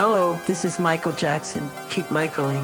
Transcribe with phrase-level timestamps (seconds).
[0.00, 1.68] Hello, this is Michael Jackson.
[1.90, 2.62] Keep Michaeling.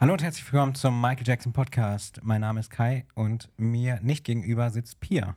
[0.00, 2.18] Hallo und herzlich willkommen zum Michael Jackson Podcast.
[2.24, 5.36] Mein Name ist Kai und mir nicht gegenüber sitzt Pia.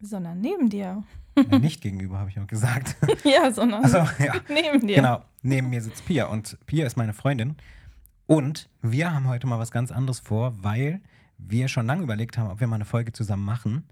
[0.00, 1.02] Sondern neben dir.
[1.36, 2.96] Äh, nicht gegenüber, habe ich auch gesagt.
[3.24, 4.34] ja, sondern Also, ja.
[4.48, 4.96] neben dir.
[4.96, 7.56] Genau, neben mir sitzt Pia und Pia ist meine Freundin.
[8.26, 11.00] Und wir haben heute mal was ganz anderes vor, weil
[11.38, 13.84] wir schon lange überlegt haben, ob wir mal eine Folge zusammen machen.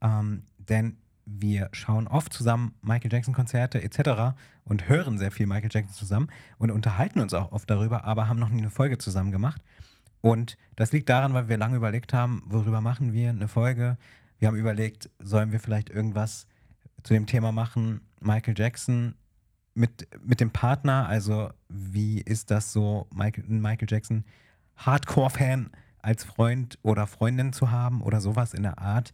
[0.00, 4.36] Ähm, denn wir schauen oft zusammen Michael Jackson Konzerte etc.
[4.64, 6.28] und hören sehr viel Michael Jackson zusammen
[6.58, 9.60] und unterhalten uns auch oft darüber, aber haben noch nie eine Folge zusammen gemacht.
[10.20, 13.96] Und das liegt daran, weil wir lange überlegt haben, worüber machen wir eine Folge.
[14.38, 16.46] Wir haben überlegt, sollen wir vielleicht irgendwas
[17.02, 19.14] zu dem Thema machen, Michael Jackson
[19.74, 24.24] mit, mit dem Partner, also wie ist das so, Michael, Michael Jackson
[24.76, 29.12] Hardcore-Fan als Freund oder Freundin zu haben oder sowas in der Art.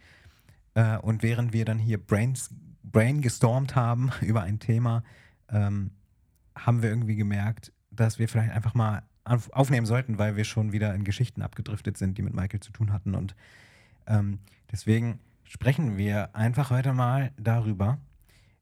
[0.75, 2.51] Äh, und während wir dann hier Brains,
[2.83, 5.03] Brain gestormt haben über ein Thema,
[5.49, 5.91] ähm,
[6.55, 10.73] haben wir irgendwie gemerkt, dass wir vielleicht einfach mal auf, aufnehmen sollten, weil wir schon
[10.73, 13.15] wieder in Geschichten abgedriftet sind, die mit Michael zu tun hatten.
[13.15, 13.35] Und
[14.07, 14.39] ähm,
[14.71, 17.99] deswegen sprechen wir einfach heute mal darüber,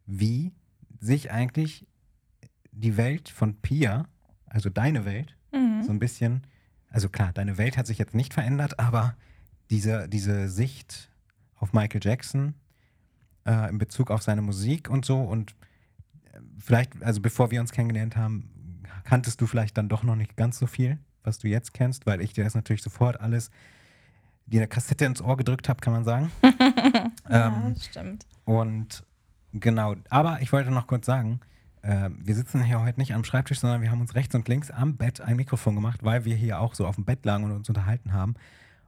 [0.07, 0.53] wie
[1.01, 1.87] sich eigentlich
[2.73, 4.07] die Welt von Pia,
[4.47, 5.83] also deine Welt, Mhm.
[5.83, 6.43] so ein bisschen,
[6.91, 9.17] also klar, deine Welt hat sich jetzt nicht verändert, aber
[9.71, 11.11] diese, diese Sicht
[11.57, 12.55] auf Michael Jackson
[13.47, 15.57] äh, in Bezug auf seine Musik und so und
[16.33, 18.49] äh, vielleicht, also bevor wir uns kennengelernt haben,
[19.05, 22.21] kanntest du vielleicht dann doch noch nicht ganz so viel, was du jetzt kennst, weil
[22.21, 23.51] ich dir das natürlich sofort alles,
[24.51, 26.31] dir eine Kassette ins Ohr gedrückt habe, kann man sagen.
[27.29, 28.27] Ja, ähm, das stimmt.
[28.45, 29.05] und
[29.53, 31.39] genau, aber ich wollte noch kurz sagen,
[31.83, 34.71] äh, wir sitzen hier heute nicht am Schreibtisch, sondern wir haben uns rechts und links
[34.71, 37.53] am Bett ein Mikrofon gemacht, weil wir hier auch so auf dem Bett lagen und
[37.53, 38.35] uns unterhalten haben.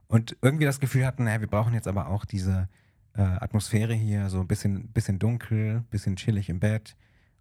[0.07, 2.67] Und irgendwie das Gefühl hatten, naja, wir brauchen jetzt aber auch diese
[3.15, 6.95] äh, Atmosphäre hier, so ein bisschen, bisschen dunkel, bisschen chillig im Bett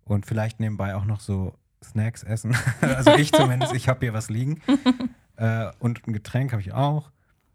[0.04, 2.56] und vielleicht nebenbei auch noch so Snacks essen.
[2.80, 4.60] also ich zumindest, ich habe hier was liegen.
[5.36, 7.10] äh, und ein Getränk habe ich auch.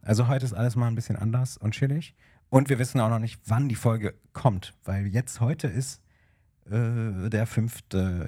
[0.08, 2.16] Also heute ist alles mal ein bisschen anders und chillig.
[2.50, 6.02] Und wir wissen auch noch nicht, wann die Folge kommt, weil jetzt heute ist
[6.72, 7.82] äh, der 5.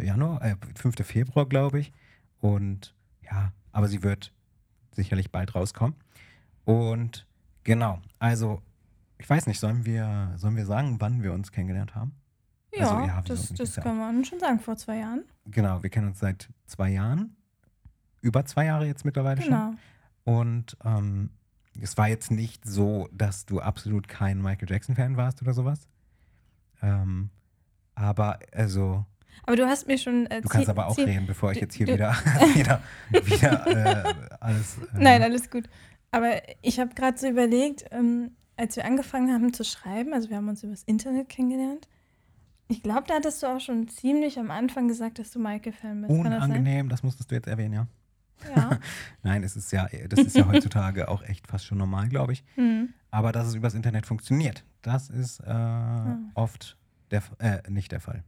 [0.04, 0.96] Januar, äh, 5.
[1.08, 1.94] Februar, glaube ich.
[2.42, 4.34] Und ja, aber sie wird
[4.92, 5.96] sicherlich bald rauskommen.
[6.66, 7.26] Und
[7.64, 8.62] genau, also
[9.18, 12.12] ich weiß nicht, sollen wir, sollen wir sagen, wann wir uns kennengelernt haben?
[12.74, 15.24] Ja, Also, ja, das, das kann man schon sagen, vor zwei Jahren.
[15.46, 17.38] Genau, wir kennen uns seit zwei Jahren.
[18.20, 19.52] Über zwei Jahre jetzt mittlerweile schon.
[19.52, 19.74] Genau.
[20.26, 21.30] Und ähm,
[21.82, 25.88] es war jetzt nicht so, dass du absolut kein Michael Jackson-Fan warst oder sowas.
[26.82, 27.30] Ähm,
[27.96, 29.06] aber also,
[29.44, 30.26] Aber du hast mir schon.
[30.28, 32.12] Äh, du kannst aber auch reden, bevor ich jetzt hier wieder,
[32.56, 32.82] wieder,
[33.12, 34.78] wieder äh, alles.
[34.78, 35.66] Äh, Nein, alles gut.
[36.12, 40.38] Aber ich habe gerade so überlegt, ähm, als wir angefangen haben zu schreiben, also wir
[40.38, 41.88] haben uns übers Internet kennengelernt.
[42.68, 46.14] Ich glaube, da hattest du auch schon ziemlich am Anfang gesagt, dass du Michael-Fan bist.
[46.22, 46.44] Kann das?
[46.44, 47.88] Unangenehm, das musstest du jetzt erwähnen, ja.
[48.56, 48.80] Ja.
[49.24, 52.44] Nein, es ist ja, das ist ja heutzutage auch echt fast schon normal, glaube ich.
[52.56, 52.94] Hm.
[53.12, 56.32] Aber dass es übers Internet funktioniert, das ist äh, Hm.
[56.36, 56.78] oft
[57.12, 58.24] der, äh, nicht der Fall.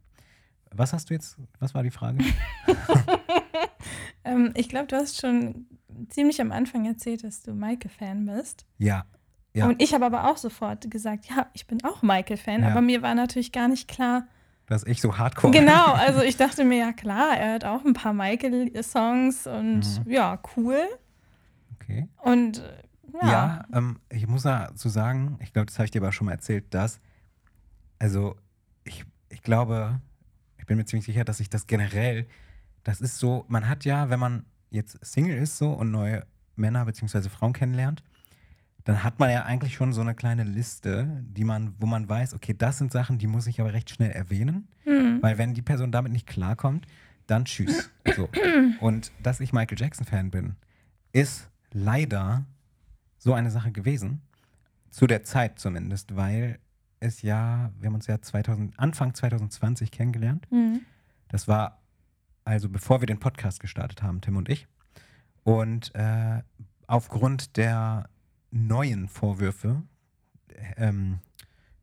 [0.73, 2.19] Was hast du jetzt, was war die Frage?
[4.23, 5.65] Ähm, ich glaube, du hast schon
[6.09, 8.65] ziemlich am Anfang erzählt, dass du Michael-Fan bist.
[8.77, 9.05] ja,
[9.53, 9.67] ja.
[9.67, 12.61] Und ich habe aber auch sofort gesagt, ja, ich bin auch Michael-Fan.
[12.61, 12.69] Ja.
[12.69, 14.27] Aber mir war natürlich gar nicht klar,
[14.71, 17.93] dass ich so hardcore Genau, also ich dachte mir, ja klar, er hat auch ein
[17.93, 20.11] paar Michael-Songs und Mhm.
[20.11, 20.79] ja, cool.
[21.75, 22.07] Okay.
[22.17, 22.63] Und
[23.21, 26.25] Ja, ja, ähm, ich muss dazu sagen, ich glaube, das habe ich dir aber schon
[26.25, 26.99] mal erzählt, dass,
[27.99, 28.35] also
[28.85, 29.99] ich, ich glaube,
[30.57, 32.25] ich bin mir ziemlich sicher, dass ich das generell,
[32.83, 36.85] das ist so, man hat ja, wenn man jetzt Single ist so und neue Männer
[36.85, 37.27] bzw.
[37.27, 38.03] Frauen kennenlernt,
[38.83, 42.33] dann hat man ja eigentlich schon so eine kleine Liste, die man, wo man weiß,
[42.33, 45.61] okay, das sind Sachen, die muss ich aber recht schnell erwähnen, hm, weil wenn die
[45.61, 46.87] Person damit nicht klarkommt,
[47.27, 47.91] dann tschüss.
[48.15, 48.29] So.
[48.79, 50.55] Und dass ich Michael Jackson-Fan bin,
[51.13, 52.45] ist leider
[53.17, 54.21] so eine Sache gewesen.
[54.89, 56.59] Zu der Zeit zumindest, weil
[56.99, 60.47] es ja, wir haben uns ja 2000, Anfang 2020 kennengelernt.
[60.49, 60.81] hm,
[61.29, 61.81] Das war
[62.43, 64.67] also bevor wir den Podcast gestartet haben, Tim und ich.
[65.43, 66.41] Und äh,
[66.87, 68.09] aufgrund der
[68.51, 69.83] neuen Vorwürfe,
[70.77, 71.19] ähm,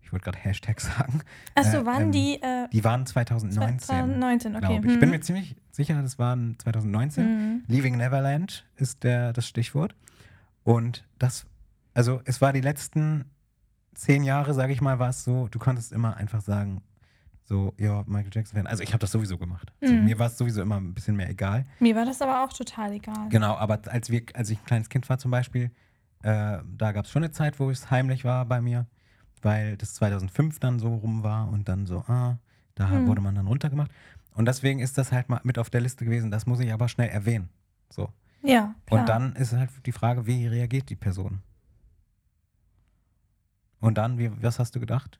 [0.02, 1.20] ich wollte gerade Hashtag sagen,
[1.54, 3.78] Achso, äh, waren ähm, die äh, die waren 2019.
[3.78, 4.80] 2019, okay.
[4.82, 4.92] ich.
[4.92, 5.00] Hm.
[5.00, 7.24] bin mir ziemlich sicher, das waren 2019.
[7.24, 7.62] Hm.
[7.66, 9.94] Leaving Neverland ist der, das Stichwort.
[10.64, 11.46] Und das,
[11.94, 13.24] also es war die letzten
[13.94, 16.82] zehn Jahre, sage ich mal, war es so, du konntest immer einfach sagen,
[17.44, 18.66] so, ja, Michael Jackson-Fan.
[18.66, 19.72] Also ich habe das sowieso gemacht.
[19.80, 21.64] Also mir war es sowieso immer ein bisschen mehr egal.
[21.80, 23.28] Mir war das aber auch total egal.
[23.30, 25.70] Genau, aber als, wir, als ich ein kleines Kind war zum Beispiel,
[26.22, 28.86] äh, da gab es schon eine Zeit, wo es heimlich war bei mir,
[29.42, 32.38] weil das 2005 dann so rum war und dann so, ah,
[32.74, 33.06] da Hm.
[33.06, 33.90] wurde man dann runtergemacht.
[34.34, 36.88] Und deswegen ist das halt mal mit auf der Liste gewesen, das muss ich aber
[36.88, 37.48] schnell erwähnen.
[37.90, 38.12] So.
[38.42, 39.00] Ja, klar.
[39.00, 41.40] Und dann ist halt die Frage, wie reagiert die Person?
[43.80, 45.18] Und dann, wie, was hast du gedacht?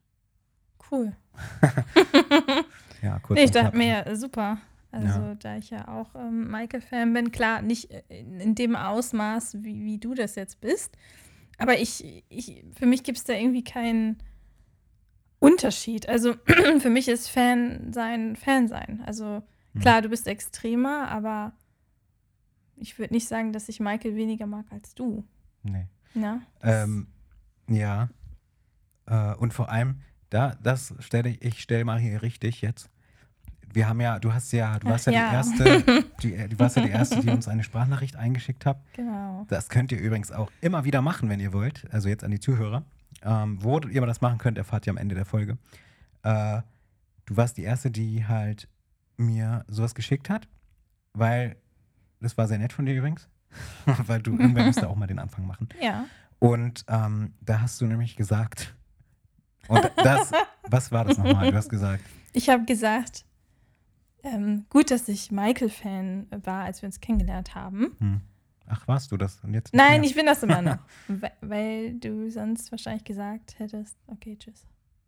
[0.91, 1.15] Cool.
[3.01, 3.39] Ja, kurz.
[3.39, 4.59] Nee, ich dachte mir, super.
[4.91, 5.35] Also, Ja.
[5.35, 9.99] da ich ja auch ähm, Michael-Fan bin, klar, nicht in, in dem Ausmaß, wie, wie
[9.99, 10.97] du das jetzt bist.
[11.59, 14.19] Aber ich, ich für mich gibt es da irgendwie keinen
[15.41, 16.09] Unterschied.
[16.09, 16.35] Also,
[16.81, 19.03] für mich ist Fan sein, Fan sein.
[19.07, 19.43] Also,
[19.75, 19.81] Hm.
[19.83, 21.53] klar, du bist extremer, aber
[22.77, 25.25] ich würde nicht sagen, dass ich Michael weniger mag als du.
[25.63, 25.87] Nee.
[26.15, 26.41] Ja?
[26.63, 27.09] Ähm,
[27.69, 28.09] ja.
[29.07, 30.01] Äh, und vor allem,
[30.31, 32.89] da, das stelle ich, ich stelle mal hier richtig jetzt.
[33.73, 35.29] Wir haben ja, du hast ja, du warst ja, Ja.
[35.31, 38.81] die erste, die, äh, du warst ja die erste, die uns eine Sprachnachricht eingeschickt hat.
[38.95, 39.45] Genau.
[39.49, 41.85] Das könnt ihr übrigens auch immer wieder machen, wenn ihr wollt.
[41.93, 42.85] Also jetzt an die Zuhörer.
[43.23, 45.59] Ähm, wo ihr das machen könnt, erfahrt ihr am Ende der Folge.
[46.23, 46.63] Äh,
[47.27, 48.69] du warst die erste, die halt
[49.17, 50.49] mir sowas geschickt hat,
[51.15, 51.57] weil
[52.21, 53.29] das war sehr nett von dir übrigens,
[54.07, 55.69] weil du irgendwann musst auch mal den Anfang machen.
[55.83, 56.05] Ja.
[56.39, 58.77] Und ähm, da hast du nämlich gesagt,
[59.67, 60.31] und das,
[60.69, 61.51] was war das nochmal?
[61.51, 63.25] Du hast gesagt, Ich habe gesagt,
[64.23, 67.97] ähm, gut, dass ich Michael-Fan war, als wir uns kennengelernt haben.
[67.99, 68.21] hm,
[68.67, 69.41] ach, warst du das?
[69.45, 70.11] Und jetzt Nein, mehr?
[70.11, 70.79] ich bin das immer noch.
[71.09, 74.65] We- weil du sonst wahrscheinlich gesagt hättest, okay, tschüss.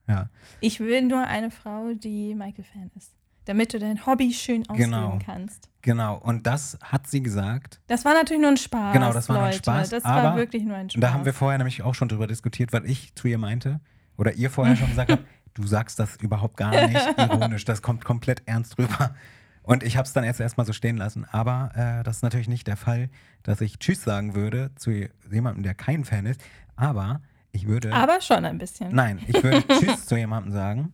[0.09, 0.29] Ja,
[0.61, 3.13] Ich will nur eine Frau, die Michael-Fan ist.
[3.47, 5.19] Damit du dein Hobby schön ausüben Genau.
[5.25, 5.69] kannst.
[5.83, 6.19] genau.
[6.19, 7.81] Und das hat sie gesagt.
[7.87, 8.93] Das war natürlich nur ein Spaß.
[8.93, 9.63] Genau, das war nur ein Leute.
[9.65, 10.97] Spaß, Das aber- war wirklich nur ein Spaß.
[10.97, 13.81] Und da haben wir vorher nämlich auch schon drüber diskutiert, weil ich zu ihr meinte,
[14.19, 15.25] oder ihr vorher schon gesagt habt,
[15.55, 19.15] du sagst das überhaupt gar nicht ironisch, das kommt komplett ernst rüber.
[19.63, 21.27] Und ich habe es dann erst erstmal so stehen lassen.
[21.31, 23.11] Aber äh, das ist natürlich nicht der Fall,
[23.43, 24.91] dass ich Tschüss sagen würde zu
[25.31, 26.41] jemandem, der kein Fan ist.
[26.77, 27.21] Aber
[27.53, 27.93] ich würde.
[27.93, 28.95] aber schon ein bisschen.
[28.95, 30.93] Nein, ich würde Tschüss zu jemandem sagen,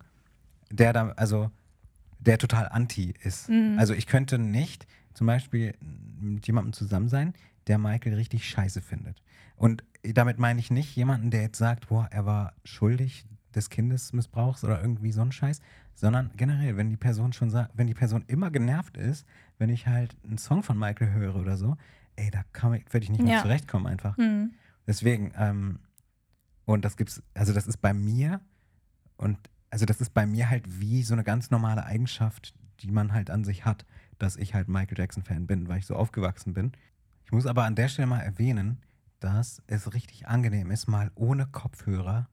[0.71, 1.51] der da, also
[2.19, 3.49] der total anti ist.
[3.49, 3.77] Mhm.
[3.79, 5.75] Also ich könnte nicht zum Beispiel
[6.21, 7.35] mit jemandem zusammen sein,
[7.69, 9.23] der Michael richtig scheiße findet.
[9.57, 13.25] Und damit meine ich nicht jemanden, der jetzt sagt, boah, er war schuldig
[13.57, 15.61] des Kindesmissbrauchs oder irgendwie so ein Scheiß,
[15.95, 19.27] sondern generell, wenn die Person schon sagt, wenn die Person immer genervt ist,
[19.59, 21.77] wenn ich halt einen Song von Michael höre oder so,
[22.17, 23.43] ey, da werde ich nicht mehr Ja.
[23.43, 24.17] zurechtkommen einfach.
[24.19, 24.53] Hm.
[24.87, 25.81] Deswegen, ähm,
[26.67, 28.41] und das gibt's, also das ist bei mir
[29.17, 29.39] und
[29.71, 33.31] also das ist bei mir halt wie so eine ganz normale Eigenschaft, die man halt
[33.31, 33.85] an sich hat,
[34.19, 36.73] dass ich halt Michael Jackson-Fan bin, weil ich so aufgewachsen bin.
[37.25, 38.79] Ich muss aber an der Stelle mal erwähnen,
[39.19, 42.29] dass es richtig angenehm ist, mal ohne Kopfhörer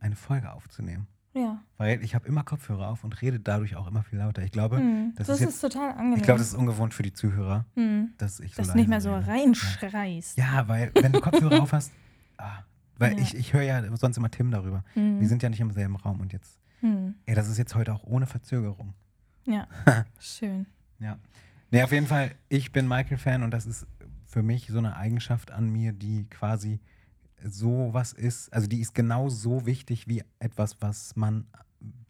[0.00, 1.06] eine Folge aufzunehmen.
[1.34, 1.62] Ja.
[1.76, 4.42] Weil ich habe immer Kopfhörer auf und rede dadurch auch immer viel lauter.
[4.42, 5.12] Ich glaube, Hm.
[5.16, 6.16] das, Das, ist ist, jetzt, total angenehm.
[6.16, 8.12] ich glaube, das ist ungewohnt für die Zuhörer, hm.
[8.16, 9.26] dass ich so Dass du nicht mehr so rede.
[9.26, 10.38] reinschreist.
[10.38, 11.92] Ja, weil wenn du Kopfhörer auf hast,
[12.38, 12.60] ah,
[12.98, 13.18] weil Ja.
[13.22, 14.82] ich, ich höre ja sonst immer Tim darüber.
[14.94, 15.20] Hm.
[15.20, 16.58] Wir sind ja nicht im selben Raum und jetzt,
[17.26, 18.94] ey, das ist jetzt heute auch ohne Verzögerung.
[19.44, 19.66] Ja,
[20.18, 20.66] schön.
[21.00, 21.18] Ja.
[21.70, 23.86] Nee, auf jeden Fall, ich bin Michael-Fan und das ist
[24.24, 26.80] für mich so eine Eigenschaft an mir, die quasi
[27.48, 31.46] so was ist, also die ist genau so wichtig wie etwas, was man,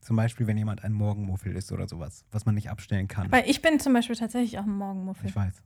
[0.00, 3.30] zum Beispiel, wenn jemand ein Morgenmuffel ist oder sowas, was man nicht abstellen kann.
[3.30, 5.28] Weil ich bin zum Beispiel tatsächlich auch ein Morgenmuffel.
[5.28, 5.62] ich weiß.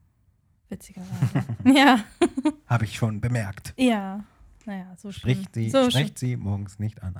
[0.68, 1.44] Witzigerweise.
[1.64, 2.04] ja.
[2.66, 3.74] Habe ich schon bemerkt.
[3.76, 4.24] Ja.
[4.66, 5.10] Naja, so.
[5.10, 7.16] Spricht sie, so spricht sie morgens nicht an.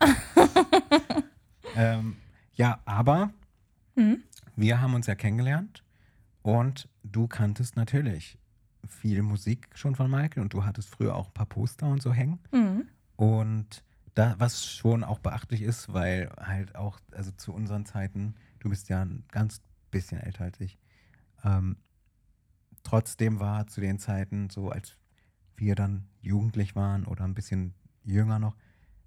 [1.76, 2.16] ähm,
[2.54, 3.32] ja, aber
[3.94, 4.12] schlimm.
[4.12, 4.22] Hm?
[4.56, 5.82] wir haben uns ja kennengelernt
[6.42, 8.38] und du kanntest natürlich
[8.90, 12.12] viel Musik schon von Michael und du hattest früher auch ein paar Poster und so
[12.12, 12.40] hängen.
[12.50, 12.88] Hm.
[13.16, 18.68] Und da, was schon auch beachtlich ist, weil halt auch, also zu unseren Zeiten, du
[18.68, 20.78] bist ja ein ganz bisschen älter als ich,
[21.44, 21.76] ähm,
[22.82, 24.96] trotzdem war zu den Zeiten, so als
[25.56, 28.56] wir dann jugendlich waren oder ein bisschen jünger noch,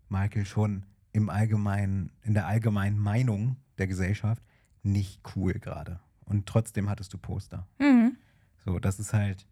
[0.10, 4.44] Michael schon im allgemeinen, in der allgemeinen Meinung der Gesellschaft
[4.84, 6.00] nicht cool gerade.
[6.25, 7.68] Und trotzdem hattest du Poster.
[7.80, 8.18] Mhm.
[8.58, 9.48] So, das ist halt,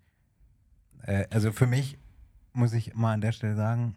[1.03, 1.97] äh, also für mich
[2.53, 3.95] muss ich mal an der Stelle sagen,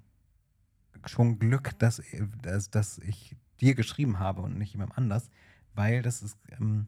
[1.06, 2.02] schon Glück, dass,
[2.42, 5.28] dass, dass ich dir geschrieben habe und nicht jemandem anders,
[5.74, 6.86] weil das ist, ähm,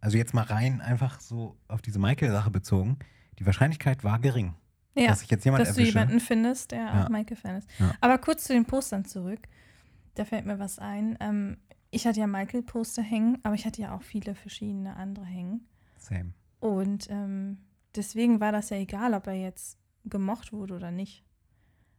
[0.00, 2.98] also jetzt mal rein einfach so auf diese Michael-Sache bezogen,
[3.38, 4.54] die Wahrscheinlichkeit war gering,
[4.94, 5.98] Ja, dass ich jetzt jemanden dass du erwische.
[5.98, 7.04] jemanden findest, der Ja.
[7.04, 7.68] auch Michael-Fan ist.
[7.78, 7.94] Ja.
[8.00, 9.48] Aber kurz zu den Postern zurück.
[10.14, 11.16] Da fällt mir was ein.
[11.20, 11.56] Ähm,
[11.90, 15.66] ich hatte ja Michael-Poster hängen, aber ich hatte ja auch viele verschiedene andere hängen.
[15.98, 16.34] Same.
[16.60, 17.58] Und ähm,
[17.96, 21.24] deswegen war das ja egal, ob er jetzt gemocht wurde oder nicht.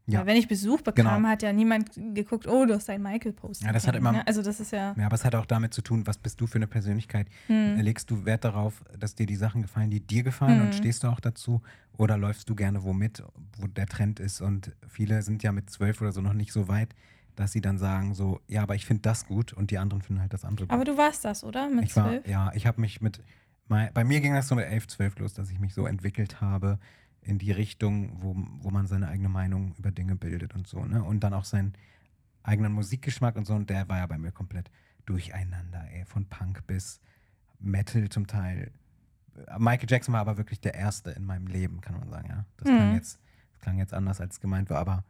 [0.05, 0.19] Ja.
[0.19, 1.29] Weil wenn ich Besuch bekam, Genau.
[1.29, 3.61] hat ja niemand geguckt, oh, du hast ein Michael-Post.
[3.63, 4.27] Ja, das hat immer- Ne?
[4.27, 4.93] Also das ist ja.
[4.97, 7.27] Ja, aber es hat auch damit zu tun, was bist du für eine Persönlichkeit?
[7.47, 7.77] Hm.
[7.79, 10.73] Legst du Wert darauf, dass dir die Sachen gefallen, die dir gefallen und Mhm.
[10.73, 11.61] stehst du auch dazu?
[11.97, 13.23] Oder läufst du gerne wo mit,
[13.57, 14.41] wo der Trend ist?
[14.41, 16.93] Und viele sind ja mit zwölf oder so noch nicht so weit,
[17.37, 20.21] dass sie dann sagen so, ja, aber ich finde das gut und die anderen finden
[20.21, 20.73] halt das andere gut.
[20.73, 21.69] Aber du warst das, oder?
[21.69, 22.27] Mit ich war, zwölf?
[22.27, 23.21] ja, ich habe mich mit,
[23.67, 26.79] bei mir ging das so mit elf, zwölf los, dass ich mich so entwickelt habe
[27.21, 31.03] in die Richtung, wo, wo man seine eigene Meinung über Dinge bildet und so, ne?
[31.03, 31.73] Und dann auch seinen
[32.43, 34.69] eigenen Musikgeschmack und so, und der war ja bei mir komplett
[35.05, 36.99] durcheinander, ey, von Punk bis
[37.59, 38.71] Metal zum Teil.
[39.57, 42.45] Michael Jackson war aber wirklich der Erste in meinem Leben, kann man sagen, ja.
[42.57, 42.95] Das klang Mhm.
[42.95, 43.19] jetzt,
[43.53, 45.05] das klang jetzt anders, als gemeint war, aber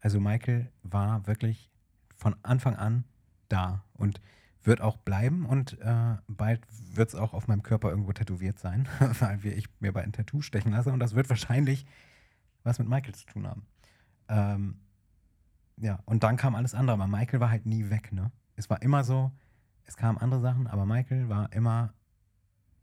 [0.00, 1.70] also Michael war wirklich
[2.16, 3.04] von Anfang an
[3.48, 4.20] da und
[4.62, 6.60] wird auch bleiben und äh, bald
[6.94, 8.88] wird es auch auf meinem Körper irgendwo tätowiert sein,
[9.20, 11.86] weil wir, ich mir bei ein Tattoo stechen lasse und das wird wahrscheinlich
[12.62, 13.66] was mit Michael zu tun haben.
[14.28, 14.80] Ähm,
[15.78, 18.30] ja, und dann kam alles andere, aber Michael war halt nie weg, ne?
[18.56, 19.32] Es war immer so,
[19.84, 21.94] es kamen andere Sachen, aber Michael war immer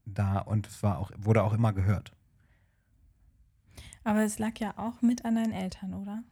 [0.05, 2.11] da und es war auch, wurde auch immer gehört.
[4.03, 6.23] Aber es lag ja auch mit an deinen Eltern, oder?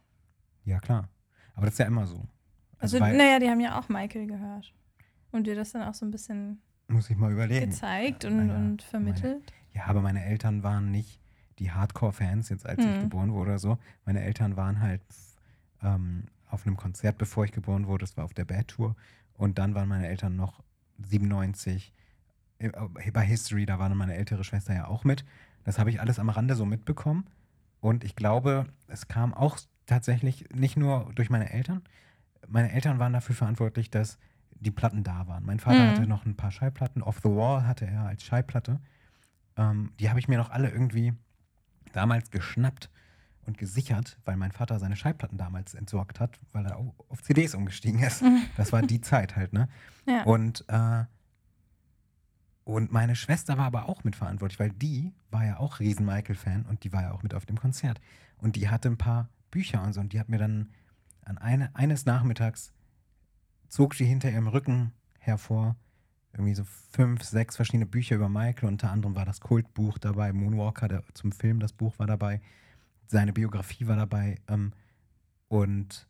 [0.64, 1.08] Ja, klar.
[1.54, 2.26] Aber das ist ja immer so.
[2.78, 4.74] Also, weil, naja, die haben ja auch Michael gehört.
[5.32, 7.70] Und dir das dann auch so ein bisschen muss ich mal überlegen.
[7.70, 9.52] gezeigt und, Meine- und vermittelt.
[9.74, 11.20] Ja, aber meine Eltern waren nicht
[11.58, 13.00] die Hardcore-Fans, jetzt als ich Mhm.
[13.02, 13.78] geboren wurde oder so.
[14.04, 15.02] Meine Eltern waren halt
[15.82, 18.02] ähm, auf einem Konzert, bevor ich geboren wurde.
[18.04, 18.94] Das war auf der Bad Tour.
[19.34, 20.62] Und dann waren meine Eltern noch
[20.98, 21.92] 97
[22.58, 22.70] äh,
[23.12, 23.66] bei History.
[23.66, 25.24] Da war dann meine ältere Schwester ja auch mit.
[25.64, 27.26] Das habe ich alles am Rande so mitbekommen.
[27.80, 31.82] Und ich glaube, es kam auch tatsächlich nicht nur durch meine Eltern.
[32.48, 34.18] Meine Eltern waren dafür verantwortlich, dass
[34.60, 35.44] die Platten da waren.
[35.44, 35.90] Mein Vater Mhm.
[35.90, 37.02] hatte noch ein paar Schallplatten.
[37.02, 38.80] Off the Wall hatte er als Schallplatte.
[39.56, 41.12] Ähm, die habe ich mir noch alle irgendwie
[41.92, 42.90] damals geschnappt
[43.46, 47.54] und gesichert, weil mein Vater seine Schallplatten damals entsorgt hat, weil er au- auf CDs
[47.54, 48.22] umgestiegen ist.
[48.56, 49.68] Das war die Zeit halt, ne?
[50.06, 50.22] Ja.
[50.24, 51.04] Und, äh,
[52.64, 56.82] und meine Schwester war aber auch mitverantwortlich, weil die war ja auch riesen Michael-Fan und
[56.84, 58.00] die war ja auch mit auf dem Konzert.
[58.38, 60.70] Und die hatte ein paar Bücher und so und die hat mir dann
[61.24, 62.72] an eine, eines Nachmittags
[63.68, 65.76] zog sie hinter ihrem Rücken hervor
[66.32, 68.68] irgendwie so fünf, sechs verschiedene Bücher über Michael.
[68.68, 72.42] Unter anderem war das Kultbuch dabei, Moonwalker der, zum Film, das Buch war dabei,
[73.06, 74.36] seine Biografie war dabei.
[74.48, 74.72] Ähm,
[75.48, 76.06] und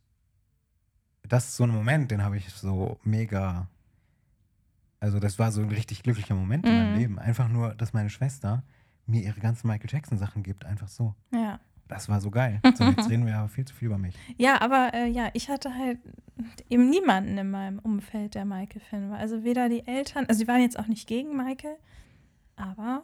[1.23, 3.67] das ist so ein Moment, den habe ich so mega.
[4.99, 6.97] Also, das war so ein richtig glücklicher Moment in meinem Mhm.
[6.99, 7.19] Leben.
[7.19, 8.63] Einfach nur, dass meine Schwester
[9.05, 10.65] mir ihre ganzen Michael Jackson-Sachen gibt.
[10.65, 11.15] Einfach so.
[11.31, 11.59] ja.
[11.87, 12.59] Das war so geil.
[12.75, 14.15] So, jetzt reden wir aber viel zu viel über mich.
[14.37, 15.99] Ja, aber äh, ja, ich hatte halt
[16.69, 19.17] eben niemanden in meinem Umfeld, der Michael-Fan war.
[19.17, 21.77] Also weder die Eltern, also die waren jetzt auch nicht gegen Michael,
[22.55, 23.03] aber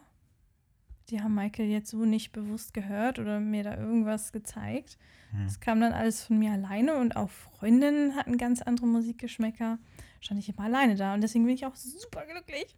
[1.09, 4.97] die haben Michael jetzt so nicht bewusst gehört oder mir da irgendwas gezeigt.
[5.31, 5.43] Hm.
[5.45, 9.79] Das kam dann alles von mir alleine und auch Freundinnen hatten ganz andere Musikgeschmäcker.
[10.19, 12.77] Stand ich immer alleine da und deswegen bin ich auch super glücklich,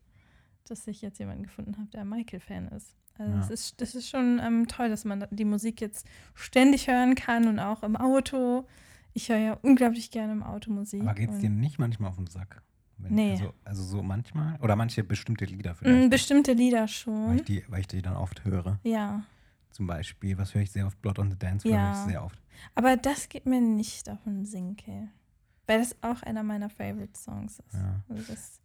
[0.68, 2.96] dass ich jetzt jemanden gefunden habe, der Michael-Fan ist.
[3.18, 3.38] Also Ja.
[3.40, 7.48] das ist, das ist schon ähm, toll, dass man die Musik jetzt ständig hören kann
[7.48, 8.68] und auch im Auto.
[9.14, 11.02] Ich höre ja unglaublich gerne im Auto Musik.
[11.02, 12.62] Aber geht es dir nicht manchmal auf den Sack?
[12.98, 13.32] Wenn, Nee.
[13.32, 14.58] Also, also so manchmal?
[14.62, 16.10] Oder manche bestimmte Lieder Mm, vielleicht?
[16.10, 17.36] Bestimmte Lieder weil, schon.
[17.38, 18.80] ich die, weil ich die dann oft höre.
[18.84, 19.24] Ja.
[19.72, 21.02] Zum Beispiel, was höre ich sehr oft?
[21.02, 21.94] Blood on the Dance Floor Ja.
[21.94, 22.42] höre ich sehr oft.
[22.76, 25.10] Aber das geht mir nicht auf den Sinkel.
[25.68, 27.74] Weil das auch einer meiner Favorite Songs ist.
[27.74, 28.02] Ja.
[28.08, 28.60] Also das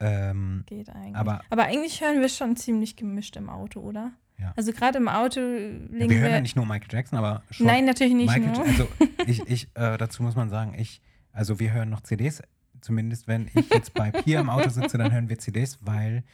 [0.00, 1.14] Ähm, geht eigentlich.
[1.16, 4.12] Aber- Aber eigentlich hören wir schon ziemlich gemischt im Auto, oder?
[4.38, 4.54] Ja.
[4.56, 6.20] Also gerade im Auto ja, legen wir wir.
[6.20, 7.66] hören ja nicht nur Michael Jackson, aber schon.
[7.66, 8.64] Nein, natürlich nicht Michael, nur.
[8.66, 8.88] Also
[9.26, 11.02] ich, ich äh, dazu muss man sagen, ich,
[11.32, 12.42] also wir hören noch CDs.
[12.80, 16.24] Zumindest wenn ich jetzt bei Pia im Auto sitze, dann hören wir CDs, weil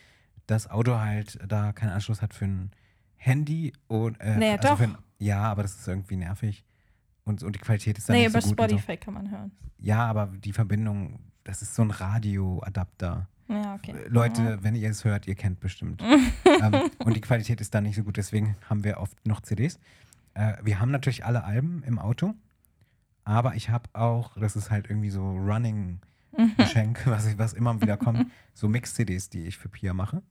[0.47, 2.71] das Auto halt da keinen Anschluss hat für ein
[3.17, 4.81] Handy und äh, Naja, also doch.
[4.81, 6.65] Ein, ja, aber das ist irgendwie nervig
[7.25, 8.61] und, und die Qualität ist dann nee, nicht über so gut.
[8.61, 8.77] und So.
[8.79, 9.51] Spotify kann man hören.
[9.79, 13.29] Ja, aber die Verbindung, das ist so ein Radioadapter.
[13.49, 13.93] Ja, okay.
[13.93, 16.03] Äh, Leute, wenn ihr es hört, ihr kennt bestimmt.
[16.45, 19.79] ähm, und die Qualität ist dann nicht so gut, deswegen haben wir oft noch CDs.
[20.35, 22.35] Äh, wir haben natürlich alle Alben im Auto,
[23.25, 26.01] aber ich habe auch, das ist halt irgendwie so Running
[26.57, 30.23] Geschenk, was, ich, was immer wieder kommt, so Mix-CDs, die ich für Pia mache.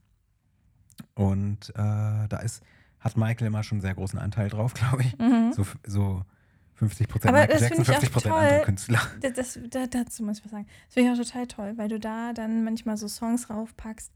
[1.14, 2.64] Und äh, da ist,
[3.00, 5.18] hat Michael immer schon einen sehr großen Anteil drauf, glaube ich.
[5.18, 5.54] Mhm.
[5.54, 6.26] So, so
[6.76, 8.32] 50 Prozent Aber das Jackson, finde ich auch 50 toll.
[8.32, 9.02] andere Künstler.
[9.22, 10.68] Das, das, da, dazu muss ich was sagen.
[10.86, 14.12] Das finde ich auch total toll, weil du da dann manchmal so Songs raufpackst,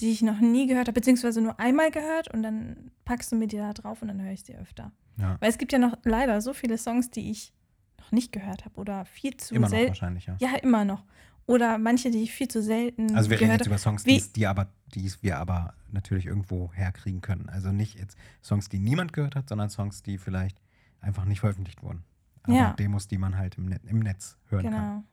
[0.00, 3.46] die ich noch nie gehört habe, beziehungsweise nur einmal gehört und dann packst du mir
[3.46, 4.92] die da drauf und dann höre ich sie öfter.
[5.18, 7.52] Ja, Weil es gibt ja noch leider so viele Songs, die ich
[7.98, 9.88] noch nicht gehört habe oder viel zu immer noch selten.
[9.88, 10.36] wahrscheinlich, ja.
[10.40, 11.04] Ja, immer noch.
[11.46, 14.46] Oder manche, die ich viel zu selten Also wir reden jetzt über Songs, die, die,
[14.46, 17.48] aber, die wir aber natürlich irgendwo herkriegen können.
[17.48, 20.56] Also nicht jetzt Songs, die niemand gehört hat, sondern Songs, die vielleicht
[21.00, 22.04] einfach nicht veröffentlicht wurden.
[22.42, 22.72] aber Ja.
[22.74, 24.76] Demos, die man halt im, Net im Netz hören genau.
[24.76, 25.04] kann.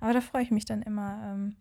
[0.00, 1.22] Aber da freue ich mich dann immer.
[1.32, 1.56] Ähm,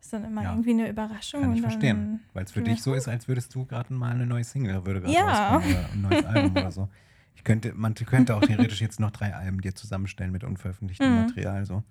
[0.00, 0.50] ist dann immer Ja.
[0.52, 1.40] irgendwie eine Überraschung.
[1.42, 2.20] Kann ich verstehen.
[2.32, 5.00] Weil es für dich so ist, als würdest du gerade mal eine neue Single würde
[5.00, 5.56] gerade Ja.
[5.56, 6.88] rauskommen oder ein neues Album oder so.
[7.34, 11.22] Ich könnte, man könnte auch theoretisch jetzt noch drei Alben dir zusammenstellen mit unveröffentlichtem Mhm.
[11.22, 11.82] Material, so,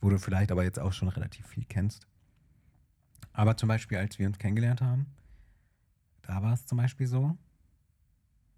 [0.00, 2.06] wo du vielleicht aber jetzt auch schon relativ viel kennst.
[3.32, 5.06] Aber zum Beispiel, als wir uns kennengelernt haben,
[6.22, 7.36] da war es zum Beispiel so,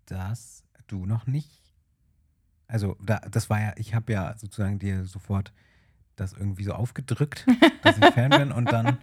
[0.07, 1.70] dass du noch nicht,
[2.71, 5.53] also da, das war ja, ich habe ja sozusagen dir sofort
[6.17, 7.47] das irgendwie so aufgedrückt,
[7.83, 8.99] dass ich Fan bin und dann,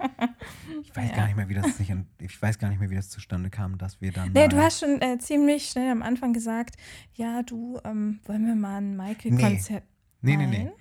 [0.83, 1.15] ich weiß Ja.
[1.15, 3.77] gar nicht mehr, wie das sich, ich weiß gar nicht mehr, wie das zustande kam,
[3.77, 4.31] dass wir dann.
[4.33, 6.75] Nee, du hast schon äh, ziemlich schnell am Anfang gesagt,
[7.13, 9.83] ja, du, ähm, wollen wir mal ein Michael-Konzert.
[10.21, 10.63] Nee, nee, nee.
[10.65, 10.71] Nein?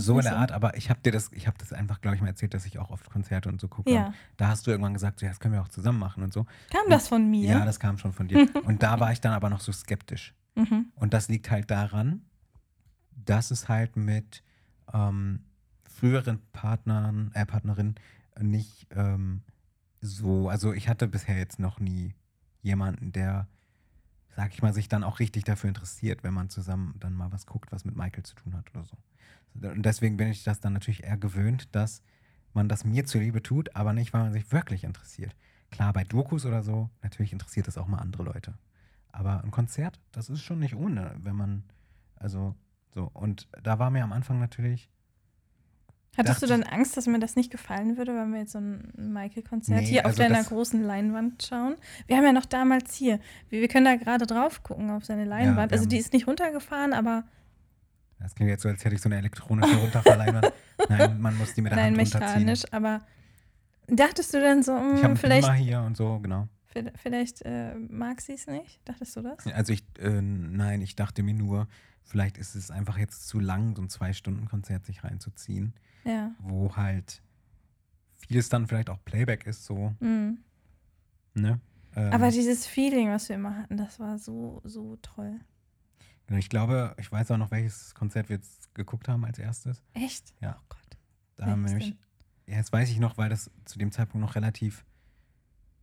[0.00, 0.38] So in der?
[0.38, 2.64] Art, aber ich habe dir das, ich habe das einfach, glaube ich, mal erzählt, dass
[2.64, 3.92] ich auch oft Konzerte und so gucke.
[3.92, 4.06] Ja.
[4.06, 6.32] Und da hast du irgendwann gesagt, so, ja, das können wir auch zusammen machen und
[6.32, 6.46] so.
[6.70, 7.46] Kam das von mir?
[7.46, 8.48] Ja, das kam schon von dir.
[8.64, 10.34] und da war ich dann aber noch so skeptisch.
[10.54, 10.86] Mhm.
[10.94, 12.22] Und das liegt halt daran,
[13.16, 14.42] dass es halt mit
[14.92, 15.40] ähm,
[15.84, 17.94] früheren Partnern, äh, Partnerinnen
[18.40, 19.42] nicht ähm,
[20.00, 22.14] so, also ich hatte bisher jetzt noch nie
[22.62, 23.48] jemanden, der,
[24.34, 27.46] sag ich mal, sich dann auch richtig dafür interessiert, wenn man zusammen dann mal was
[27.46, 28.96] guckt, was mit Michael zu tun hat oder so.
[29.68, 32.02] Und deswegen bin ich das dann natürlich eher gewöhnt, dass
[32.54, 35.34] man das mir zuliebe tut, aber nicht, weil man sich wirklich interessiert.
[35.70, 38.54] Klar, bei Dokus oder so, natürlich interessiert das auch mal andere Leute.
[39.10, 41.64] Aber ein Konzert, das ist schon nicht ohne, wenn man,
[42.16, 42.54] also
[42.94, 43.10] so.
[43.14, 44.88] Und da war mir am Anfang natürlich,
[46.14, 48.92] Hattest du dann Angst, dass mir das nicht gefallen würde, wenn wir jetzt so ein
[48.96, 51.76] Michael-Konzert Nee, hier auf also deiner das- großen Leinwand schauen?
[52.06, 53.18] Wir haben ja noch damals hier,
[53.48, 55.70] wir, wir können da gerade drauf gucken auf seine Leinwand.
[55.70, 57.24] wir also die ist nicht runtergefahren, aber
[58.20, 60.52] das klingt jetzt so, als hätte ich so eine elektronische Runterverleinwand.
[60.90, 62.40] Nein, man muss die mit der nein, Hand runterziehen.
[62.44, 62.62] mechanisch.
[62.72, 63.00] Aber
[63.88, 66.46] dachtest du dann so, Ich hm, habe vielleicht, Beamer hier und so, genau.
[66.74, 68.80] vi- vielleicht äh, mag sie es nicht?
[68.84, 69.46] Dachtest du das?
[69.46, 71.66] Also ich, äh, nein, ich dachte mir nur,
[72.04, 75.72] vielleicht ist es einfach jetzt zu lang, so ein Zwei-Stunden-Konzert sich reinzuziehen,
[76.04, 76.32] Ja.
[76.38, 77.22] wo halt
[78.16, 80.38] vieles dann vielleicht auch Playback ist, so, Mhm.
[81.34, 81.60] ne?
[81.94, 85.40] Ähm, Aber dieses Feeling, was wir immer hatten, das war so, so toll.
[86.26, 89.82] genau, ich glaube, ich weiß auch noch, welches Konzert wir jetzt geguckt haben als erstes.
[89.92, 90.32] Echt?
[90.40, 90.56] Ja.
[90.58, 90.78] Oh Gott.
[91.36, 91.94] Da haben wir nämlich,
[92.46, 94.84] ja, jetzt weiß ich noch, weil das zu dem Zeitpunkt noch relativ,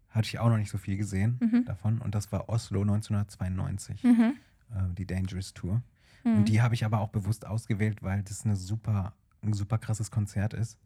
[0.10, 1.66] hatte ich auch noch nicht so viel gesehen Mhm.
[1.66, 2.00] davon.
[2.02, 4.34] Und das war Oslo 1992, Mhm.
[4.72, 5.84] äh, die Dangerous Tour.
[6.24, 6.38] Mhm.
[6.38, 10.12] Und die habe ich aber auch bewusst ausgewählt, weil das eine super, ein super krasses
[10.12, 10.78] Konzert ist.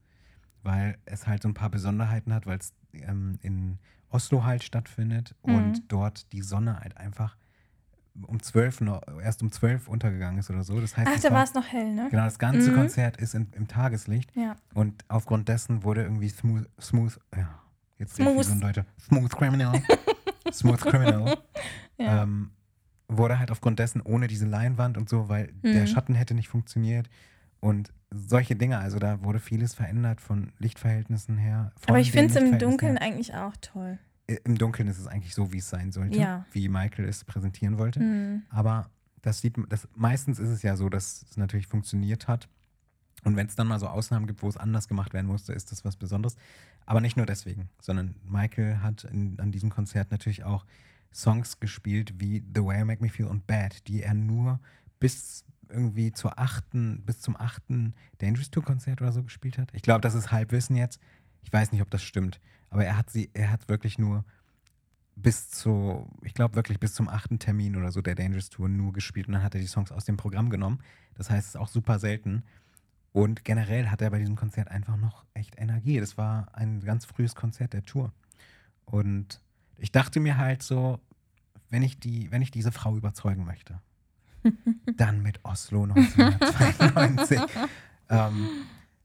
[0.64, 5.36] Weil es halt so ein paar Besonderheiten hat, weil es ähm, in Oslo halt stattfindet
[5.46, 5.56] Mhm.
[5.56, 7.36] und dort die Sonne halt einfach
[8.28, 10.80] um zwölf noch, erst um zwölf untergegangen ist oder so.
[10.80, 12.08] Das heißt, Ach, da war- es noch hell, ne?
[12.12, 12.76] Genau, das ganze Mhm.
[12.76, 14.56] Konzert ist in, im Tageslicht Ja.
[14.76, 17.50] und aufgrund dessen wurde irgendwie smooth, smooth, ja,
[17.98, 18.46] jetzt Smooth.
[18.46, 19.82] so ein Deutscher, smooth criminal,
[20.54, 21.38] smooth criminal,
[21.98, 22.22] Ja.
[22.24, 22.52] ähm,
[23.08, 25.88] wurde halt aufgrund dessen ohne diese Leinwand und so, weil der Mhm.
[25.88, 27.10] Schatten hätte nicht funktioniert
[27.60, 31.72] und solche Dinge, also da wurde vieles verändert von Lichtverhältnissen her.
[31.88, 33.02] Aber ich finde es im Dunkeln her.
[33.02, 33.98] eigentlich auch toll.
[34.28, 36.46] Äh, Im Dunkeln ist es eigentlich so, wie es sein sollte, Ja.
[36.52, 38.00] wie Michael es präsentieren wollte.
[38.00, 38.44] Mhm.
[38.50, 38.90] Aber
[39.22, 42.48] das sieht das meistens ist es ja so, dass es natürlich funktioniert hat.
[43.26, 45.72] Und wenn es dann mal so Ausnahmen gibt, wo es anders gemacht werden musste, ist
[45.72, 46.36] das was Besonderes.
[46.86, 50.66] Aber nicht nur deswegen, sondern Michael hat in, an diesem Konzert natürlich auch
[51.14, 54.60] Songs gespielt wie The Way You Make Me Feel und Bad, die er nur
[55.00, 59.70] bis irgendwie zur achten, bis zum achten Dangerous Tour Konzert oder so gespielt hat.
[59.74, 61.00] Ich glaube, das ist Halbwissen jetzt.
[61.42, 62.40] Ich weiß nicht, ob das stimmt.
[62.70, 64.26] Aber er hat sie, er hat wirklich nur
[65.16, 68.94] bis zu, ich glaube wirklich bis zum achten Termin oder so der Dangerous Tour nur
[68.94, 70.80] gespielt und dann hat er die Songs aus dem Programm genommen.
[71.16, 72.44] Das heißt, es ist auch super selten.
[73.12, 76.00] Und generell hat er bei diesem Konzert einfach noch echt Energie.
[76.00, 78.12] Das war ein ganz frühes Konzert der Tour.
[78.86, 79.40] Und
[79.78, 81.00] ich dachte mir halt so,
[81.70, 83.80] wenn ich, die, wenn ich diese Frau überzeugen möchte,
[84.98, 87.40] dann mit Oslo 1992.
[88.10, 88.48] ähm,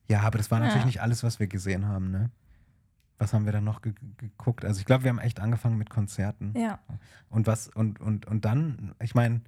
[0.09, 0.87] ja, aber das war natürlich Ja.
[0.87, 2.31] nicht alles, was wir gesehen haben, ne?
[3.21, 4.65] Was haben wir dann noch ge geguckt?
[4.65, 6.55] Also ich glaube, wir haben echt angefangen mit Konzerten.
[6.57, 6.79] Ja.
[7.31, 9.41] Und was, und, und, und dann, ich meine,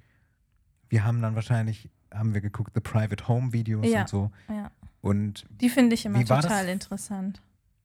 [0.89, 4.01] wir haben dann wahrscheinlich, haben wir geguckt, The Private Home Videos Ja.
[4.01, 4.31] und so.
[4.49, 4.71] ja.
[4.99, 6.73] Und Die finde ich immer total das?
[6.73, 7.41] interessant.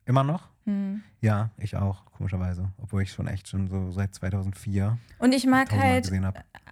[0.07, 0.49] Immer noch?
[0.65, 1.03] Hm.
[1.21, 2.73] Ja, ich auch, komischerweise.
[2.79, 6.11] Obwohl ich schon echt schon so seit 2004 Und ich mag halt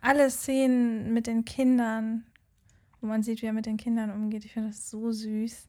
[0.00, 2.24] alle Szenen mit den Kindern,
[3.00, 4.44] wo man sieht, wie er mit den Kindern umgeht.
[4.44, 5.68] Ich finde das so süß.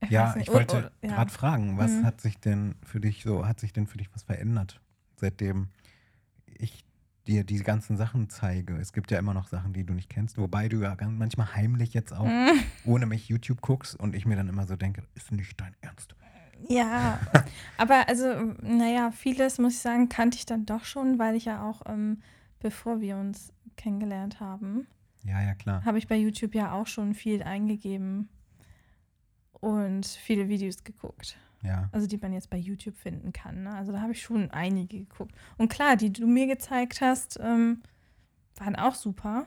[0.00, 1.14] Ich Ja, ich Und- wollte und- ja.
[1.16, 2.04] gerade fragen, was Mhm.
[2.04, 4.80] hat sich denn für dich so, hat sich denn für dich was verändert,
[5.16, 5.68] seitdem
[6.46, 6.84] ich
[7.26, 8.76] dir die ganzen Sachen zeige?
[8.76, 11.54] Es gibt ja immer noch Sachen, die du nicht kennst, wobei du ja ganz, manchmal
[11.54, 12.50] heimlich jetzt auch Mhm.
[12.84, 16.14] ohne mich YouTube guckst und ich mir dann immer so denke, ist nicht dein Ernst.
[16.68, 17.18] Ja,
[17.76, 18.26] aber also,
[18.62, 22.20] naja, vieles, muss ich sagen, kannte ich dann doch schon, weil ich ja auch, ähm,
[22.60, 24.86] bevor wir uns kennengelernt haben,
[25.24, 25.84] Ja, ja, klar.
[25.84, 28.28] habe ich bei YouTube ja auch schon viel eingegeben
[29.60, 31.36] und viele Videos geguckt.
[31.62, 31.88] Ja.
[31.92, 33.62] Also die man jetzt bei YouTube finden kann.
[33.62, 33.74] Ne?
[33.74, 35.34] Also da habe ich schon einige geguckt.
[35.56, 37.82] Und klar, die du mir gezeigt hast, ähm,
[38.56, 39.46] waren auch super.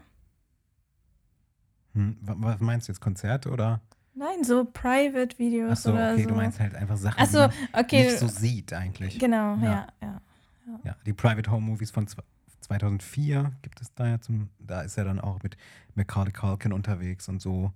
[1.94, 3.82] Hm, wa- was meinst du jetzt, Konzerte oder?
[4.18, 6.30] Nein, so Private-Videos Achso, oder okay, so.
[6.30, 8.04] du meinst halt einfach Sachen, Achso, die man okay.
[8.06, 9.20] nicht so sieht eigentlich.
[9.20, 9.64] genau, Ja.
[9.64, 10.22] ja, ja.
[10.84, 12.20] Ja, die Private Home Movies von zw-
[12.62, 15.56] 2004 gibt es da ja zum, da ist er dann auch mit
[15.96, 17.72] Macaulay Culkin unterwegs und so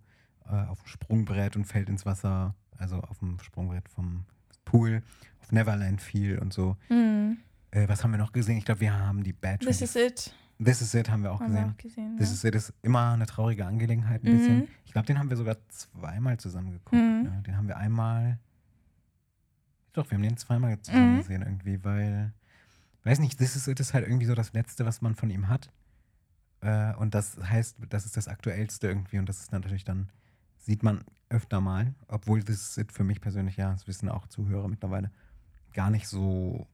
[0.50, 4.26] äh, auf dem Sprungbrett und fällt ins Wasser, also auf dem Sprungbrett vom
[4.66, 5.04] Pool,
[5.42, 6.76] auf Neverland viel und so.
[6.88, 7.38] Hm.
[7.72, 8.58] Äh, was haben wir noch gesehen?
[8.58, 10.36] Ich glaube, wir haben die Bad This 20 is it.
[10.64, 11.72] This is it haben wir auch Haben wir gesehen.
[11.74, 12.18] auch gesehen.
[12.18, 12.34] This ja.
[12.36, 14.38] is it ist immer eine traurige Angelegenheit, ein Mhm.
[14.38, 14.68] bisschen.
[14.86, 16.94] Ich glaube, den haben wir sogar zweimal zusammen geguckt.
[16.94, 17.24] Mhm.
[17.24, 17.44] Ne?
[17.48, 18.38] Den haben wir einmal.
[19.94, 21.18] Doch, wir haben den zweimal zusammen Mhm.
[21.20, 22.34] gesehen irgendwie, weil.
[23.04, 25.48] Weiß nicht, This is it ist halt irgendwie so das Letzte, was man von ihm
[25.48, 25.72] hat.
[26.62, 30.10] Äh, und das heißt, das ist das Aktuellste irgendwie und das ist natürlich dann,
[30.60, 34.28] sieht man öfter mal, obwohl This is it für mich persönlich, ja, das wissen auch
[34.28, 35.10] Zuhörer mittlerweile,
[35.74, 36.68] gar nicht so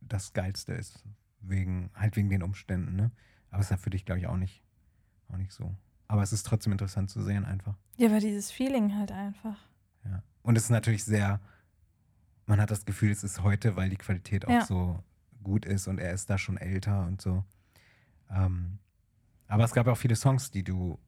[0.00, 1.04] das Geilste ist.
[1.40, 3.10] Wegen, halt wegen den Umständen, ne?
[3.50, 4.62] Aber es ist ja für dich, glaube ich, auch nicht,
[5.28, 5.74] auch nicht so.
[6.08, 7.74] Aber es ist trotzdem interessant zu sehen, einfach.
[7.96, 9.56] Ja, aber dieses Feeling halt einfach.
[10.04, 10.22] Ja.
[10.42, 11.40] Und es ist natürlich sehr,
[12.46, 14.64] man hat das Gefühl, es ist heute, weil die Qualität auch Ja.
[14.64, 15.02] so
[15.42, 17.44] gut ist und er ist da schon älter und so.
[18.30, 18.78] Ähm,
[19.46, 20.98] aber es gab auch viele Songs, die du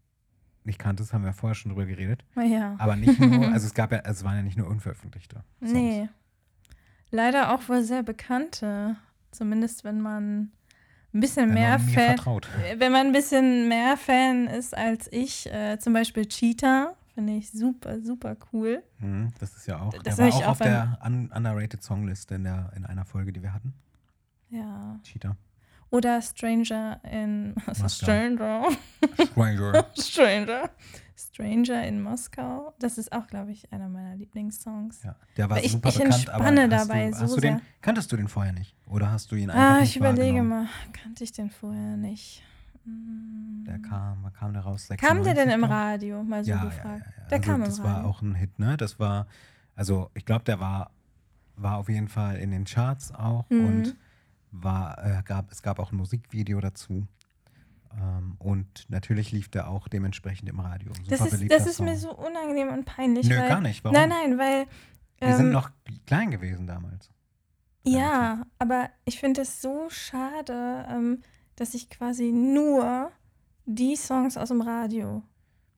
[0.65, 2.25] nicht kanntest, haben wir vorher schon drüber geredet.
[2.37, 2.77] Ja.
[2.79, 5.43] Aber nicht nur, also es gab ja, es waren ja nicht nur unveröffentlichte.
[5.61, 5.73] Songs.
[5.73, 6.09] Nee.
[7.11, 8.97] Leider auch wohl sehr bekannte.
[9.31, 10.51] Zumindest wenn man
[11.13, 12.49] ein bisschen Wenn mehr Fan, vertraut.
[12.77, 17.51] wenn man ein bisschen mehr Fan ist als ich, äh, zum Beispiel Cheetah, finde ich
[17.51, 18.83] super, super cool.
[18.99, 22.37] Mhm, das ist ja auch, Das der war auch auch auf der un underrated Songliste
[22.37, 23.75] in, der, in einer Folge, die wir hatten.
[24.51, 24.99] Ja.
[25.03, 25.37] Cheetah.
[25.91, 27.89] Oder Stranger in also Moskau.
[28.07, 28.69] Stranger.
[29.35, 29.87] Stranger.
[29.99, 30.71] Stranger.
[31.17, 32.73] Stranger in Moskau.
[32.79, 35.03] Das ist auch, glaube ich, einer meiner Lieblingssongs.
[35.03, 37.63] Ja, der war ich- super ich bekannt, aber dabei du, so du den, sehr.
[37.83, 38.75] kanntest du den vorher nicht?
[38.87, 40.67] Oder hast du ihn einfach Ah, ich überlege mal.
[40.93, 42.43] Kannte ich den vorher nicht?
[42.85, 43.65] Hm.
[43.67, 44.89] Der kam, kam der raus?
[44.99, 45.77] Kam der denn 96, im glaub ich?
[45.77, 46.23] Radio?
[46.25, 46.85] Mal so ja, gefragt.
[46.85, 47.29] Ja, ja, ja.
[47.29, 47.91] Der also kam im das Radio.
[47.93, 48.77] war auch ein Hit, ne?
[48.77, 49.27] Das war,
[49.77, 50.91] also ich glaube, der war,
[51.57, 53.65] war auf jeden Fall in den Charts auch Mhm.
[53.67, 53.97] und
[54.51, 57.07] war, äh, gab, es gab auch ein Musikvideo dazu.
[57.99, 60.93] Ähm, und natürlich lief der auch dementsprechend im Radio.
[60.95, 63.29] Super das ist, das ist mir so unangenehm und peinlich.
[63.29, 63.83] Nö, weil, gar nicht.
[63.85, 63.95] Warum?
[63.95, 64.67] Nein, nein, weil.
[65.19, 65.71] Wir sind ähm, noch
[66.07, 67.11] klein gewesen damals.
[67.83, 71.23] Ja, aber ich finde es so schade, ähm,
[71.57, 73.11] dass ich quasi nur
[73.67, 75.23] die Songs aus dem Radio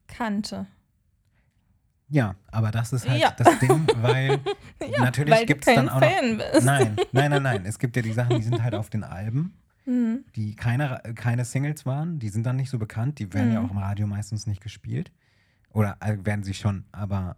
[0.06, 0.66] kannte.
[2.12, 3.30] Ja, aber das ist halt Ja.
[3.30, 4.38] das Ding, weil
[4.92, 6.06] Ja, natürlich gibt es dann auch noch.
[6.10, 6.66] Fan bist.
[6.66, 7.64] Nein, nein, nein, nein.
[7.66, 10.24] Es gibt ja die Sachen, die sind halt auf den Alben, Hm.
[10.36, 12.18] die keine, keine Singles waren.
[12.18, 13.18] Die sind dann nicht so bekannt.
[13.18, 13.66] Die werden ja Mhm.
[13.66, 15.10] auch im Radio meistens nicht gespielt.
[15.70, 17.36] Oder äh, werden sie schon, aber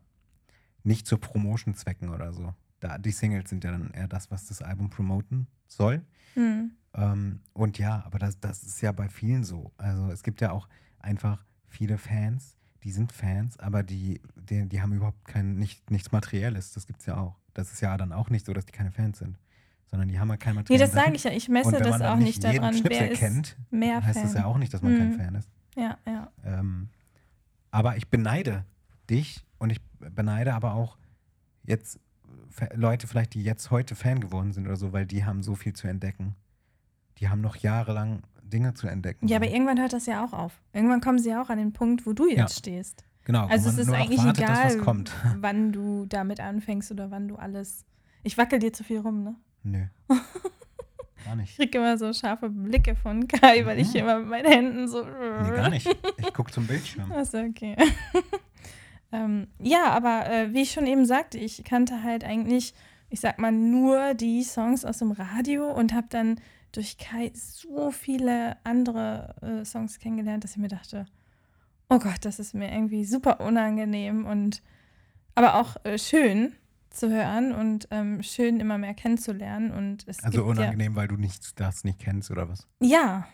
[0.83, 2.53] nicht zu Promotion-Zwecken oder so.
[2.81, 6.03] Da, die Singles sind ja dann eher das, was das Album promoten soll.
[6.35, 6.73] Hm.
[6.95, 9.73] Ähm, und ja, aber das, das ist ja bei vielen so.
[9.79, 14.81] Also es gibt ja auch einfach viele Fans, die sind Fans, aber die, die, die
[14.83, 16.73] haben überhaupt kein, nicht, nichts Materielles.
[16.73, 17.37] Das gibt es ja auch.
[17.55, 19.38] Das ist ja dann auch nicht so, dass die keine Fans sind.
[19.87, 20.87] Sondern die haben ja kein Nee, Material.
[20.87, 21.31] das sage ich ja.
[21.31, 24.23] Ich messe das auch nicht daran, Schnipsel wer ist kennt, mehr heißt Fan.
[24.27, 25.16] das ja auch nicht, dass man kein Mhm.
[25.18, 25.49] Fan ist.
[25.77, 26.31] Ja, ja.
[26.44, 26.88] Ähm,
[27.70, 28.64] aber ich beneide
[29.09, 30.99] dich und ich beneide aber auch
[31.64, 31.99] jetzt
[32.51, 35.55] Fa- Leute vielleicht, die jetzt heute Fan geworden sind oder so, weil die haben so
[35.55, 36.35] viel zu entdecken.
[37.18, 38.23] Die haben noch jahrelang
[38.55, 39.29] Dinge zu entdecken.
[39.29, 40.53] Ja, aber irgendwann hört das ja auch auf.
[40.73, 42.49] Irgendwann kommen sie ja auch an den Punkt, wo du jetzt Ja.
[42.49, 43.05] stehst.
[43.25, 45.12] genau, Also es ist eigentlich wartet, dass egal, kommt.
[45.40, 47.85] wann du damit anfängst oder wann du alles.
[48.23, 49.35] Ich wackel dir zu viel rum, ne?
[49.64, 49.85] Nö.
[51.25, 51.51] Gar nicht.
[51.53, 53.97] Ich kriege immer so scharfe Blicke von Kai, weil ich Mhm.
[54.01, 55.03] immer mit meinen Händen so.
[55.05, 55.88] Nee, gar nicht.
[56.19, 57.11] Ich gucke zum Bildschirm.
[57.12, 57.75] Achso, okay.
[59.12, 62.75] ähm, ja, aber äh, wie ich schon eben sagte, ich kannte halt eigentlich,
[63.09, 66.37] ich sag mal, nur die Songs aus dem Radio und habe dann
[66.77, 71.07] durch Kai so viele andere äh, Songs kennengelernt, dass ich mir dachte,
[71.89, 74.63] oh Gott, das ist mir irgendwie super unangenehm und
[75.35, 76.55] aber auch äh, schön
[76.91, 81.59] zu hören und ähm, schön immer mehr kennenzulernen und es Also unangenehm, weil du nicht,
[81.59, 82.67] das nicht kennst oder was?
[82.81, 83.29] ja, ja,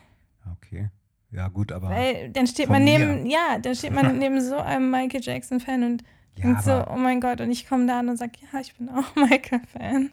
[0.53, 0.89] Okay.
[1.31, 1.89] Ja, gut, aber.
[1.89, 2.99] weil dann steht man mir.
[2.99, 6.03] neben, ja, dann steht man neben so einem Michael Jackson Fan und
[6.35, 8.75] ja, denkt so, oh mein Gott, und ich komme da an und sage, ja, ich
[8.75, 10.11] bin auch Michael-Fan.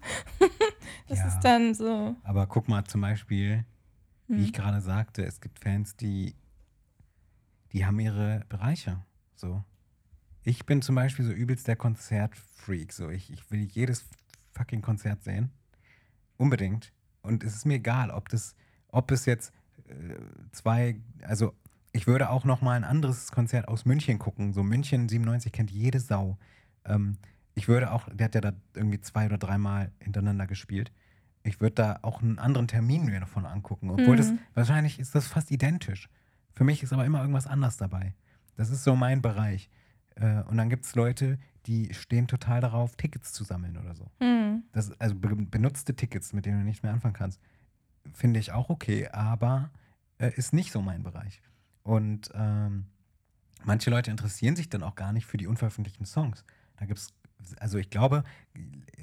[1.09, 1.29] das Ja.
[1.29, 2.17] ist dann so.
[2.25, 3.65] Aber guck mal zum Beispiel,
[4.27, 4.45] wie Hm.
[4.45, 6.35] ich gerade sagte, es gibt Fans, die,
[7.73, 9.03] die haben ihre Bereiche.
[9.37, 9.63] So.
[10.43, 12.93] Ich bin zum Beispiel so übelst der Konzertfreak.
[12.93, 13.11] So.
[13.11, 14.05] Ich, ich will jedes
[14.53, 15.51] fucking Konzert sehen.
[16.37, 16.93] Unbedingt.
[17.23, 18.55] Und es ist mir egal, ob das,
[18.89, 19.53] ob es jetzt
[19.89, 20.15] äh,
[20.53, 21.55] zwei, also
[21.99, 24.53] ich würde auch noch mal ein anderes Konzert aus München gucken.
[24.53, 26.39] So München 97 kennt jede Sau.
[26.85, 27.17] Ähm,
[27.57, 30.93] ich würde auch, der hat ja da irgendwie zwei oder dreimal hintereinander gespielt.
[31.43, 33.91] Ich würde da auch einen anderen Termin mir davon angucken.
[33.91, 34.39] Obwohl das, Mhm.
[34.55, 36.09] wahrscheinlich ist das fast identisch.
[36.53, 38.15] Für mich ist aber immer irgendwas anderes dabei.
[38.57, 39.69] Das ist so mein Bereich.
[40.15, 44.09] Äh, und dann gibt es Leute, die stehen total darauf, Tickets zu sammeln oder so.
[44.21, 44.63] Hm.
[44.73, 47.41] Das, also be benutzte Tickets, mit denen du nicht mehr anfangen kannst,
[48.15, 49.71] finde ich auch okay, aber
[50.19, 51.43] äh, ist nicht so mein Bereich.
[51.89, 52.85] Und ähm,
[53.65, 56.45] manche Leute interessieren sich dann auch gar nicht für die unveröffentlichten Songs.
[56.77, 57.15] Da gibt es,
[57.59, 58.25] also ich glaube,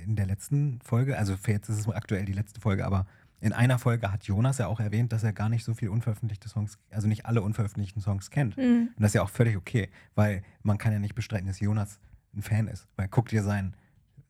[0.03, 3.07] in der letzten Folge, also jetzt ist es aktuell die letzte Folge, aber
[3.41, 6.47] in einer Folge hat Jonas ja auch erwähnt, dass er gar nicht so viel unveröffentlichte
[6.47, 8.55] Songs, also nicht alle unveröffentlichten Songs kennt.
[8.55, 8.89] Hm.
[8.95, 11.99] Und das ist ja auch völlig okay, weil man kann ja nicht bestreiten, dass Jonas
[12.35, 12.87] ein Fan ist.
[12.97, 13.75] Weil guck dir sein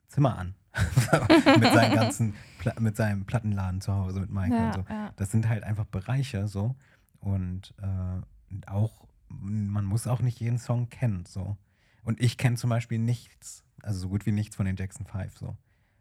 [0.08, 0.56] Zimmer an.
[1.60, 4.86] mit, seinen ganzen, Pla mit seinem Plattenladen zu Hause mit Mike Ja, und so.
[4.90, 5.12] ja.
[5.18, 6.76] Das sind halt einfach Bereiche so.
[7.20, 8.22] Und äh,
[8.68, 11.26] auch, man muss auch nicht jeden Song kennen.
[11.26, 11.58] So.
[12.04, 15.38] Und ich kenne zum Beispiel nichts, also so gut wie nichts von den Jackson 5
[15.38, 15.56] so.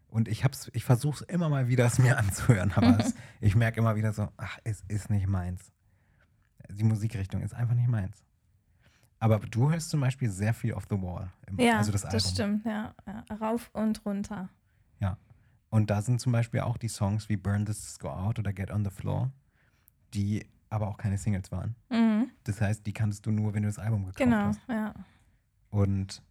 [0.08, 3.56] Und ich hab's, ich versuche es immer mal wieder, es mir anzuhören, aber es, ich
[3.56, 5.72] merke immer wieder so, ach, es ist nicht meins.
[6.70, 8.24] Die Musikrichtung ist einfach nicht meins.
[9.18, 11.32] Aber du hörst zum Beispiel sehr viel Off the Wall.
[11.46, 13.24] Im, Ja, also das, das, stimmt, ja, ja.
[13.36, 14.50] Rauf und runter.
[15.74, 18.70] Und da sind zum Beispiel auch die Songs wie Burn This Go Out oder Get
[18.70, 19.32] on the Floor,
[20.14, 21.74] die aber auch keine Singles waren.
[21.90, 22.30] Mhm.
[22.44, 24.60] Das heißt, die kannst du nur, wenn du das Album gekauft Genau, hast.
[24.68, 24.94] ja.
[25.70, 26.22] Und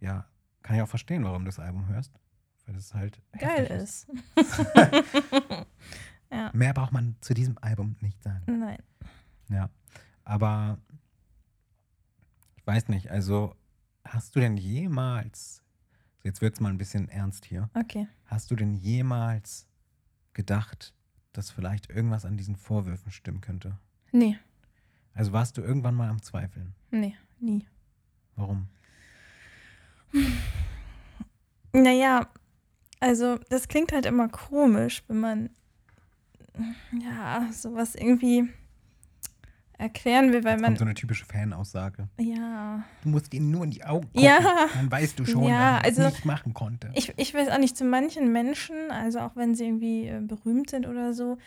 [0.00, 0.26] ja,
[0.62, 2.12] kann ich auch verstehen, warum du das Album hörst.
[2.66, 4.06] Weil es halt Geil ist.
[6.30, 8.44] ja, Mehr braucht man zu diesem Album nicht sagen.
[8.60, 8.78] nein.
[9.48, 9.68] Ja.
[10.24, 10.78] Aber
[12.56, 13.56] ich weiß nicht, also
[14.04, 15.62] hast du denn jemals,
[16.22, 18.06] jetzt wird es mal ein bisschen ernst hier, Okay.
[18.26, 19.66] hast du denn jemals
[20.32, 20.94] gedacht,
[21.32, 23.76] dass vielleicht irgendwas an diesen Vorwürfen stimmen könnte?
[24.12, 24.38] Nee,
[25.14, 26.74] Also warst du irgendwann mal am Zweifeln?
[26.90, 27.66] nee, nie.
[28.36, 28.66] Warum?
[31.72, 32.26] Naja,
[33.00, 35.50] also das klingt halt immer komisch, wenn man
[37.00, 38.48] ja sowas irgendwie
[39.78, 42.08] erklären will, weil Jetzt man so eine typische Fanaussage.
[42.18, 44.38] ja Du musst ihnen nur in die Augen gucken, Ja.
[44.74, 46.90] dann weißt du schon, Ja, dass also nicht machen konnte.
[46.94, 50.70] ich, ich weiß auch nicht, zu manchen Menschen, also auch wenn sie irgendwie äh, berühmt
[50.70, 51.38] sind oder so,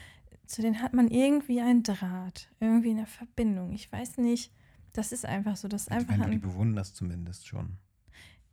[0.47, 3.71] zu denen hat man irgendwie einen Draht, irgendwie eine Verbindung.
[3.73, 4.51] Ich weiß nicht,
[4.93, 7.77] das ist einfach so, das ist einfach Wenn du die bewunderst zumindest schon.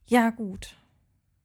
[0.07, 0.77] ja gut.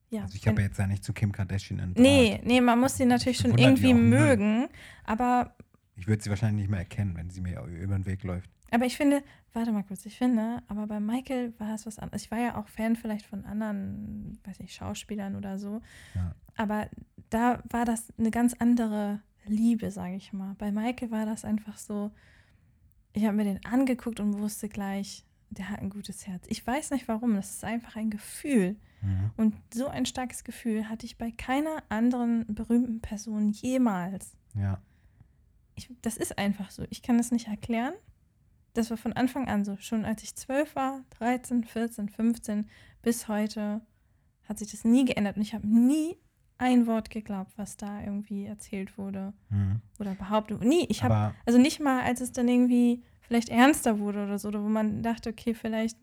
[0.10, 2.46] Ja, Also ich habe jetzt ja nicht zu Kim Kardashian einen nee, Draht.
[2.46, 4.04] nee, man muss sie natürlich schon irgendwie null.
[4.04, 4.68] mögen,
[5.04, 5.54] aber
[5.98, 8.50] Ich würde sie wahrscheinlich nicht mehr erkennen, wenn sie mir über den Weg läuft.
[8.72, 9.22] Aber ich finde,
[9.54, 12.22] warte mal kurz, ich finde, aber bei Michael war es was anderes.
[12.24, 15.82] Ich war ja auch Fan vielleicht von anderen, weiß ich, Schauspielern oder so.
[16.16, 16.34] Ja.
[16.56, 16.90] Aber
[17.30, 20.56] da war das eine ganz andere Liebe, sage ich mal.
[20.58, 22.12] Bei Michael war das einfach so,
[23.14, 26.46] ich habe mir den angeguckt und wusste gleich, der hat ein gutes Herz.
[26.48, 28.76] Ich weiß nicht warum, das ist einfach ein Gefühl.
[29.02, 29.32] Mhm.
[29.38, 34.36] Und so ein starkes Gefühl hatte ich bei keiner anderen berühmten Person jemals.
[34.56, 34.82] Ja.
[35.76, 36.86] Ich, das ist einfach so.
[36.90, 37.94] Ich kann das nicht erklären.
[38.74, 39.78] Das war von Anfang an so.
[39.78, 42.70] Schon als ich zwölf war, 13, 14, 15,
[43.02, 43.82] bis heute
[44.48, 45.38] hat sich das nie geändert.
[45.38, 46.18] Und ich habe nie
[46.60, 49.82] ein Wort geglaubt, was da irgendwie erzählt wurde Mhm.
[50.00, 50.62] oder behauptet.
[50.64, 50.86] Nie.
[50.90, 54.64] Ich habe, also nicht mal, als es dann irgendwie vielleicht ernster wurde oder so, oder
[54.64, 55.98] wo man dachte, okay, vielleicht.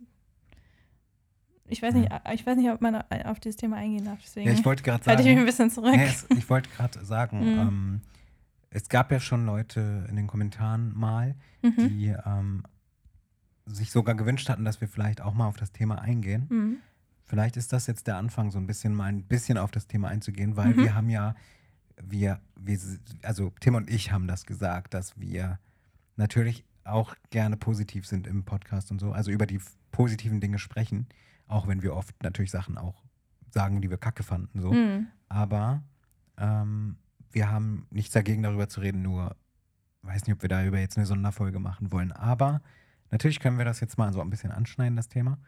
[1.66, 4.18] Ich weiß nicht, ich weiß nicht, ob man auf dieses Thema eingehen darf.
[4.22, 5.96] Deswegen ja, ich wollte gerade halte ich mich ein sagen, bisschen zurück.
[5.96, 7.58] nee, es, ich wollte gerade sagen, Mhm.
[7.58, 8.00] ähm,
[8.70, 11.88] es gab ja schon Leute in den Kommentaren mal, mhm.
[11.88, 12.64] die ähm,
[13.66, 16.46] sich sogar gewünscht hatten, dass wir vielleicht auch mal auf das Thema eingehen.
[16.50, 16.76] Mhm.
[17.24, 20.08] Vielleicht ist das jetzt der Anfang, so ein bisschen mal ein bisschen auf das Thema
[20.08, 20.76] einzugehen, weil Mhm.
[20.78, 21.34] wir haben ja,
[22.02, 22.78] wir, wir,
[23.22, 25.58] also Tim und ich haben das gesagt, dass wir
[26.16, 29.60] natürlich auch gerne positiv sind im Podcast und so, also über die
[29.90, 31.06] positiven Dinge sprechen,
[31.46, 33.02] auch wenn wir oft natürlich Sachen auch
[33.50, 34.72] sagen, die wir kacke fanden, so.
[34.72, 35.06] Mhm.
[35.28, 35.82] Aber
[36.36, 36.96] ähm,
[37.32, 39.36] wir haben nichts dagegen, darüber zu reden, nur
[40.02, 42.12] weiß nicht, ob wir darüber jetzt eine Sonderfolge machen wollen.
[42.12, 42.60] Aber
[43.10, 45.38] natürlich können wir das jetzt mal so ein bisschen anschneiden, das Thema.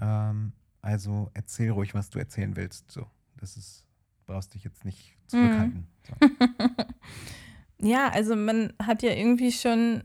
[0.00, 2.90] Ähm, also erzähl ruhig, was du erzählen willst.
[2.90, 3.84] So, das ist,
[4.26, 5.86] brauchst dich jetzt nicht zurückhalten.
[6.06, 6.14] So.
[7.80, 10.02] Ja, also man hat ja irgendwie schon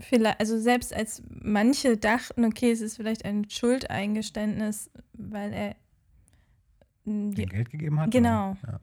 [0.00, 5.76] vielleicht, also selbst als manche dachten, okay, es ist vielleicht ein Schuldeingeständnis, weil er
[7.04, 8.10] die, Den Geld gegeben hat?
[8.10, 8.56] Genau.
[8.62, 8.80] Oder?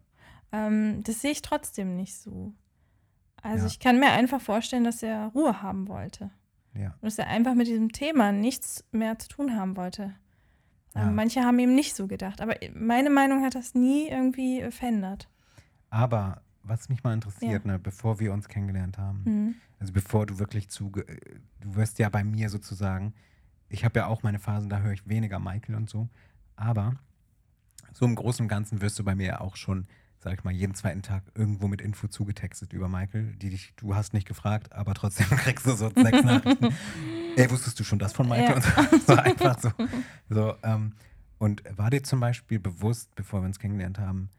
[0.54, 2.54] ähm, das sehe ich trotzdem nicht so.
[3.42, 3.68] Also Ja.
[3.72, 6.30] ich kann mir einfach vorstellen, dass er Ruhe haben wollte.
[6.74, 6.82] Ja.
[6.82, 6.88] ja.
[7.02, 10.14] Und dass er einfach mit diesem Thema nichts mehr zu tun haben wollte.
[10.96, 11.08] Ja.
[11.08, 12.42] Ähm, manche haben eben nicht so gedacht.
[12.42, 15.30] Aber meine Meinung hat das nie irgendwie äh, verändert.
[15.90, 19.56] Aber was mich mal interessiert, ne, bevor wir uns kennengelernt haben, Mhm.
[19.82, 23.16] Also bevor du wirklich zu, du wirst ja bei mir sozusagen,
[23.68, 26.08] ich habe ja auch meine Phasen, da höre ich weniger Michael und so,
[26.56, 26.98] aber
[27.92, 29.88] so im Großen und Ganzen wirst du bei mir ja auch schon,
[30.24, 33.96] sag ich mal, jeden zweiten Tag irgendwo mit Info zugetextet über Michael, die dich, du
[33.96, 36.70] hast nicht gefragt, aber trotzdem kriegst du so sechs Nachrichten.
[37.36, 38.62] Ey, wusstest du schon das von Michael?
[38.62, 38.82] Ja.
[38.82, 39.72] Und so, so einfach so.
[40.30, 40.94] so ähm,
[41.40, 44.30] und war dir zum Beispiel bewusst, bevor wir uns kennengelernt haben,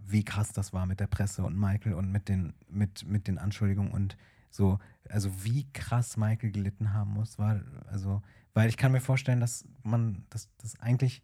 [0.00, 3.38] wie krass das war mit der Presse und Michael und mit den, mit, mit den
[3.38, 4.16] Anschuldigungen und
[4.50, 8.22] so, also wie krass Michael gelitten haben muss, war, also,
[8.54, 11.22] weil ich kann mir vorstellen, dass man, dass das eigentlich,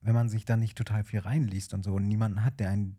[0.00, 2.96] wenn man sich da nicht total viel reinliest und so und niemanden hat, der einen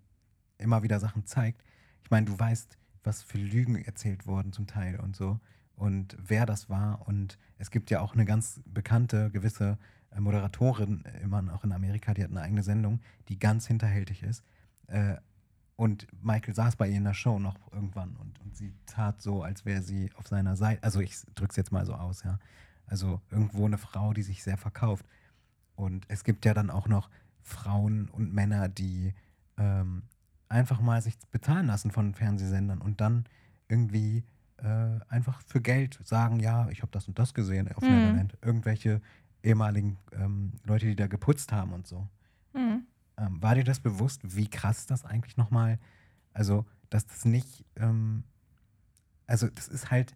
[0.58, 1.64] immer wieder Sachen zeigt,
[2.04, 5.40] ich meine, du weißt, was für Lügen erzählt wurden zum Teil und so
[5.76, 9.78] und wer das war und es gibt ja auch eine ganz bekannte, gewisse
[10.12, 14.24] äh, Moderatorin, äh, immer auch in Amerika, die hat eine eigene Sendung, die ganz hinterhältig
[14.24, 14.44] ist.
[14.88, 15.16] Äh,
[15.76, 19.44] und Michael saß bei ihr in der Show noch irgendwann und, und sie tat so,
[19.44, 20.82] als wäre sie auf seiner Seite.
[20.84, 22.40] Also ich drücke es jetzt mal so aus, ja.
[22.88, 25.06] Also irgendwo eine Frau, die sich sehr verkauft.
[25.76, 27.10] Und es gibt ja dann auch noch
[27.42, 29.14] Frauen und Männer, die
[29.58, 30.04] ähm,
[30.50, 33.26] einfach mal sich bezahlen lassen von Fernsehsendern und dann
[33.68, 34.24] irgendwie
[34.58, 37.90] äh, einfach für Geld sagen, ja, ich habe das und das gesehen auf Mhm.
[37.90, 38.38] Neverland.
[38.42, 39.02] Irgendwelche
[39.44, 42.08] ehemaligen ähm, Leute, die da geputzt haben und so.
[42.54, 42.86] Mhm.
[43.18, 45.80] Ähm, war dir das bewusst, wie krass das eigentlich nochmal,
[46.34, 48.24] also, dass das nicht, ähm,
[49.26, 50.16] also, das ist halt,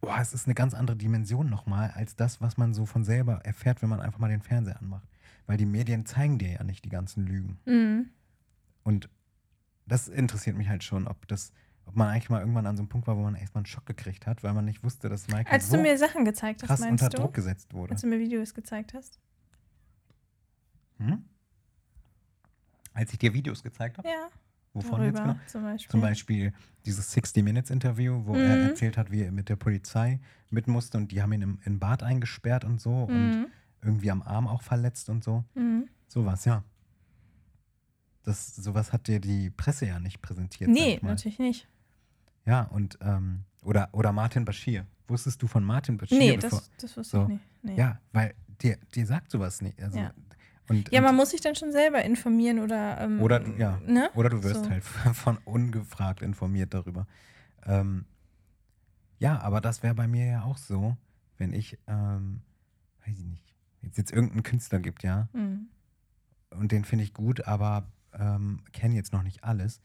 [0.00, 3.44] boah, es ist eine ganz andere Dimension nochmal, als das, was man so von selber
[3.44, 5.08] erfährt, wenn man einfach mal den Fernseher anmacht.
[5.46, 7.58] Weil die Medien zeigen dir ja nicht die ganzen Lügen.
[7.66, 8.10] Mhm.
[8.82, 9.08] Und
[9.90, 11.52] das interessiert mich halt schon, ob das,
[11.86, 13.86] ob man eigentlich mal irgendwann an so einem Punkt war, wo man erstmal einen Schock
[13.86, 16.78] gekriegt hat, weil man nicht wusste, dass Michael Als so du mir Sachen gezeigt hast,
[16.80, 17.22] meinst unter du?
[17.22, 17.92] Druck gesetzt wurde.
[17.92, 19.18] Als du mir Videos gezeigt hast?
[20.98, 21.24] Hm?
[22.92, 24.08] Als ich dir Videos gezeigt habe?
[24.08, 24.28] Ja.
[24.72, 25.46] Wovon jetzt darüber genau?
[25.48, 25.90] zum Beispiel.
[25.90, 26.52] Zum Beispiel
[26.86, 28.62] dieses 60 Minutes Interview, wo er Mhm.
[28.62, 31.78] erzählt hat, wie er mit der Polizei mit musste und die haben ihn im, in
[31.80, 33.46] Bad eingesperrt und so und Mhm.
[33.82, 35.44] irgendwie am Arm auch verletzt und so.
[35.54, 35.88] Mhm.
[36.06, 36.62] Sowas, ja.
[38.30, 40.70] Das, sowas hat dir die Presse ja nicht präsentiert.
[40.70, 41.68] Nee, natürlich nicht.
[42.46, 44.86] Ja, und ähm, oder, oder Martin Bashir.
[45.08, 46.18] Wusstest du von Martin Bashir?
[46.18, 47.22] Nee, bevor, das, das wusste so.
[47.24, 47.44] ich nicht.
[47.62, 47.76] Nee.
[47.76, 49.80] Ja, weil dir, dir sagt sowas nicht.
[49.82, 50.12] Also, Ja.
[50.68, 53.00] Und, Ja, und, man muss sich dann schon selber informieren oder.
[53.00, 53.80] Ähm, Oder du- ja.
[53.86, 54.08] Ne?
[54.14, 54.70] Oder du wirst So.
[54.70, 57.06] halt von ungefragt informiert darüber.
[57.66, 58.04] Ähm,
[59.18, 60.96] ja, aber das wäre bei mir ja auch so,
[61.38, 62.40] wenn ich, ähm,
[63.04, 65.66] weiß ich nicht, jetzt jetzt irgendeinen Künstler gibt, ja, Mhm.
[66.50, 69.80] und den finde ich gut, aber ähm, kenne jetzt noch nicht alles.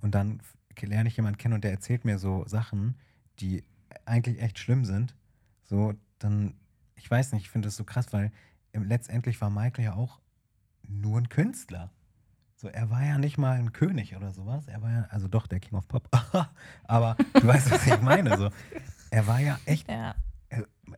[0.00, 0.40] Und dann
[0.80, 2.96] lerne ich jemanden kennen und der erzählt mir so Sachen,
[3.40, 3.64] die
[4.04, 5.14] eigentlich echt schlimm sind.
[5.62, 6.54] So, dann,
[6.96, 8.30] ich weiß nicht, ich finde das so krass, weil
[8.72, 10.20] im- letztendlich war Michael ja auch
[10.86, 11.90] nur ein Künstler.
[12.56, 14.68] So, er war ja nicht mal ein König oder sowas.
[14.68, 16.08] Er war ja, also doch, der King of Pop.
[16.84, 18.36] aber du weißt, was ich meine.
[18.36, 18.50] So.
[19.10, 20.14] Er war ja echt Ja.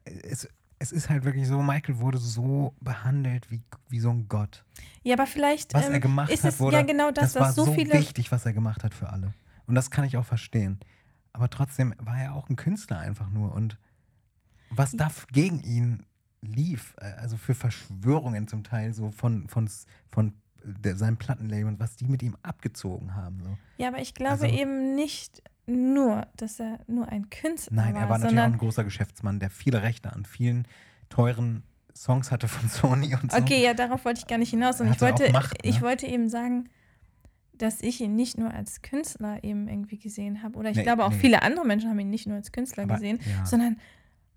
[0.04, 4.64] es, es ist halt wirklich so, Michael wurde so behandelt wie, wie so ein Gott.
[5.02, 7.40] ja, aber vielleicht Was ähm, er gemacht ist hat, es wurde, ja genau das, das
[7.40, 9.32] war was so, so wichtig, was er gemacht hat für alle.
[9.66, 10.78] Und das kann ich auch verstehen.
[11.32, 13.52] Aber trotzdem war er auch ein Künstler einfach nur.
[13.52, 13.78] Und
[14.70, 16.06] was da gegen ihn
[16.40, 19.68] lief, äh, also für Verschwörungen zum Teil, so von, von,
[20.10, 23.42] von der, seinem Plattenlabel und was die mit ihm abgezogen haben.
[23.42, 23.58] So.
[23.78, 28.02] Ja, aber ich glaube Also- eben nicht nur, dass er nur ein Künstler Nein, war,
[28.02, 30.66] er war natürlich auch ein großer Geschäftsmann, der viele Rechte an vielen
[31.08, 31.62] teuren
[31.94, 33.38] Songs hatte von Sony und so.
[33.38, 34.80] Okay, ja, darauf wollte ich gar nicht hinaus.
[34.80, 35.70] Und ich wollte, Macht, ne?
[35.70, 36.68] ich wollte eben sagen,
[37.54, 40.58] dass ich ihn nicht nur als Künstler eben irgendwie gesehen habe.
[40.58, 41.18] Oder ich Nee, glaube auch nee.
[41.18, 43.46] viele andere Menschen haben ihn nicht nur als Künstler Aber, gesehen, ja.
[43.46, 43.78] sondern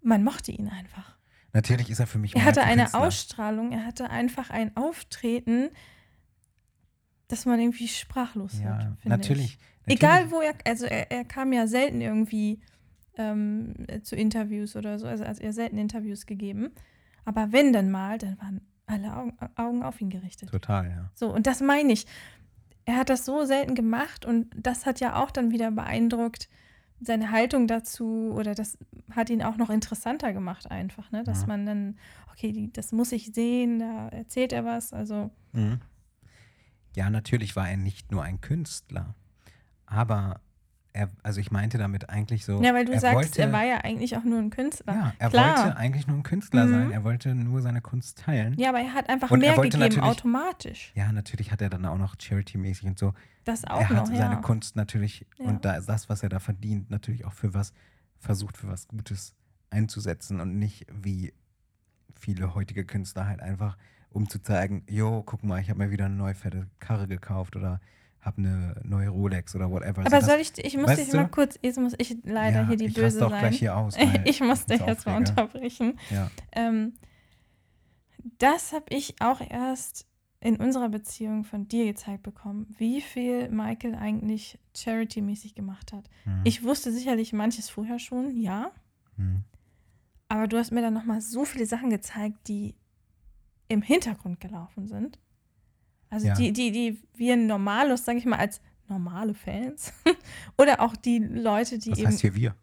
[0.01, 1.17] man mochte ihn einfach.
[1.51, 2.93] Natürlich ist er für mich Er hatte ein eine.
[2.93, 5.69] Ausstrahlung, er hatte einfach ein Auftreten,
[7.29, 8.65] dass man irgendwie sprachlos wird.
[8.65, 9.57] Ja, finde natürlich.
[9.85, 9.95] Ich.
[9.95, 10.31] Egal natürlich.
[10.31, 12.59] wo er, also er, er kam ja selten irgendwie
[13.17, 16.71] ähm, äh, zu Interviews oder so, also, also er hat selten Interviews gegeben.
[17.25, 20.49] Aber wenn dann mal, dann waren alle Augen, Augen auf ihn gerichtet.
[20.49, 21.11] Total, ja.
[21.13, 22.05] So, und das meine ich.
[22.85, 26.49] Er hat das so selten gemacht und das hat ja auch dann wieder beeindruckt,
[27.01, 28.77] seine Haltung dazu oder das
[29.11, 31.23] hat ihn auch noch interessanter gemacht einfach, ne?
[31.23, 31.47] Dass Ja.
[31.47, 31.97] man dann,
[32.31, 35.79] okay, die, das muss ich sehen, da erzählt er was, also Mhm.
[36.99, 39.15] Ja, natürlich war er nicht nur ein Künstler,
[39.85, 40.41] aber
[40.91, 42.61] er, also ich meinte damit eigentlich so.
[42.61, 44.93] ja, weil du er sagst, wollte, er war ja eigentlich auch nur ein Künstler.
[44.93, 45.63] Ja, er Klar.
[45.63, 46.71] wollte eigentlich nur ein Künstler Mhm.
[46.71, 46.91] sein.
[46.91, 48.55] Er wollte nur seine Kunst teilen.
[48.59, 50.91] Ja, aber er hat einfach Und mehr gegeben, automatisch.
[50.95, 53.13] Ja, natürlich hat er dann auch noch Charity-mäßig und so.
[53.45, 54.41] Das auch er hat noch, seine ja.
[54.41, 55.45] Kunst natürlich Ja.
[55.45, 57.71] und da ist das, was er da verdient, natürlich auch für was
[58.17, 59.35] versucht, für was Gutes
[59.69, 61.33] einzusetzen und nicht wie
[62.19, 63.77] viele heutige Künstler halt einfach,
[64.11, 67.55] um zu zeigen, jo, guck mal, ich habe mir wieder eine neue fette Karre gekauft
[67.55, 67.79] oder
[68.21, 70.05] habe eine neue Rolex oder whatever.
[70.05, 72.75] Aber so, soll ich, ich muss dich mal kurz, jetzt muss ich leider Ja, hier
[72.77, 73.39] die ich Böse auch sein.
[73.39, 73.95] gleich hier aus,
[74.25, 75.97] ich muss ich dich jetzt mal unterbrechen.
[76.11, 76.93] Ja, Ähm,
[78.39, 80.05] das habe ich auch erst
[80.41, 86.09] in unserer Beziehung von dir gezeigt bekommen, wie viel Michael eigentlich charity-mäßig gemacht hat.
[86.25, 86.41] mhm.
[86.45, 88.71] Ich wusste sicherlich manches vorher schon, ja,
[89.17, 89.43] Mhm.
[90.29, 92.75] aber du hast mir dann nochmal so viele Sachen gezeigt, die
[93.69, 95.17] im Hintergrund gelaufen sind.
[96.09, 96.33] Also Ja.
[96.35, 99.93] die, die, die wir normalos, sage ich mal, als normale Fans
[100.57, 102.55] oder auch die Leute, die Was eben heißt hier wir?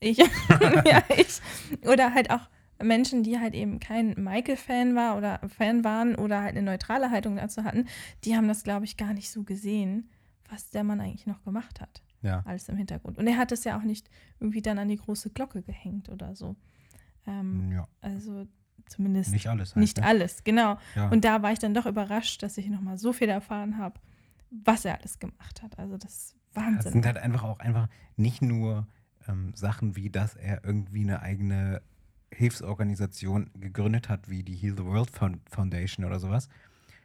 [0.00, 0.16] ich,
[0.86, 1.40] ja, ich.
[1.86, 2.48] Oder halt auch
[2.82, 7.36] Menschen, die halt eben kein Michael-Fan war oder Fan waren oder halt eine neutrale Haltung
[7.36, 7.86] dazu hatten,
[8.24, 10.08] die haben das, glaube ich, gar nicht so gesehen,
[10.48, 12.02] was der Mann eigentlich noch gemacht hat.
[12.22, 12.42] Ja.
[12.44, 13.18] Alles im Hintergrund.
[13.18, 14.08] Und er hat es ja auch nicht
[14.38, 16.54] irgendwie dann an die große Glocke gehängt oder so.
[17.26, 18.46] Ähm, ja, also
[18.86, 19.70] zumindest nicht alles.
[19.74, 20.04] Halt, nicht ne?
[20.06, 20.78] alles, genau.
[20.94, 21.08] Ja.
[21.08, 24.00] Und da war ich dann doch überrascht, dass ich nochmal so viel erfahren habe,
[24.50, 25.78] was er alles gemacht hat.
[25.78, 26.92] Also das ist Das Wahnsinn.
[26.92, 28.86] sind halt einfach auch einfach nicht nur
[29.28, 31.80] ähm, Sachen wie, dass er irgendwie eine eigene
[32.34, 36.48] Hilfsorganisation gegründet hat, wie die Heal the World Found- Foundation oder sowas,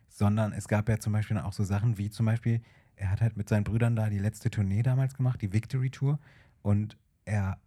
[0.10, 2.62] sondern es gab ja zum Beispiel auch so Sachen wie zum Beispiel,
[2.96, 6.20] er hat halt mit seinen Brüdern da die letzte Tournee damals gemacht, die Victory Tour,
[6.64, 7.60] und er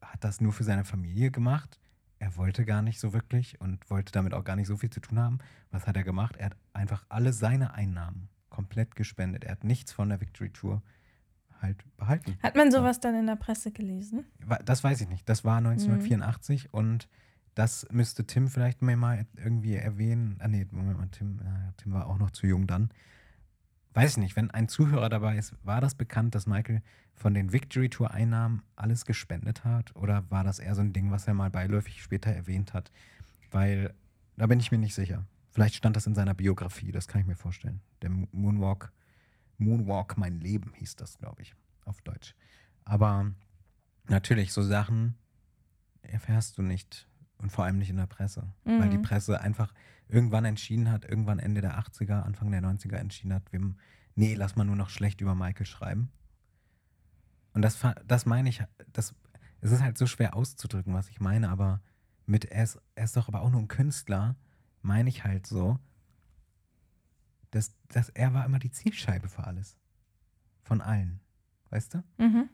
[0.00, 1.78] hat das nur für seine Familie gemacht.
[2.18, 5.00] Er wollte gar nicht so wirklich und wollte damit auch gar nicht so viel zu
[5.00, 5.38] tun haben.
[5.70, 6.36] Was hat er gemacht?
[6.36, 9.44] Er hat einfach alle seine Einnahmen komplett gespendet.
[9.44, 10.82] Er hat nichts von der Victory Tour
[11.60, 12.36] halt behalten.
[12.42, 14.24] Hat man sowas dann in der Presse gelesen?
[14.64, 15.28] Das weiß ich nicht.
[15.28, 17.08] Das war 1984 und
[17.54, 20.36] das müsste Tim vielleicht mir mal irgendwie erwähnen.
[20.40, 22.90] Ah, nee, Moment mal, Tim, äh, Tim war auch noch zu jung dann.
[23.98, 26.82] Weiß ich nicht, wenn ein Zuhörer dabei ist, war das bekannt, dass Michael
[27.16, 29.96] von den Victory Tour Einnahmen alles gespendet hat?
[29.96, 32.92] Oder war das eher so ein Ding, was er mal beiläufig später erwähnt hat?
[33.50, 33.92] Weil,
[34.36, 35.26] da bin ich mir nicht sicher.
[35.50, 37.80] Vielleicht stand das in seiner Biografie, das kann ich mir vorstellen.
[38.00, 38.92] Der Mo- Moonwalk,
[39.56, 42.36] Moonwalk, mein Leben hieß das, glaube ich, auf Deutsch.
[42.84, 43.32] Aber
[44.06, 45.16] natürlich, so Sachen
[46.02, 49.02] erfährst du nicht und vor allem nicht in der Presse, weil die Mhm.
[49.02, 49.74] Presse einfach
[50.08, 53.74] irgendwann entschieden hat, irgendwann Ende der 80er, Anfang der 90er entschieden hat, wir,
[54.14, 56.10] nee, lass mal nur noch schlecht über Michael schreiben.
[57.52, 59.14] Und das, das meine ich, das,
[59.60, 61.80] es ist halt so schwer auszudrücken, was ich meine, aber
[62.26, 64.36] mit, er ist, er ist doch aber auch nur ein Künstler,
[64.82, 65.78] meine ich halt so,
[67.50, 69.78] dass, dass er war immer die Zielscheibe für alles.
[70.62, 71.20] Von allen.
[71.70, 72.04] Weißt du?
[72.18, 72.48] Mhm.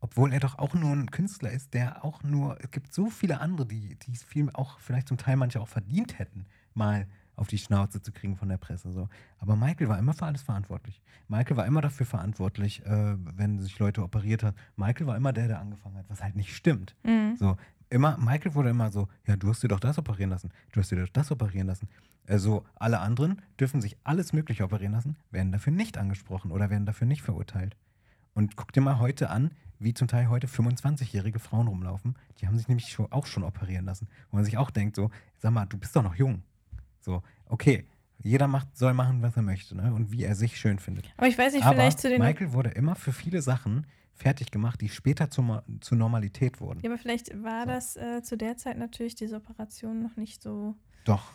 [0.00, 3.40] Obwohl er doch auch nur ein Künstler ist, der auch nur, es gibt so viele
[3.40, 6.46] andere, die, die es viel auch vielleicht zum Teil manche auch verdient hätten,
[6.78, 7.06] mal
[7.36, 8.90] auf die Schnauze zu kriegen von der Presse.
[8.90, 9.08] So.
[9.38, 11.00] Aber Michael war immer für alles verantwortlich.
[11.28, 14.54] Michael war immer dafür verantwortlich, äh, wenn sich Leute operiert hat.
[14.76, 16.96] Michael war immer der, der angefangen hat, was halt nicht stimmt.
[17.04, 17.36] Mhm.
[17.36, 17.56] So,
[17.90, 20.90] immer, Michael wurde immer so, ja, du hast dir doch das operieren lassen, du hast
[20.90, 21.88] dir doch das operieren lassen.
[22.26, 26.86] Also alle anderen dürfen sich alles Mögliche operieren lassen, werden dafür nicht angesprochen oder werden
[26.86, 27.76] dafür nicht verurteilt.
[28.34, 32.16] Und guck dir mal heute an, wie zum Teil heute 25-jährige Frauen rumlaufen.
[32.40, 34.08] Die haben sich nämlich auch schon operieren lassen.
[34.30, 36.42] Wo man sich auch denkt, so, sag mal, du bist doch noch jung.
[37.08, 37.86] So, okay,
[38.22, 39.94] jeder macht, soll machen, was er möchte, ne?
[39.94, 41.10] Und wie er sich schön findet.
[41.16, 42.20] Aber ich weiß nicht, Aber vielleicht zu den.
[42.20, 46.80] Michael wurde immer für viele Sachen fertig gemacht, die später zur, zur Normalität wurden.
[46.82, 47.70] Ja, aber vielleicht war So.
[47.70, 50.74] das äh, zu der Zeit natürlich diese Operation noch nicht so.
[51.04, 51.32] Doch.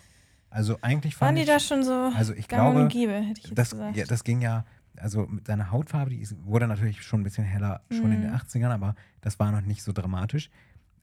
[0.51, 3.47] Also eigentlich Waren fand die ich, da schon so also ich glaube, gäbe, hätte ich
[3.47, 3.97] jetzt das, gesagt.
[3.97, 4.63] ja, das ging ja,
[4.97, 8.36] also mit seiner Hautfarbe, die wurde natürlich schon ein bisschen heller, schon in den Mhm.
[8.38, 10.51] 80ern, aber das war noch nicht so dramatisch.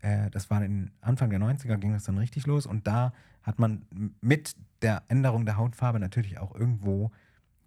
[0.03, 3.59] Äh, das war in Anfang der 90er ging das dann richtig los und da hat
[3.59, 3.87] man
[4.21, 7.11] mit der Änderung der Hautfarbe natürlich auch irgendwo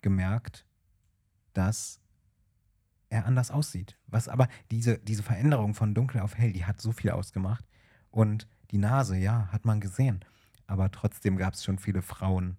[0.01, 0.65] gemerkt,
[1.53, 1.99] dass
[3.09, 3.97] er anders aussieht.
[4.07, 7.65] Was aber diese, diese Veränderung von dunkel auf hell, die hat so viel ausgemacht.
[8.09, 10.25] Und die Nase, ja, hat man gesehen.
[10.67, 12.57] Aber trotzdem gab es schon viele Frauen.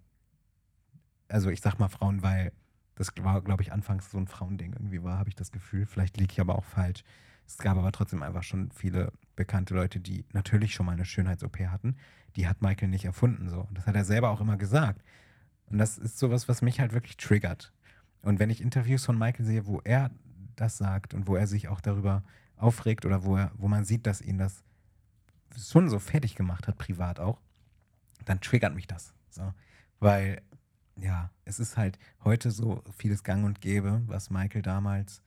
[1.27, 2.51] Also ich sag mal Frauen, weil
[2.95, 5.85] das war, glaube ich, anfangs so ein Frauending irgendwie war, habe ich das Gefühl.
[5.85, 7.03] Vielleicht liege ich aber auch falsch.
[7.45, 11.59] Es gab aber trotzdem einfach schon viele bekannte Leute, die natürlich schon mal eine Schönheits-OP
[11.59, 11.97] hatten.
[12.35, 13.67] Die hat Michael nicht erfunden so.
[13.73, 15.03] Das hat er selber auch immer gesagt.
[15.67, 17.73] Und das ist sowas, was mich halt wirklich triggert.
[18.21, 20.11] Und wenn ich Interviews von Michael sehe, wo er
[20.55, 22.23] das sagt und wo er sich auch darüber
[22.57, 24.63] aufregt oder wo, er, wo man sieht, dass ihn das
[25.57, 27.39] schon so fertig gemacht hat, privat auch,
[28.25, 29.13] dann triggert mich das.
[29.29, 29.53] So.
[29.99, 30.41] Weil,
[30.95, 35.21] ja, es ist halt heute so vieles Gang und Gäbe, was Michael damals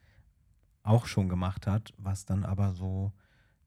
[0.83, 3.13] auch schon gemacht hat, was dann aber so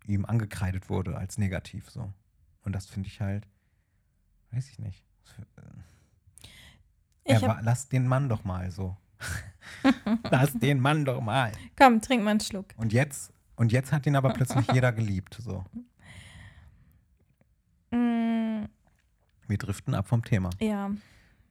[0.05, 2.11] ihm angekreidet wurde als negativ so.
[2.63, 3.47] Und das finde ich halt,
[4.51, 5.03] weiß ich nicht.
[7.23, 8.97] ich Er hab, war, lass den Mann doch mal so.
[10.29, 11.51] lass den Mann doch mal.
[11.77, 12.65] komm, trink mal einen Schluck.
[12.77, 15.37] Und jetzt, und jetzt hat ihn aber plötzlich jeder geliebt.
[15.39, 15.63] So.
[17.91, 18.65] Mm,
[19.47, 20.49] Wir driften ab vom Thema.
[20.59, 20.91] ja.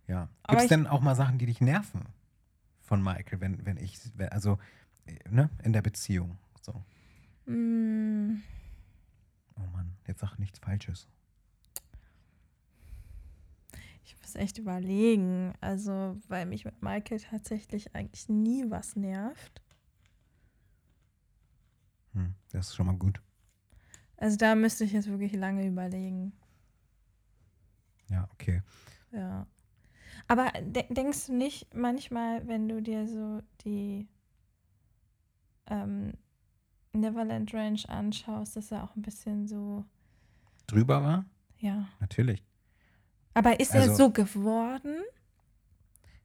[0.06, 0.28] Ja.
[0.48, 2.02] Gibt es ich- denn auch mal Sachen, die dich nerven
[2.80, 3.96] von Michael, wenn, wenn ich,
[4.30, 4.58] also,
[5.06, 6.36] äh, ne, in der Beziehung.
[6.62, 6.82] So.
[7.50, 8.42] Mm,
[9.56, 11.08] Oh Mann, jetzt sag nichts Falsches.
[14.04, 15.52] Ich muss echt überlegen.
[15.60, 19.62] Also, weil mich mit Michael tatsächlich eigentlich nie was nervt.
[22.12, 23.20] Hm, das ist schon mal gut.
[24.16, 26.32] Also, da müsste ich jetzt wirklich lange überlegen.
[28.08, 28.62] Ja, okay.
[29.12, 29.46] Ja.
[30.28, 34.08] Aber de denkst du nicht manchmal, wenn du dir so die
[35.66, 36.12] ähm,
[37.00, 39.84] Neverland Ranch anschaust, dass er auch ein bisschen so,
[40.66, 41.24] Drüber war?
[41.58, 41.88] ja.
[42.00, 42.42] Natürlich.
[43.34, 44.96] Aber ist er Also- so geworden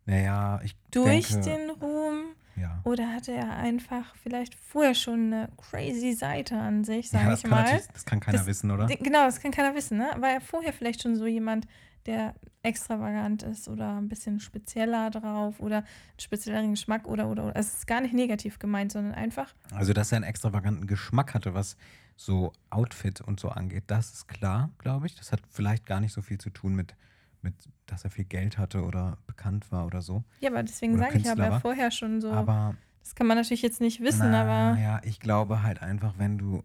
[0.08, 2.80] Naja, ich durch denke, den Ruhm ja.
[2.84, 7.40] oder hatte er einfach vielleicht vorher schon eine crazy Seite an sich, ja sage das,
[7.44, 7.82] ich kann mal?
[7.94, 8.88] das kann keiner Das- wissen, oder?
[8.88, 10.10] Genau, das kann keiner wissen, ne?
[10.18, 11.68] War er vorher vielleicht schon so jemand,
[12.06, 17.56] der extravagant ist oder ein bisschen spezieller drauf oder einen spezielleren Geschmack oder oder oder.
[17.56, 21.54] Es ist gar nicht negativ gemeint, sondern einfach, Also, dass er einen extravaganten Geschmack hatte,
[21.54, 21.78] was
[22.16, 25.16] so Outfit und so angeht, das ist klar, glaube ich.
[25.16, 26.96] Das hat vielleicht gar nicht so viel zu tun mit,
[27.42, 27.54] mit,
[27.86, 30.24] dass er viel Geld hatte oder bekannt war oder so.
[30.40, 31.60] ja, aber deswegen sage ich, aber er war.
[31.60, 32.32] vorher schon so.
[32.32, 36.38] Aber das kann man natürlich jetzt nicht wissen, aber ja, ich glaube halt einfach, wenn
[36.38, 36.64] du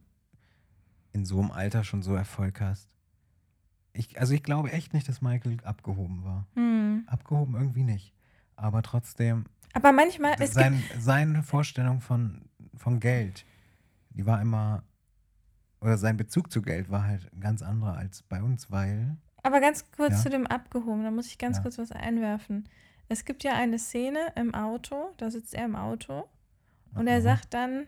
[1.12, 2.88] in so einem Alter schon so Erfolg hast.
[3.93, 6.47] Ich, also ich glaube echt nicht, dass Michael abgehoben war.
[6.55, 7.05] hm.
[7.07, 8.14] Abgehoben irgendwie nicht.
[8.57, 12.43] Aber trotzdem, aber manchmal gibt, sein, seine Vorstellung von,
[12.76, 13.45] von Geld,
[14.11, 14.82] die war immer,
[15.80, 19.91] oder sein Bezug zu Geld war halt ganz anderer als bei uns, weil, aber ganz
[19.93, 20.18] kurz Ja.
[20.18, 21.62] zu dem abgehoben, da muss ich ganz Ja.
[21.62, 22.68] kurz was einwerfen.
[23.09, 26.28] Es gibt ja eine Szene im Auto, da sitzt er im Auto
[26.95, 27.22] und er Aha.
[27.22, 27.86] sagt dann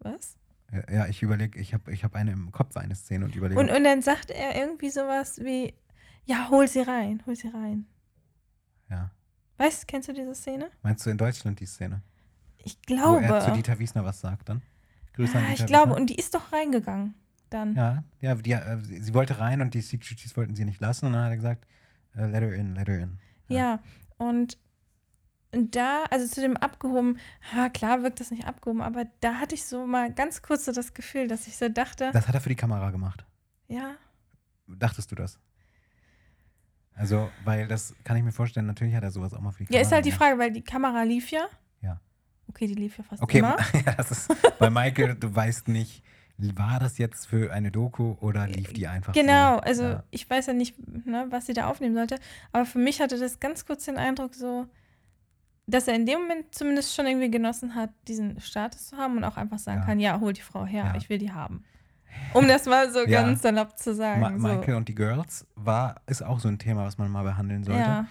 [0.00, 0.36] was?
[0.72, 3.60] Ja, ja, ich überlege, ich habe ich hab eine im Kopf, eine Szene und überlege.
[3.60, 5.74] Und, und dann sagt er irgendwie sowas wie,
[6.24, 7.86] ja, hol sie rein, hol sie rein.
[8.90, 9.10] ja.
[9.58, 10.70] Weißt, kennst du diese Szene?
[10.82, 12.02] Meinst du in Deutschland die Szene?
[12.64, 13.24] Ich Wo glaube.
[13.26, 14.62] er zu Dieter Wiesner was sagt dann?
[15.12, 16.00] Grüße an ah, Dieter ich glaube, Wiesner.
[16.00, 17.14] und die ist doch reingegangen
[17.50, 17.74] dann.
[17.74, 21.12] Ja, ja die, äh, sie, wollte rein und die Securities wollten sie nicht lassen und
[21.12, 21.66] dann hat er gesagt,
[22.16, 23.18] äh, let her in, let her in.
[23.48, 23.80] Ja,
[24.16, 24.58] und
[25.52, 27.18] da, also zu dem abgehoben,
[27.54, 30.72] ha, klar wirkt das nicht abgehoben, aber da hatte ich so mal ganz kurz so
[30.72, 33.24] das Gefühl, dass ich so dachte, Das hat er für die Kamera gemacht.
[33.68, 33.94] ja,
[34.66, 35.38] Dachtest du das?
[36.94, 39.72] Also, weil das kann ich mir vorstellen, natürlich hat er sowas auch mal für die
[39.72, 40.12] ja, Kamera ist halt die.
[40.12, 41.46] Frage, weil die Kamera lief ja.
[41.80, 42.00] Ja.
[42.48, 43.56] Okay, die lief ja fast Okay, immer.
[43.86, 46.02] ja, das ist bei Michael, du weißt nicht,
[46.38, 49.60] war das jetzt für eine Doku oder lief die einfach Genau, so?
[49.62, 50.04] also Ja.
[50.10, 50.76] ich weiß ja nicht,
[51.06, 52.18] ne, was sie da aufnehmen sollte,
[52.52, 54.66] aber für mich hatte das ganz kurz den Eindruck so,
[55.66, 59.24] dass er in dem Moment zumindest schon irgendwie genossen hat, diesen Status zu haben und
[59.24, 59.86] auch einfach sagen Ja.
[59.86, 60.94] kann, ja, hol die Frau her, Ja.
[60.96, 61.64] ich will die haben.
[62.34, 63.22] Um das mal so Ja.
[63.22, 64.20] ganz salopp zu sagen.
[64.20, 64.36] Ma so.
[64.38, 68.06] Michael und die Girls war, ist auch so ein Thema, was man mal behandeln sollte.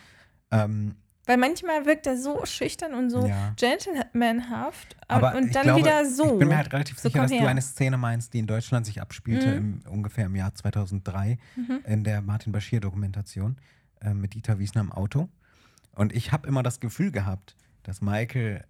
[0.51, 0.95] Ähm,
[1.27, 6.33] weil manchmal wirkt er so schüchtern und so gentlemanhaft Aber und dann glaube, wieder so.
[6.33, 7.47] Ich bin mir halt relativ So, sicher, dass du her.
[7.49, 9.81] eine Szene meinst, die in Deutschland sich abspielte, Mhm.
[9.85, 11.79] im, ungefähr im Jahr 2003, Mhm.
[11.85, 13.57] in der Martin Bashir-Dokumentation
[14.01, 15.29] äh, mit Dieter Wiesner im Auto.
[15.93, 18.63] Und ich habe immer das Gefühl gehabt, dass Michael,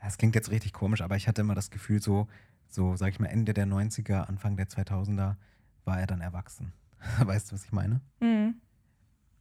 [0.00, 2.28] ja, es klingt jetzt richtig komisch, aber ich hatte immer das Gefühl, so,
[2.68, 5.36] so sag ich mal, Ende der 90er, Anfang der 2000er
[5.84, 6.72] war er dann erwachsen.
[7.20, 8.00] weißt du, was ich meine?
[8.20, 8.56] Mhm.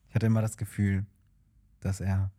[0.10, 1.06] Ich hatte immer das Gefühl,
[1.80, 2.32] dass er,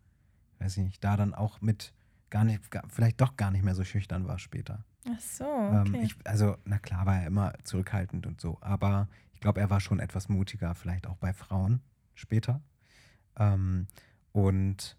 [0.59, 1.93] weiß ich nicht, da dann auch mit
[2.29, 4.83] gar nicht, vielleicht doch gar nicht mehr so schüchtern war später.
[5.07, 6.01] Ach so, Ähm, okay.
[6.03, 9.79] ich, also, na klar war er immer zurückhaltend und so, aber ich glaube, er war
[9.79, 11.81] schon etwas mutiger, vielleicht auch bei Frauen
[12.15, 12.61] später.
[13.37, 13.87] Ähm,
[14.35, 14.97] und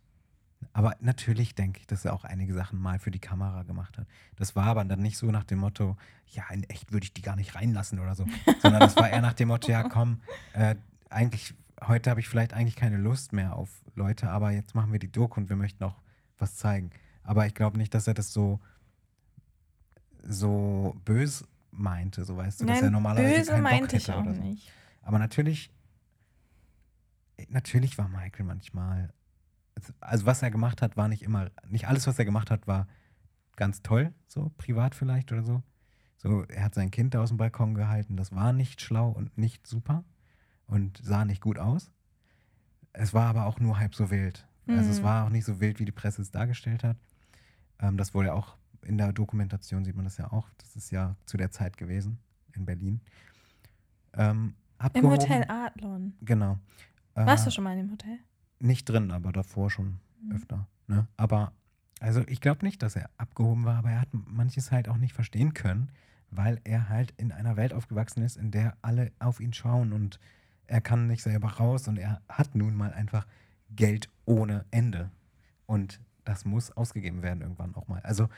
[0.73, 4.07] aber natürlich denke ich, dass er auch einige Sachen mal für die Kamera gemacht hat.
[4.37, 5.97] Das war aber dann nicht so nach dem Motto,
[6.29, 8.25] ja, in echt würde ich die gar nicht reinlassen oder so,
[8.63, 10.23] sondern das war eher nach dem Motto, ja, komm,
[10.55, 10.77] äh,
[11.11, 11.55] eigentlich,
[11.87, 15.13] heute habe ich vielleicht eigentlich keine Lust mehr auf Leute, aber jetzt machen wir die
[15.13, 16.01] Doku und wir möchten auch
[16.39, 16.91] was zeigen.
[17.23, 18.59] Aber ich glaube nicht, dass er das so,
[20.23, 24.09] so bös meinte, so weißt du, dass er Nein, normalerweise böse keinen Bock meinte ich
[24.09, 24.41] hätte auch oder so.
[24.41, 24.73] nicht.
[25.03, 25.71] Aber natürlich,
[27.49, 29.11] natürlich war Michael manchmal,
[30.01, 32.87] also was er gemacht hat, war nicht immer, nicht alles, was er gemacht hat, war
[33.57, 35.63] ganz toll, so privat vielleicht oder so.
[36.19, 39.37] So, er hat sein Kind da aus dem Balkon gehalten, das war nicht schlau und
[39.37, 40.05] nicht super
[40.67, 41.91] und sah nicht gut aus.
[42.93, 44.47] Es war aber auch nur halb so wild.
[44.67, 45.05] Also es Mhm.
[45.07, 46.97] war auch nicht so wild, wie die Presse es dargestellt hat.
[47.79, 50.49] Ähm, das wurde ja auch in der Dokumentation sieht man das ja auch.
[50.59, 52.19] Das ist ja zu der Zeit gewesen
[52.55, 53.01] in Berlin.
[54.15, 54.55] Ähm,
[54.95, 56.15] Im Hotel Adlon.
[56.23, 56.59] Genau.
[57.15, 58.19] Warst Äh, du schon mal in dem Hotel?
[58.59, 60.33] Nicht drin, aber davor schon Mhm.
[60.33, 60.67] öfter.
[60.87, 61.07] Ne?
[61.17, 61.53] Aber,
[62.01, 65.13] also ich glaube nicht, dass er abgehoben war, aber er hat manches halt auch nicht
[65.13, 65.91] verstehen können,
[66.31, 70.19] weil er halt in einer Welt aufgewachsen ist, in der alle auf ihn schauen und
[70.67, 73.27] er kann nicht selber raus und er hat nun mal einfach
[73.71, 75.11] Geld ohne Ende.
[75.67, 78.01] Und das muss ausgegeben werden irgendwann auch mal.
[78.03, 78.29] Also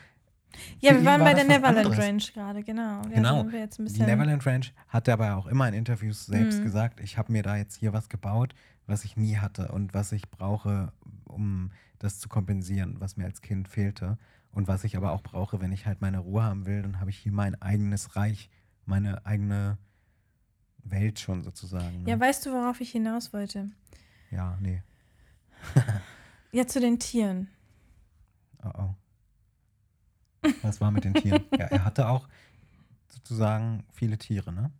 [0.79, 1.97] Ja, wir waren war bei der Neverland.
[1.97, 3.01] Ranch gerade, genau.
[3.03, 3.35] Ja, Genau.
[3.35, 6.25] da sind wir jetzt ein Die Neverland Ranch hat er aber auch immer in Interviews
[6.25, 6.63] selbst Mhm.
[6.63, 8.53] gesagt, ich habe mir da jetzt hier was gebaut,
[8.87, 10.91] was ich nie hatte und was ich brauche,
[11.25, 14.17] um das zu kompensieren, was mir als Kind fehlte.
[14.51, 17.11] Und was ich aber auch brauche, wenn ich halt meine Ruhe haben will, dann habe
[17.11, 18.49] ich hier mein eigenes Reich,
[18.85, 19.77] meine eigene
[20.83, 22.03] Welt schon sozusagen.
[22.03, 22.09] Ne?
[22.09, 23.69] Ja, weißt du, worauf ich hinaus wollte?
[24.31, 24.81] ja, nee.
[26.51, 27.47] Ja, zu den Tieren.
[28.63, 28.95] Oh oh.
[30.61, 31.43] Was war mit den Tieren?
[31.57, 32.27] ja, er hatte auch
[33.07, 34.71] sozusagen viele Tiere, ne?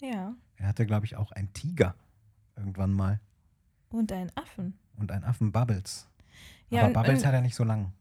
[0.00, 0.34] Ja.
[0.56, 1.94] Er hatte, glaube ich, auch einen Tiger
[2.56, 3.20] irgendwann mal.
[3.90, 4.74] Und einen Affen.
[4.96, 6.06] Und einen Affen Bubbles.
[6.68, 7.92] Ja, aber und- Bubbles und- hat er nicht so lang.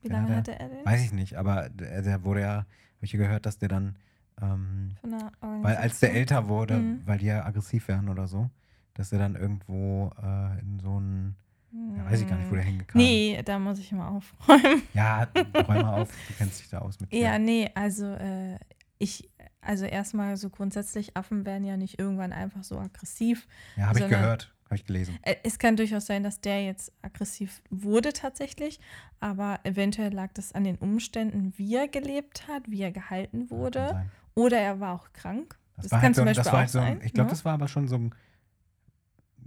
[0.00, 0.84] Wie Den lange hat hatte er denn?
[0.84, 2.66] Weiß ich nicht, aber der, der wurde ja, habe
[3.02, 3.96] ich gehört, dass der dann,
[4.40, 4.96] ähm,
[5.40, 7.02] weil als der älter wurde, Mhm.
[7.06, 8.50] weil die ja aggressiv werden oder so,
[8.94, 11.36] dass er dann irgendwo äh, in so einen,
[11.72, 13.00] ja, weiß ich gar nicht, wo der hingekam.
[13.00, 14.82] Nee, da muss ich mal aufräumen.
[14.94, 17.44] Ja, räum mal auf, du kennst dich da aus mit Ja, Tieren.
[17.44, 18.58] nee, also äh,
[18.98, 23.46] ich, also erstmal so grundsätzlich, Affen werden ja nicht irgendwann einfach so aggressiv.
[23.76, 25.18] Ja, habe ich gehört, habe ich gelesen.
[25.22, 28.78] Äh, Es kann durchaus sein, dass der jetzt aggressiv wurde tatsächlich,
[29.20, 34.06] aber eventuell lag das an den Umständen, wie er gelebt hat, wie er gehalten wurde.
[34.34, 35.58] Oder er war auch krank.
[35.76, 37.26] Das, Das war kann halt so, zum Beispiel auch halt so ein, sein, ich glaube,
[37.28, 37.30] ne?
[37.32, 38.14] das war aber schon so ein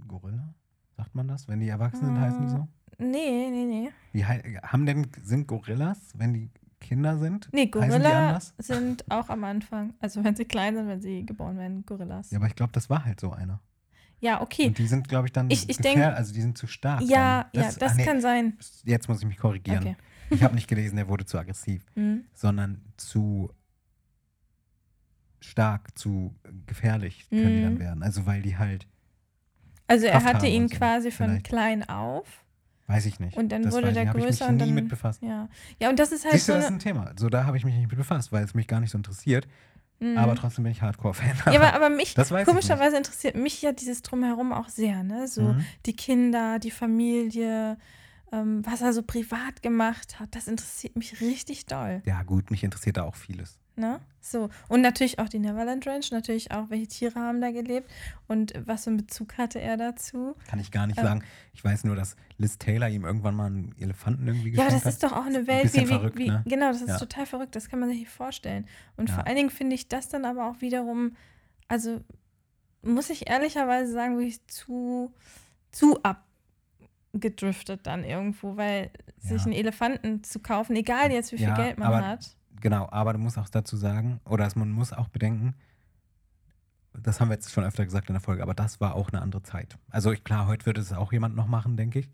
[0.08, 0.54] Gorilla,
[0.96, 2.68] sagt man das, wenn die erwachsen sind, heißen die so?
[2.98, 3.90] Nee, nee, nee.
[4.12, 7.48] Wie haben denn, sind Gorillas, wenn die Kinder sind?
[7.52, 8.54] Nee, Heißen die Gorilla anders?
[8.58, 12.30] sind auch am Anfang, also wenn sie klein sind, wenn sie geboren werden, Gorillas.
[12.30, 13.60] Ja, aber ich glaube, das war halt so einer.
[14.20, 14.68] Ja, okay.
[14.68, 17.02] Und die sind, glaube ich, dann Ich- ich denk- also die sind zu stark.
[17.02, 17.64] Ja, dann.
[17.64, 18.56] ja, das ah, nee, kann sein.
[18.84, 19.78] Jetzt muss ich mich korrigieren.
[19.82, 19.96] Okay.
[20.30, 22.24] Ich habe nicht gelesen, er wurde zu aggressiv, Mhm.
[22.32, 23.50] sondern zu
[25.40, 26.34] stark, zu
[26.66, 27.78] gefährlich können die dann Mhm.
[27.80, 28.02] werden.
[28.02, 28.86] Also weil die halt,
[29.86, 31.46] Also er hatte ihn so, quasi von vielleicht.
[31.46, 32.26] klein auf.
[32.88, 33.36] weiß ich nicht.
[33.36, 35.22] Und dann das wurde der größer mich und nie dann- mit befasst.
[35.22, 35.48] Ja.
[35.80, 36.76] Ja, und das ist halt Siehst du, so das ist eine.
[36.76, 37.12] ein Thema.
[37.18, 39.46] So, da habe ich mich nicht mit befasst, weil es mich gar nicht so interessiert.
[39.98, 40.18] Mhm.
[40.18, 41.52] Aber trotzdem bin ich Hardcore-Fan.
[41.54, 42.14] Ja, aber, aber mich,
[42.44, 45.26] komischerweise interessiert mich ja dieses Drumherum auch sehr, ne?
[45.26, 45.64] So Mhm.
[45.86, 47.78] die Kinder, die Familie,
[48.32, 52.64] ähm, was er so privat gemacht hat, das interessiert mich richtig doll, Ja, gut, mich
[52.64, 53.58] interessiert da auch vieles.
[53.76, 54.00] ne?
[54.20, 54.48] So.
[54.68, 57.88] Und natürlich auch die Neverland Ranch, natürlich auch, welche Tiere haben da gelebt
[58.26, 60.34] und was für einen Bezug hatte er dazu.
[60.48, 61.04] Kann ich gar nicht Ähm.
[61.04, 61.24] sagen.
[61.52, 64.84] Ich weiß nur, dass Liz Taylor ihm irgendwann mal einen Elefanten irgendwie Ja, geschenkt das
[64.86, 64.92] hat.
[64.94, 66.42] ist doch auch eine Ein Welt, bisschen wie, wie, verrückt, wie ne?
[66.46, 66.98] genau, das ist Ja.
[66.98, 68.66] total verrückt, das kann man sich nicht vorstellen.
[68.96, 69.14] Und Ja.
[69.16, 71.14] vor allen Dingen finde ich das dann aber auch wiederum,
[71.68, 72.00] also
[72.82, 75.12] muss ich ehrlicherweise sagen, wirklich zu,
[75.70, 75.98] zu
[77.16, 79.44] abgedriftet dann irgendwo, weil sich Ja.
[79.44, 82.36] einen Elefanten zu kaufen, egal jetzt wie viel Ja, Geld man aber- hat.
[82.60, 85.54] Genau, aber du musst auch dazu sagen, oder man muss auch bedenken,
[86.94, 89.20] das haben wir jetzt schon öfter gesagt in der Folge, aber das war auch eine
[89.20, 89.78] andere Zeit.
[89.90, 92.10] Also ich, klar, heute würde es auch jemand noch machen, denke ich.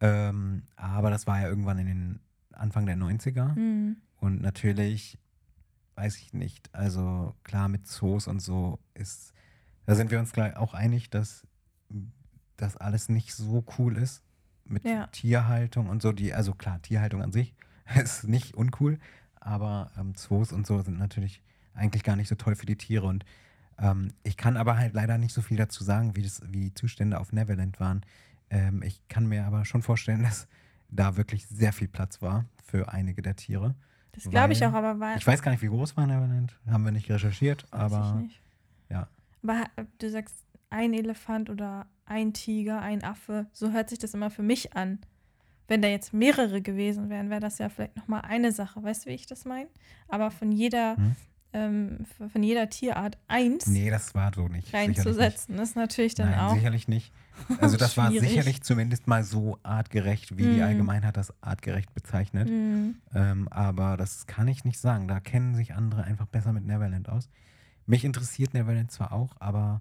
[0.00, 2.20] Ähm, aber das war ja irgendwann in den
[2.52, 3.54] Anfang der 90er.
[3.56, 3.96] Hm.
[4.18, 5.18] Und natürlich,
[5.96, 9.32] weiß ich nicht, also klar mit Zoos und so ist,
[9.86, 11.44] da sind wir uns gleich auch einig, dass
[12.56, 14.22] das alles nicht so cool ist
[14.64, 15.06] mit Ja.
[15.08, 16.12] Tierhaltung und so.
[16.12, 17.54] Die, also klar, Tierhaltung an sich
[18.02, 18.98] ist nicht uncool,
[19.36, 21.42] aber ähm, Zoos und so sind natürlich
[21.74, 23.06] eigentlich gar nicht so toll für die Tiere.
[23.06, 23.24] Und
[23.78, 26.74] ähm, ich kann aber halt leider nicht so viel dazu sagen, wie, das, wie die
[26.74, 28.02] Zustände auf Neverland waren.
[28.50, 30.46] Ähm, ich kann mir aber schon vorstellen, dass
[30.90, 33.74] da wirklich sehr viel Platz war für einige der Tiere.
[34.12, 35.16] Das glaube ich Weil- auch, aber war.
[35.16, 36.58] Ich weiß gar nicht, wie groß war Neverland.
[36.70, 38.42] Haben wir nicht recherchiert, weiß aber ich nicht.
[38.90, 39.08] ja.
[39.42, 40.36] Aber ha- du sagst
[40.68, 44.98] ein Elefant oder ein Tiger, ein Affe, so hört sich das immer für mich an.
[45.68, 48.82] Wenn da jetzt mehrere gewesen wären, wäre das ja vielleicht nochmal eine Sache.
[48.82, 49.68] Weißt du, wie ich das meine?
[50.08, 51.16] Aber von jeder, Hm.
[51.54, 51.98] ähm,
[52.30, 54.74] von jeder Tierart eins Nee, das war so nicht.
[54.74, 56.54] Reinzusetzen, ist natürlich dann Nein, auch.
[56.54, 57.12] sicherlich nicht.
[57.60, 60.62] Also das war sicherlich zumindest mal so artgerecht, wie die Mhm.
[60.62, 62.48] Allgemeinheit das artgerecht bezeichnet.
[62.48, 62.96] Hm.
[63.14, 65.08] Ähm, aber das kann ich nicht sagen.
[65.08, 67.30] Da kennen sich andere einfach besser mit Neverland aus.
[67.86, 69.80] Mich interessiert Neverland zwar auch, aber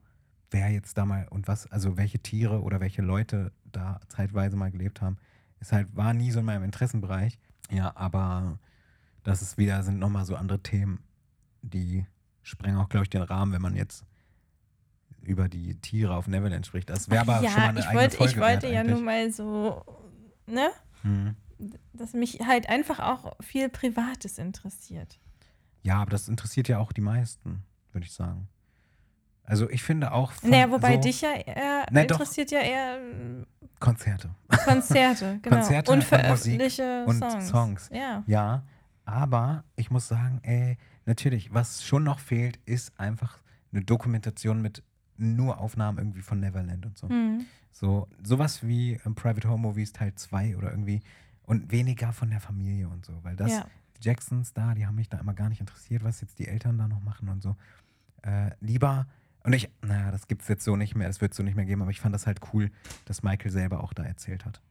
[0.52, 4.70] wer jetzt da mal und was, also welche Tiere oder welche Leute da zeitweise mal
[4.72, 5.18] gelebt haben,
[5.60, 7.40] ist halt, war nie so in meinem Interessenbereich.
[7.70, 8.60] Ja, aber
[9.24, 11.00] das ist wieder, sind nochmal so andere Themen,
[11.62, 12.06] die
[12.44, 14.06] sprengen auch, glaube ich, den Rahmen, wenn man jetzt
[15.22, 16.90] über die Tiere auf Neverland spricht.
[16.90, 18.96] Das wäre aber ja, schon mal eine ich eigene wollte, Folge ich wollte ja eigentlich.
[18.96, 19.86] nur mal so,
[20.48, 20.70] ne?
[21.04, 21.36] Mhm.
[21.94, 25.20] Dass mich halt einfach auch viel Privates interessiert.
[25.84, 28.48] Ja, aber das interessiert ja auch die meisten, würde ich sagen.
[29.52, 32.02] Also ich finde auch von Naja, wobei so dich ja eher doch.
[32.02, 33.46] interessiert ja eher ähm,
[33.80, 34.30] Konzerte
[34.66, 35.58] Konzerte, genau.
[35.58, 37.48] Konzerte und und veröffentlichte und Songs.
[37.50, 37.90] Songs.
[37.92, 38.24] Ja.
[38.28, 38.64] Ja,
[39.06, 43.40] aber ich muss sagen, ey, natürlich, was schon noch fehlt, ist einfach
[43.74, 44.84] eine Dokumentation mit
[45.18, 47.10] nur Aufnahmen irgendwie von Neverland und so.
[47.10, 47.46] Hm.
[47.72, 51.02] So sowas wie ähm, Private Home Movies Teil 2 oder irgendwie
[51.44, 53.66] Und weniger von der Familie und so, weil das, Ja.
[53.98, 56.78] die Jacksons da, die haben mich da immer gar nicht interessiert, was jetzt die Eltern
[56.78, 57.56] da noch machen und so.
[58.22, 59.08] Äh, lieber,
[59.44, 61.56] und ich, naja, das gibt es jetzt so nicht mehr, das wird es so nicht
[61.56, 62.70] mehr geben, aber ich fand das halt cool,
[63.06, 64.62] dass Michael selber auch da erzählt hat.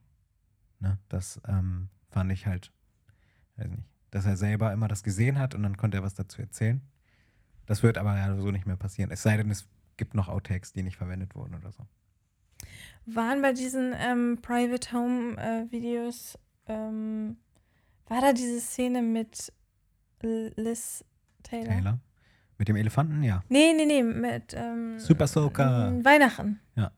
[0.79, 0.97] Ne?
[1.09, 2.71] Das ähm, fand ich halt,
[3.57, 6.41] weiß nicht, dass er selber immer das gesehen hat und dann konnte er was dazu
[6.41, 6.81] erzählen.
[7.65, 9.11] Das wird aber ja so nicht mehr passieren.
[9.11, 9.67] Es sei denn, es
[9.97, 11.85] gibt noch Outtakes, die nicht verwendet wurden oder so.
[13.05, 17.37] Waren bei diesen ähm, Private Home äh, Videos, ähm,
[18.07, 19.51] war da diese Szene mit
[20.21, 21.03] Liz
[21.43, 21.73] Taylor?
[21.73, 21.99] Taylor.
[22.61, 23.41] Mit dem Elefanten, ja.
[23.49, 25.91] Nee, nee, nee, mit ähm, Super Soaker.
[26.03, 26.59] Weihnachten.
[26.75, 26.91] Ja,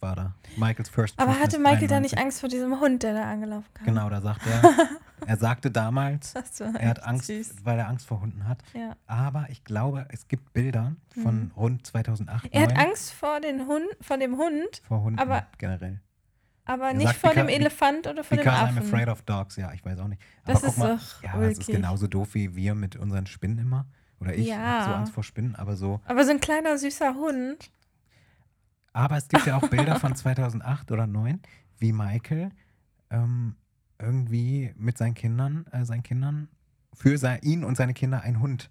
[0.00, 0.34] war da.
[0.56, 2.18] Michaels First Aber Christmas hatte Michael da nicht 91.
[2.18, 3.84] Angst vor diesem Hund, der da angelaufen kam?
[3.84, 4.88] Genau, da sagt er,
[5.26, 7.56] er sagte damals, Das er hat Angst, süß.
[7.64, 8.62] weil er Angst vor Hunden hat.
[8.72, 8.96] Ja.
[9.06, 11.50] Aber ich glaube, es gibt Bilder von Mhm.
[11.58, 15.46] rund 2008, Er hat 9 Angst vor, den Hund, vor dem Hund, vor Hunden aber-
[15.58, 16.00] generell.
[16.64, 18.78] aber Er nicht sagt, vor dem Elefant oder vor dem Because I'm Affen.
[18.78, 19.56] afraid of dogs.
[19.56, 20.22] Ja, ich weiß auch nicht.
[20.46, 23.26] Das aber ist guck mal, doch ja, das ist genauso doof wie wir mit unseren
[23.26, 23.84] Spinnen immer.
[24.20, 24.56] Oder ich Ja.
[24.80, 26.00] hab so Angst vor Spinnen, aber so.
[26.04, 27.70] Aber so ein kleiner süßer Hund.
[28.92, 31.40] Aber es gibt ja auch Bilder von 2008 oder 2009,
[31.78, 32.50] wie Michael
[33.10, 33.56] ähm,
[33.98, 36.48] irgendwie mit seinen Kindern, äh, seinen Kindern,
[36.94, 38.70] für sein, ihn und seine Kinder einen Hund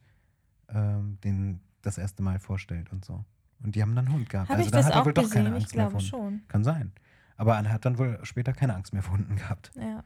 [0.70, 3.24] ähm, den das erste Mal vorstellt und so.
[3.64, 4.50] Und die haben dann einen Hund gehabt.
[4.50, 5.68] Habe also da das hat er wohl doch keine gesehen?
[5.76, 6.42] Ich Angst mehr schon.
[6.48, 6.92] Kann sein.
[7.38, 9.72] Aber er hat dann wohl später keine Angst mehr vor Hunden gehabt.
[9.76, 10.04] Ja.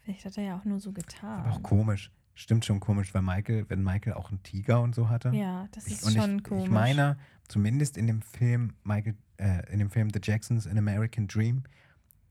[0.00, 1.40] Vielleicht hat er ja auch nur so getan.
[1.40, 2.10] Aber auch komisch.
[2.40, 5.28] Stimmt schon komisch, weil Michael, wenn Michael auch einen Tiger und so hatte.
[5.34, 6.64] Ja, das Ich, ist und schon ich, komisch.
[6.64, 7.18] ich meine,
[7.48, 11.64] zumindest in dem Film Michael, äh, in dem Film The Jacksons in American Dream,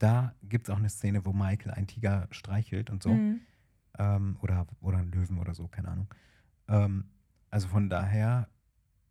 [0.00, 3.10] da gibt es auch eine Szene, wo Michael einen Tiger streichelt und so.
[3.10, 3.40] Mhm.
[4.00, 6.08] Ähm, oder, oder einen Löwen oder so, keine Ahnung.
[6.66, 7.04] Ähm,
[7.52, 8.48] also von daher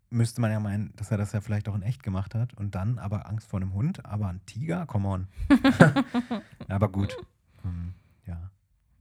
[0.09, 2.75] müsste man ja meinen, dass er das ja vielleicht auch in echt gemacht hat und
[2.75, 5.27] dann aber Angst vor einem Hund, aber ein Tiger, come on.
[6.67, 7.15] aber gut.
[7.63, 7.93] Ähm,
[8.25, 8.51] ja.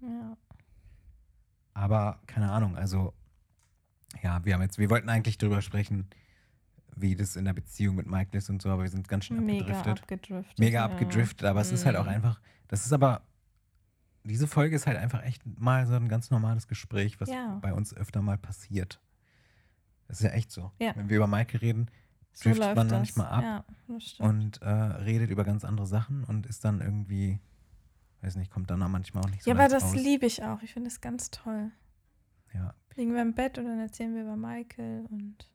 [0.01, 0.37] Ja.
[1.79, 3.15] Aber keine Ahnung, also
[4.23, 6.09] ja, wir haben jetzt, wir wollten eigentlich darüber sprechen,
[6.97, 9.45] wie das in der Beziehung mit Michael ist und so, aber wir sind ganz schön
[9.47, 10.03] Mega abgedriftet.
[10.03, 10.59] abgedriftet.
[10.59, 10.85] Mega ja.
[10.87, 12.11] abgedriftet, aber es ist halt auch Mhm.
[12.11, 13.23] einfach, das ist aber,
[14.25, 17.59] diese Folge ist halt einfach echt mal so ein ganz normales Gespräch, was Ja.
[17.63, 19.01] bei uns öfter mal passiert.
[20.09, 20.73] Das ist ja echt so.
[20.81, 20.97] Ja.
[20.97, 21.91] Wenn wir über Michael reden
[22.33, 22.99] So driftet läuft man das.
[22.99, 23.67] manchmal ab
[24.19, 27.39] und äh, redet über ganz andere Sachen und ist dann irgendwie,
[28.23, 29.95] weiß nicht, kommt dann auch manchmal auch nicht so ja, aber das raus.
[29.95, 30.63] liebe ich auch.
[30.63, 31.71] Ich finde das ganz toll.
[32.55, 35.49] Ja, Liegen wir im Bett und dann erzählen wir über Michael und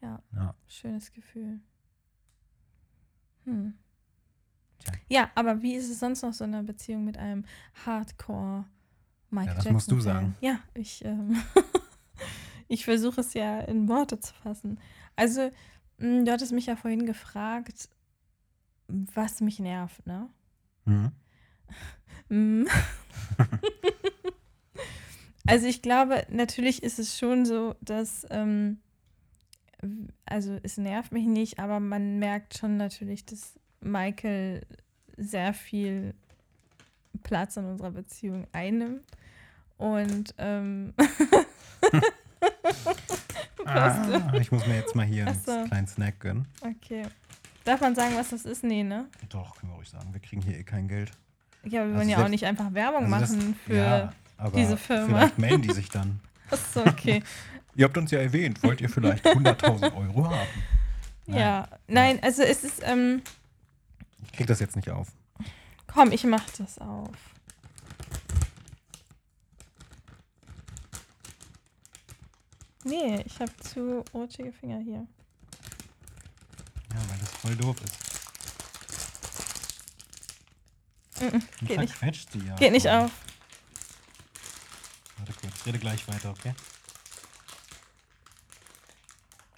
[0.00, 0.54] ja, ja.
[0.66, 1.60] schönes Gefühl.
[3.44, 3.74] Hm.
[4.78, 4.92] Tja.
[5.08, 7.44] Ja, aber wie ist es sonst noch so in einer Beziehung mit einem
[7.84, 8.64] Hardcore
[9.30, 9.72] Michael Ja, das Jackson?
[9.74, 10.36] musst du sagen.
[10.40, 11.36] Ja, ich, ähm,
[12.68, 14.80] ich versuche es ja in Worte zu fassen.
[15.16, 15.50] Also,
[15.98, 17.88] mh, du hattest mich ja vorhin gefragt,
[18.88, 20.28] was mich nervt, ne?
[20.84, 21.12] Mhm.
[22.28, 22.64] Mm.
[25.46, 28.78] also ich glaube, natürlich ist es schon so, dass, ähm,
[30.24, 34.66] also es nervt mich nicht, aber man merkt schon natürlich, dass Michael
[35.16, 36.14] sehr viel
[37.22, 39.02] Platz in unserer Beziehung einnimmt.
[39.78, 40.94] Und ähm,
[43.64, 45.64] Ah, ich muss mir jetzt mal hier Ach einen so.
[45.68, 46.46] kleinen Snack gönnen.
[46.60, 47.02] okay.
[47.64, 48.62] Darf man sagen, was das ist?
[48.62, 49.08] Nee, ne?
[49.28, 50.12] Doch, können wir ruhig sagen.
[50.12, 51.10] Wir kriegen hier eh kein Geld.
[51.66, 53.74] Ja, wir Also wollen ja auch nicht einfach Werbung Also das- machen für.
[53.74, 54.12] ja,
[54.54, 55.06] diese Firma.
[55.06, 56.20] Vielleicht melden die sich dann.
[56.50, 57.22] Achso, okay.
[57.74, 60.48] Ihr habt uns ja erwähnt, wollt ihr vielleicht 100.000 Euro haben?
[61.26, 61.38] Nein.
[61.40, 63.20] ja, nein, also es ist, ähm,
[64.24, 65.08] Ich krieg das jetzt nicht auf.
[65.86, 67.10] komm, ich mach das auf.
[72.84, 75.06] Nee, ich habe zu rutschige Finger hier.
[76.92, 78.05] Ja, weil das voll doof ist.
[81.20, 81.90] Mhm, Und geht nicht.
[81.92, 82.54] zerquetscht sie ja.
[82.56, 83.10] Geht nicht auf.
[85.18, 86.52] Warte kurz, rede gleich weiter, okay?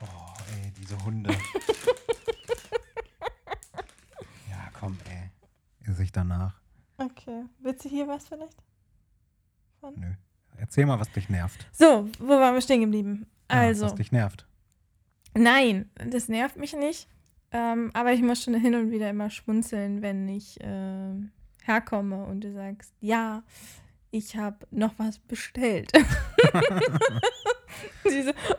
[0.00, 0.06] Oh,
[0.54, 1.30] ey, diese Hunde.
[4.50, 5.30] ja, komm, ey.
[5.86, 6.54] Ihr sich danach.
[6.98, 7.44] Okay.
[7.60, 8.56] Willst du hier was vielleicht?
[9.80, 9.94] Von?
[9.98, 10.12] Nö.
[10.56, 11.66] Erzähl mal, was dich nervt.
[11.72, 13.26] So, wo waren wir stehen geblieben?
[13.50, 14.46] Ja, Also, Was dich nervt.
[15.34, 17.08] nein, das nervt mich nicht.
[17.50, 21.30] Ähm, aber ich muss schon hin und wieder immer schmunzeln, wenn ich ähm,
[21.68, 23.42] herkomme und du sagst, ja,
[24.10, 25.92] ich habe noch was bestellt.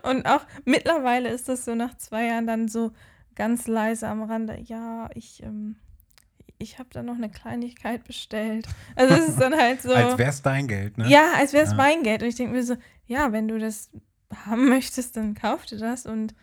[0.04, 2.92] Und auch mittlerweile ist das so nach zwei Jahren dann so
[3.36, 5.76] ganz leise am Rande, ja, ich, ähm,
[6.58, 8.68] ich habe da noch eine Kleinigkeit bestellt.
[8.96, 9.92] Also es ist dann halt so.
[9.94, 11.08] Als wär's dein Geld, ne?
[11.10, 11.78] Ja, als wäre es Ja.
[11.78, 12.22] mein Geld.
[12.22, 12.76] Und ich denke mir so,
[13.08, 13.90] ja, wenn du das
[14.46, 16.06] haben möchtest, dann kauf dir das.
[16.06, 16.36] Und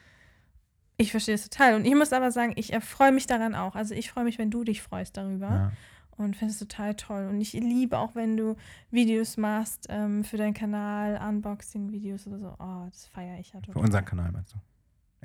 [0.97, 1.75] ich verstehe es total.
[1.75, 3.77] Und ich muss aber sagen, ich erfreue mich daran auch.
[3.77, 5.49] Also ich freue mich, wenn du dich freust darüber.
[5.49, 5.73] Ja.
[6.17, 7.27] Und finde es total toll.
[7.29, 8.57] Und ich liebe auch, wenn du
[8.91, 12.55] Videos machst ähm, für deinen Kanal, Unboxing-Videos oder so.
[12.59, 13.75] Oh, das feiere ich ja total.
[13.75, 14.59] Für unseren Kanal meinst du?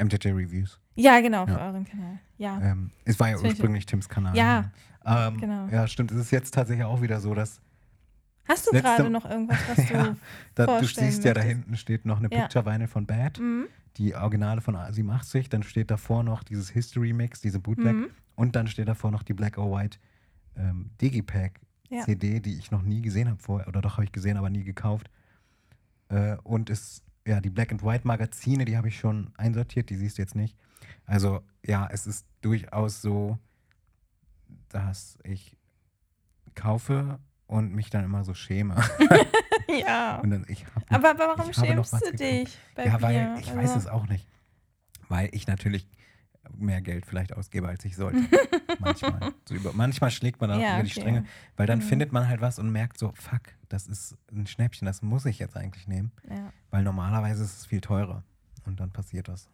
[0.03, 0.79] MTJ Reviews.
[0.95, 1.67] Ja, genau, für Ja.
[1.67, 2.19] euren Kanal.
[2.37, 2.59] Ja.
[2.61, 4.35] Ähm, es war ja Das ursprünglich Tims Kanal.
[4.35, 4.71] Ja,
[5.05, 5.67] Ähm, genau.
[5.67, 6.11] Ja, stimmt.
[6.11, 7.59] Es ist jetzt tatsächlich auch wieder so, dass
[8.47, 10.17] Hast du gerade noch irgendwas, was Ja, du.
[10.55, 12.41] da, du siehst ja, da hinten steht noch eine Ja.
[12.41, 13.65] Picture Vinyl von Bad, Mhm.
[13.97, 18.07] die Originale von 87, dann steht davor noch dieses History Mix, diese Bootleg Mhm.
[18.35, 19.97] und dann steht davor noch die Black or White
[20.57, 22.03] ähm, Digipack Ja.
[22.03, 24.63] CD, die ich noch nie gesehen habe vorher, oder doch habe ich gesehen, aber nie
[24.63, 25.09] gekauft.
[26.09, 29.95] Äh, und ist, ja, die Black and White Magazine, die habe ich schon einsortiert, die
[29.95, 30.57] siehst du jetzt nicht.
[31.05, 33.37] Also, ja, es ist durchaus so,
[34.69, 35.57] dass ich
[36.55, 38.75] kaufe und mich dann immer so schäme.
[39.67, 40.21] ja.
[40.21, 40.47] Dann, noch-
[40.89, 42.57] Aber, warum schämst du dich?
[42.77, 43.35] Ja, weil Bier?
[43.39, 44.27] ich Also- weiß es auch nicht.
[45.09, 45.87] Weil ich natürlich
[46.57, 48.19] mehr Geld vielleicht ausgebe, als ich sollte.
[48.79, 49.33] manchmal.
[49.47, 50.99] So über, manchmal schlägt man dann Ja, über die okay.
[51.01, 51.25] Stränge,
[51.55, 51.83] weil dann Mhm.
[51.83, 55.39] findet man halt was und merkt so, fuck, das ist ein Schnäppchen, das muss ich
[55.39, 56.11] jetzt eigentlich nehmen.
[56.29, 56.51] Ja.
[56.71, 58.23] Weil normalerweise ist es viel teurer.
[58.65, 59.49] Und dann passiert das.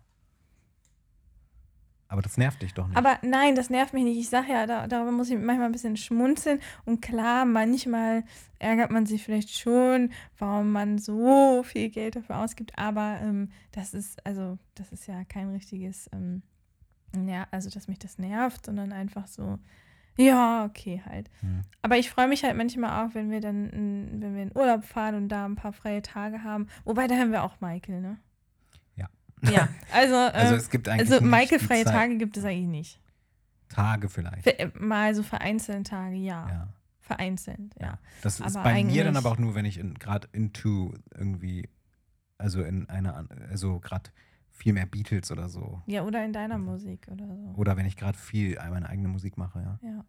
[2.10, 2.96] Aber das nervt dich doch nicht.
[2.98, 4.18] Aber nein, das nervt mich nicht.
[4.18, 6.62] Ich sage ja, da, darüber muss ich manchmal ein bisschen schmunzeln.
[6.86, 8.24] Und klar, manchmal
[8.60, 12.78] ärgert man sich vielleicht schon, warum man so viel Geld dafür ausgibt.
[12.78, 16.44] Aber ähm, das ist, also, das ist ja kein richtiges, ähm,
[17.28, 19.58] ja, also, dass mich das nervt, sondern einfach so,
[20.18, 21.30] ja, okay, halt.
[21.42, 21.62] Hm.
[21.82, 24.84] Aber ich freue mich halt manchmal auch, wenn wir dann, mm, wenn wir in Urlaub
[24.84, 26.68] fahren und da ein paar freie Tage haben.
[26.86, 28.18] Wobei, da haben wir auch Michael, ne?
[28.96, 29.08] Ja.
[29.44, 32.68] Ja, also, also ähm, es gibt eigentlich also Michael freie Zeit- Tage gibt es eigentlich
[32.68, 33.02] nicht.
[33.70, 34.44] Tage vielleicht.
[34.44, 36.48] Für, äh, mal so vereinzelte Tage, ja.
[36.50, 36.68] Ja.
[37.02, 37.86] Vereinzelt, ja.
[37.86, 38.00] Ja.
[38.24, 41.70] Das ist Aber bei mir dann aber auch nur, wenn ich in- gerade into irgendwie,
[42.40, 44.10] also in einer, also gerade
[44.58, 45.82] viel mehr Beatles oder so.
[45.86, 47.54] Ja, oder in deiner Musik oder so.
[47.56, 49.80] Oder wenn ich gerade viel meine eigene Musik mache, ja.
[49.88, 50.06] Ja.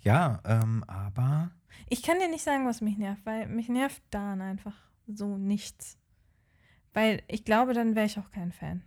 [0.00, 1.50] Ja, ähm, aber
[1.88, 4.74] Ich kann dir nicht sagen, was mich nervt, weil mich nervt daran einfach
[5.06, 5.98] so nichts.
[6.92, 8.82] Weil ich glaube, dann wäre ich auch kein Fan.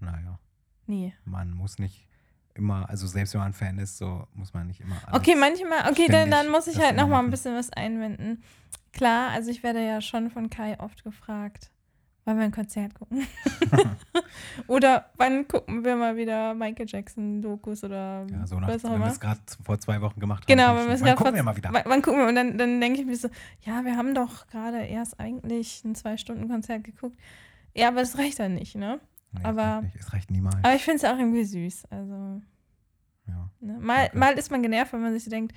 [0.00, 0.38] naja,
[0.86, 1.14] Nie.
[1.24, 2.06] man muss nicht
[2.54, 5.18] immer, also selbst wenn man Fan ist, so muss man nicht immer alles.
[5.20, 8.42] Okay, manchmal, okay, dann, dann muss ich halt nochmal ein bisschen was einwenden.
[8.92, 11.72] Klar, also ich werde ja schon von Kai oft gefragt,
[12.24, 13.26] wollen wir ein Konzert gucken?
[14.66, 18.90] oder wann gucken wir mal wieder Michael Jackson Dokus oder Ja, so nach, was auch
[18.90, 19.12] wenn wir immer.
[19.12, 20.46] es gerade vor zwei Wochen gemacht haben.
[20.46, 21.70] Genau, dann wenn wir es gerade gucken vor- wir mal wieder.
[21.72, 22.28] Wann, gucken wir?
[22.28, 23.28] Und dann, dann denke ich mir so,
[23.62, 27.18] ja, wir haben doch gerade erst eigentlich ein Zwei-Stunden-Konzert geguckt.
[27.74, 29.00] Ja, aber das reicht dann nicht, ne?
[29.32, 29.96] Nee, es aber- reicht nicht.
[29.96, 30.56] Es reicht niemals.
[30.62, 31.84] Aber ich finde es auch irgendwie süß.
[31.90, 32.40] Also,
[33.26, 33.50] ja.
[33.60, 33.78] ne?
[33.80, 34.18] mal, Okay.
[34.18, 35.54] mal ist man genervt, wenn man sich so denkt,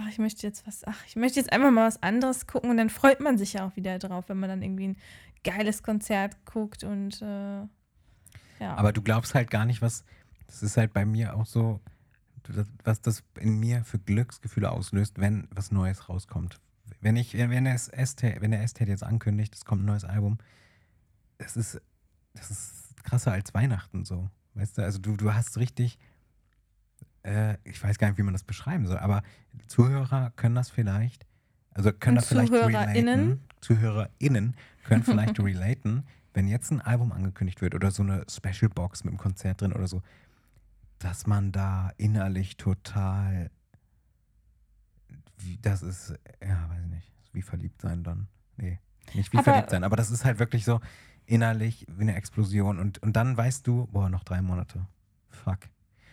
[0.00, 2.76] ach, ich möchte jetzt was, ach, ich möchte jetzt einfach mal was anderes gucken und
[2.76, 4.96] dann freut man sich ja auch wieder drauf, wenn man dann irgendwie ein
[5.48, 7.62] geiles Konzert guckt und äh,
[8.60, 8.74] ja.
[8.76, 10.04] Aber du glaubst halt gar nicht, was,
[10.46, 11.80] das ist halt bei mir auch so,
[12.84, 16.58] was das in mir für Glücksgefühle auslöst, wenn was Neues rauskommt.
[17.00, 20.38] Wenn ich, wenn der Estate, wenn der Estate jetzt ankündigt, es kommt ein neues Album,
[21.36, 21.80] das ist,
[22.34, 24.28] das ist krasser als Weihnachten so.
[24.54, 25.98] Weißt du, also du, du hast richtig,
[27.22, 29.22] äh, ich weiß gar nicht, wie man das beschreiben soll, aber
[29.68, 31.26] Zuhörer können das vielleicht,
[31.78, 33.20] also können das vielleicht ZuhörerInnen?
[33.20, 33.40] relaten.
[33.60, 36.04] ZuhörerInnen können vielleicht relaten,
[36.34, 39.72] wenn jetzt ein Album angekündigt wird oder so eine Special Box mit einem Konzert drin
[39.72, 40.02] oder so,
[40.98, 43.50] dass man da innerlich total,
[45.62, 48.26] das ist, ja, weiß ich nicht, wie verliebt sein dann.
[48.56, 48.80] Nee,
[49.14, 50.80] nicht wie Aber- verliebt sein, aber das ist halt wirklich so
[51.26, 54.86] innerlich wie eine Explosion und, und dann weißt du, boah, noch drei Monate.
[55.28, 55.58] Fuck.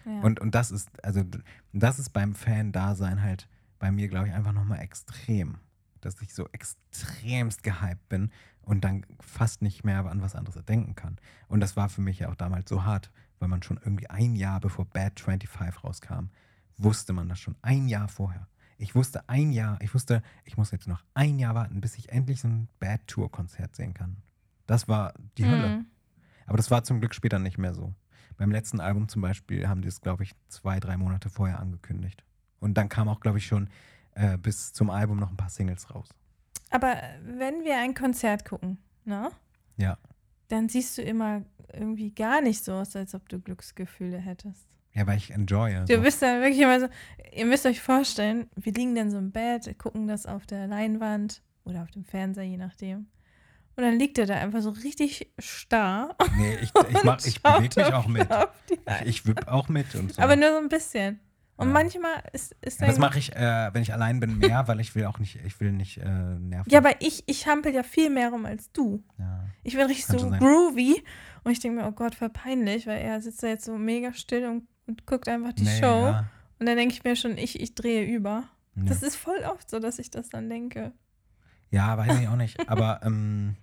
[0.06, 0.20] ja.
[0.22, 1.24] Und, und das ist, also
[1.74, 3.48] das ist beim Fan-Dasein halt
[3.80, 5.60] bei mir, glaube ich, einfach nochmal extrem.
[6.02, 10.96] Dass ich so extremst gehypt bin und dann fast nicht mehr an was anderes denken
[10.96, 11.18] kann.
[11.48, 14.36] Und das war für mich ja auch damals so hart, weil man schon irgendwie ein
[14.36, 16.30] Jahr bevor Bad 25 rauskam,
[16.78, 17.56] wusste man das schon.
[17.62, 18.48] Ein Jahr vorher.
[18.78, 22.10] Ich wusste ein Jahr, ich wusste, ich muss jetzt noch ein Jahr warten, bis ich
[22.10, 24.18] endlich so ein Bad Tour-Konzert sehen kann.
[24.68, 25.78] Das war die Hölle.
[25.78, 25.86] Mhm.
[26.46, 27.94] Aber das war zum Glück später nicht mehr so.
[28.38, 32.24] Beim letzten Album zum Beispiel haben die es, glaube ich, zwei, drei Monate vorher angekündigt.
[32.60, 33.70] Und dann kam auch, glaube ich, schon
[34.16, 36.10] äh, bis zum Album noch ein paar Singles raus.
[36.70, 39.30] Aber wenn wir ein Konzert gucken, ne?
[39.78, 39.98] Ja.
[40.48, 41.44] Dann siehst du immer
[41.74, 44.68] irgendwie gar nicht so aus, als ob du Glücksgefühle hättest.
[44.94, 45.84] Ja, weil ich enjoye.
[45.88, 46.02] Du So.
[46.02, 46.88] bist dann wirklich immer so,
[47.34, 51.42] ihr müsst euch vorstellen, wir liegen dann so im Bett, gucken das auf der Leinwand
[51.66, 53.08] oder auf dem Fernseher, je nachdem.
[53.76, 56.16] Und dann liegt er da einfach so richtig starr.
[56.38, 58.28] Nee, ich, ich, mach, ich bewege mich auch mit.
[58.70, 60.22] Ich, ich wipp auch mit und so.
[60.22, 61.20] Aber nur so ein bisschen.
[61.58, 61.74] Und Ja.
[61.74, 64.80] manchmal ist, ist Ja, das dann- mache ich, äh, wenn ich allein bin, mehr, weil
[64.82, 66.70] ich will auch nicht, ich will nicht äh, nerven.
[66.70, 69.02] Ja, aber ich, ich hampel ja viel mehr rum als du.
[69.18, 69.46] Ja.
[69.64, 71.02] Ich bin richtig Kann so groovy.
[71.46, 74.14] Und ich denke mir, oh Gott, voll peinlich, weil er sitzt da jetzt so mega
[74.14, 75.86] still und, und guckt einfach die Nee, Show.
[76.08, 76.26] Ja.
[76.60, 78.44] Und dann denke ich mir schon, ich, ich drehe über.
[78.76, 78.84] Ja.
[78.88, 80.92] Das ist voll oft so, dass ich das dann denke.
[81.72, 82.70] Ja, weiß ich auch nicht.
[82.70, 83.56] Aber ähm,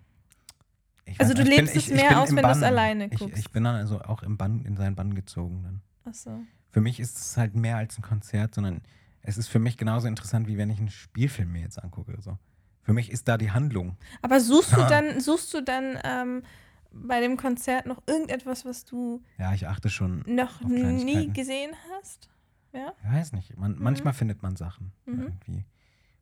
[1.05, 2.65] ich Also du ich lebst es mehr bin aus, wenn du's Bann.
[2.65, 3.39] alleine ich, guckst.
[3.39, 5.83] Ich bin dann also auch im Bann, in seinen Bann gezogen dann.
[6.05, 6.41] Achso.
[6.73, 8.83] Für mich ist es halt mehr als ein Konzert, sondern
[9.23, 12.17] es ist für mich genauso interessant, wie wenn ich einen Spielfilm mir jetzt angucke.
[12.21, 12.39] So.
[12.83, 13.97] Für mich ist da die Handlung.
[14.23, 16.43] Aber suchst du dann, suchst du dann ähm,
[16.91, 20.25] bei dem Konzert noch irgendetwas, was du Ja, ich achte schon.
[20.27, 22.29] noch nie gesehen hast?
[22.73, 22.93] Ja?
[23.05, 23.57] Ich weiß nicht.
[23.57, 25.21] Man, Manchmal findet man Sachen Mhm.
[25.23, 25.65] irgendwie.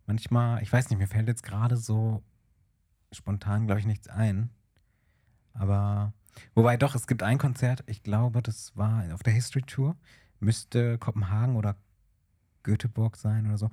[0.07, 2.23] Manchmal, ich weiß nicht, mir fällt jetzt gerade so
[3.13, 4.51] spontan, glaube ich, nichts ein.
[5.55, 6.13] Aber,
[6.55, 9.97] wobei doch, es gibt ein Konzert, ich glaube, das war auf der History Tour,
[10.41, 11.77] müsste Kopenhagen oder
[12.63, 13.71] Göteborg sein oder so.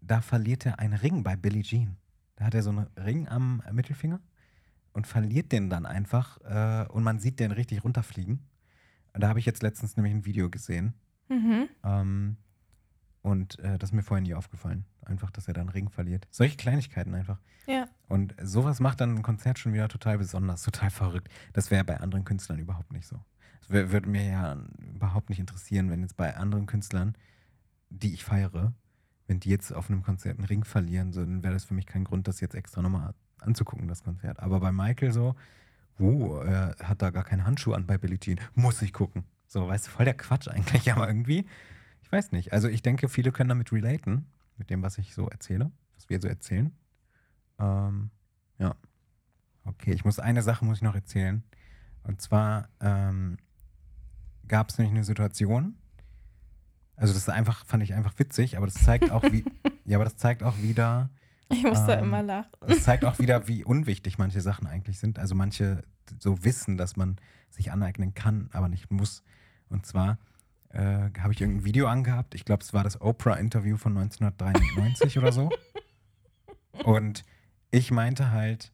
[0.00, 1.96] Da verliert er einen Ring bei Billie Jean.
[2.36, 4.20] Da hat er so einen Ring am Mittelfinger
[4.92, 8.40] und verliert den dann einfach äh, und man sieht den richtig runterfliegen.
[9.14, 10.94] Da habe ich jetzt letztens nämlich ein Video gesehen.
[11.28, 11.68] Mhm.
[11.84, 12.36] Ähm,
[13.22, 14.84] und äh, das ist mir vorher nie aufgefallen.
[15.04, 16.26] Einfach, dass er dann Ring verliert.
[16.30, 17.38] Solche Kleinigkeiten einfach.
[17.66, 17.86] Ja.
[18.08, 21.28] Und sowas macht dann ein Konzert schon wieder total besonders, total verrückt.
[21.52, 23.20] Das wäre bei anderen Künstlern überhaupt nicht so.
[23.68, 24.56] Würde mir ja
[24.94, 27.14] überhaupt nicht interessieren, wenn jetzt bei anderen Künstlern,
[27.90, 28.74] die ich feiere,
[29.26, 31.86] wenn die jetzt auf einem Konzert einen Ring verlieren, so, dann wäre das für mich
[31.86, 34.40] kein Grund, das jetzt extra nochmal anzugucken, das Konzert.
[34.40, 35.34] Aber bei Michael so,
[36.00, 39.24] uh, er hat da gar keinen Handschuh an bei Billie Jean, muss ich gucken.
[39.46, 41.46] So, weißt du, voll der Quatsch eigentlich, aber irgendwie,
[42.02, 42.52] ich weiß nicht.
[42.52, 46.20] Also ich denke, viele können damit relaten, mit dem, was ich so erzähle, was wir
[46.20, 46.72] so erzählen.
[47.58, 48.10] Ähm,
[48.58, 48.74] ja.
[49.64, 51.42] Okay, ich muss eine Sache muss ich noch erzählen.
[52.02, 53.38] Und zwar ähm,
[54.48, 55.76] gab es nämlich eine Situation.
[56.96, 59.44] Also das ist einfach, fand ich einfach witzig, aber das zeigt auch, wie,
[59.84, 61.10] ja, aber das zeigt auch wieder,
[61.48, 62.50] Ich muss da Ähm, immer lachen.
[62.66, 65.18] das zeigt auch wieder, wie unwichtig manche Sachen eigentlich sind.
[65.18, 65.82] Also manche
[66.18, 67.16] so wissen, dass man
[67.50, 69.22] sich aneignen kann, aber nicht muss.
[69.68, 70.18] Und zwar
[70.70, 72.34] äh, habe ich irgendein Video angehabt.
[72.34, 75.50] Ich glaube, es war das Oprah-Interview von 1993 oder so.
[76.84, 77.24] Und
[77.70, 78.72] ich meinte halt,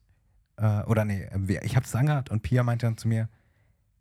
[0.57, 3.29] äh, oder nee, wir- ich habe es angehabt und Pia meinte dann zu mir,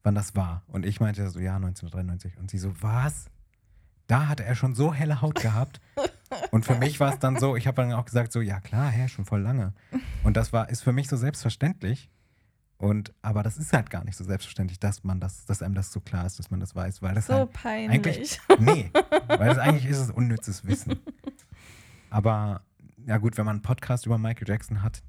[0.04, 0.64] wann das war.
[0.68, 2.38] Und ich meinte so, ja, 1993.
[2.38, 3.26] Und sie so, was?
[4.08, 5.82] Da hatte er schon so helle Haut gehabt.
[6.52, 8.90] Und für mich war es dann so, ich habe dann auch gesagt, so, ja klar,
[8.90, 9.74] hä, schon voll lange.
[10.24, 12.10] Und das war, ist für mich so selbstverständlich.
[12.78, 15.92] Und, aber das ist halt gar nicht so selbstverständlich, dass man das, dass einem das
[15.92, 17.90] so klar ist, dass man das weiß, weil das So halt, peinlich.
[17.92, 18.92] eigentlich- nee,
[19.28, 21.00] weil das eigentlich ist es unnützes Wissen.
[22.10, 22.62] Aber,
[23.06, 25.02] ja gut, wenn man einen Podcast über Michael Jackson hat,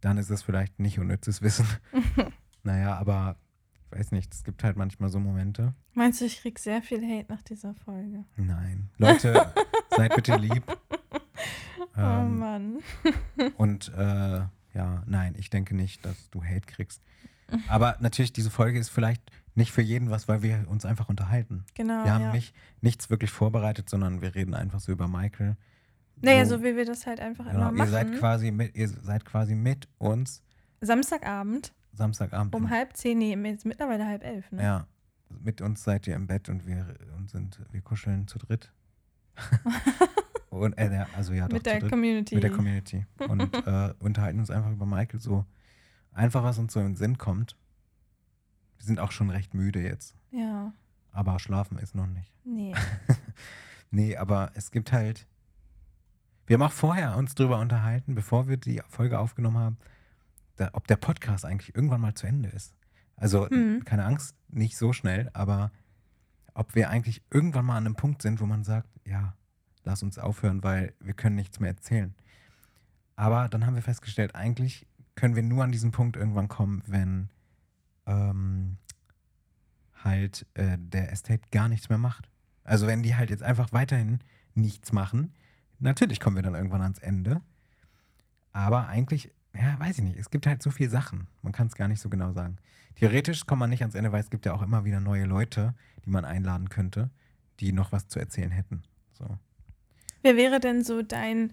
[0.00, 1.66] dann ist es vielleicht nicht unnützes Wissen.
[2.62, 3.36] naja, aber
[3.90, 5.74] ich weiß nicht, es gibt halt manchmal so Momente.
[5.94, 8.24] Meinst du, ich krieg sehr viel Hate nach dieser Folge?
[8.36, 8.90] Nein.
[8.98, 9.52] Leute,
[9.90, 10.64] seid bitte lieb.
[11.80, 12.78] oh Ähm, Mann.
[13.56, 14.42] Und äh,
[14.74, 17.02] ja, nein, ich denke nicht, dass du Hate kriegst.
[17.68, 19.22] Aber natürlich, diese Folge ist vielleicht
[19.54, 21.64] nicht für jeden was, weil wir uns einfach unterhalten.
[21.74, 22.04] Genau.
[22.04, 22.32] Wir haben ja.
[22.32, 25.56] nicht, nichts wirklich vorbereitet, sondern wir reden einfach so über Michael.
[26.20, 27.90] Naja, so wie wir das halt einfach genau, immer ihr machen.
[27.90, 30.42] seid quasi mit, ihr seid quasi mit uns
[30.80, 32.54] Samstagabend Samstagabend.
[32.54, 34.62] um halb zehn, nee, jetzt mittlerweile halb elf, ne?
[34.62, 34.86] Ja,
[35.28, 38.72] mit uns seid ihr im Bett und wir und sind, wir kuscheln zu dritt.
[40.50, 41.90] und, äh, also ja, doch, Mit der dritt.
[41.90, 42.34] Community.
[42.36, 45.44] mit der Community und äh, unterhalten uns einfach über Michael so
[46.12, 47.56] einfach, was uns so in den Sinn kommt.
[48.78, 50.72] Wir sind auch schon recht müde jetzt, Ja,
[51.12, 52.32] aber schlafen ist noch nicht.
[52.44, 52.74] nee.
[53.90, 55.24] Nee, aber es gibt halt.
[56.48, 59.76] Wir haben auch vorher uns drüber unterhalten, bevor wir die Folge aufgenommen haben,
[60.56, 62.74] da, ob der Podcast eigentlich irgendwann mal zu Ende ist.
[63.16, 63.84] Also Mhm.
[63.84, 65.70] keine Angst, nicht so schnell, aber
[66.54, 69.36] ob wir eigentlich irgendwann mal an einem Punkt sind, wo man sagt, ja,
[69.84, 72.14] lass uns aufhören, weil wir können nichts mehr erzählen.
[73.16, 77.28] Aber dann haben wir festgestellt, eigentlich können wir nur an diesen Punkt irgendwann kommen, wenn
[78.06, 78.78] ähm,
[80.02, 82.28] halt äh, der Estate gar nichts mehr macht.
[82.64, 84.20] Also wenn die halt jetzt einfach weiterhin
[84.54, 85.32] nichts machen,
[85.78, 87.40] natürlich kommen wir dann irgendwann ans Ende.
[88.52, 91.28] Aber eigentlich, ja, weiß ich nicht, es gibt halt so viele Sachen.
[91.42, 92.56] Man kann es gar nicht so genau sagen.
[92.96, 95.74] Theoretisch kommt man nicht ans Ende, weil es gibt ja auch immer wieder neue Leute,
[96.04, 97.10] die man einladen könnte,
[97.60, 98.82] die noch was zu erzählen hätten.
[99.12, 99.38] So.
[100.22, 101.52] Wer wäre denn so dein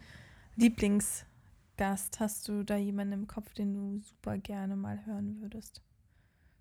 [0.55, 2.19] Lieblingsgast?
[2.19, 5.81] Hast du da jemanden im Kopf, den du super gerne mal hören würdest?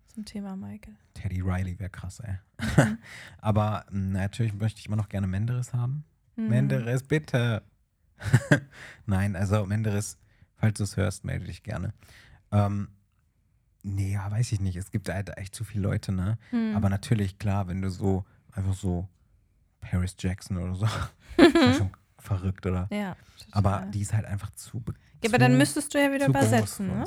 [0.08, 0.96] Zum Thema Michael.
[1.14, 2.34] Teddy Riley wäre krass, ey.
[2.60, 2.98] Mhm.
[3.38, 6.04] Aber mh, natürlich möchte ich immer noch gerne Menderes haben.
[6.36, 6.48] Mhm.
[6.48, 7.62] Menderes, bitte.
[9.06, 10.18] Nein, also Menderes,
[10.60, 11.92] falls du es hörst, melde dich gerne.
[12.52, 12.88] Ähm,
[13.82, 14.76] nee, ja, weiß ich nicht.
[14.76, 16.38] Es gibt halt echt zu viele Leute, ne?
[16.52, 16.76] Mhm.
[16.76, 19.08] Aber natürlich, klar, wenn du so, einfach so
[19.80, 20.86] Paris Jackson oder so,
[21.76, 22.86] schon verrückt, oder?
[22.90, 23.16] ja,
[23.52, 23.90] Aber total.
[23.92, 24.82] die ist halt einfach zu.
[25.22, 27.04] ja, aber dann müsstest du ja wieder übersetzen, ne?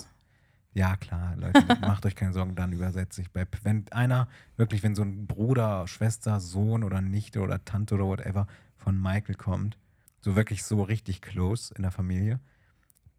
[0.75, 3.29] Ja, klar, Leute, macht euch keine Sorgen, dann übersetze ich.
[3.31, 4.27] Bei, wenn einer,
[4.57, 8.47] wirklich, wenn so ein Bruder, Schwester, Sohn oder Nichte oder Tante oder whatever
[8.77, 9.77] von Michael kommt,
[10.21, 12.39] so wirklich so richtig close in der Familie,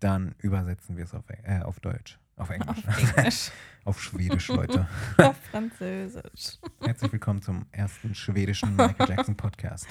[0.05, 2.19] dann übersetzen wir es auf, äh, auf Deutsch.
[2.37, 2.87] Auf Englisch.
[2.87, 3.51] Auf Englisch.
[3.85, 4.87] auf Schwedisch, Leute.
[5.17, 6.59] auf Französisch.
[6.83, 9.87] Herzlich willkommen zum ersten schwedischen Michael Jackson Podcast.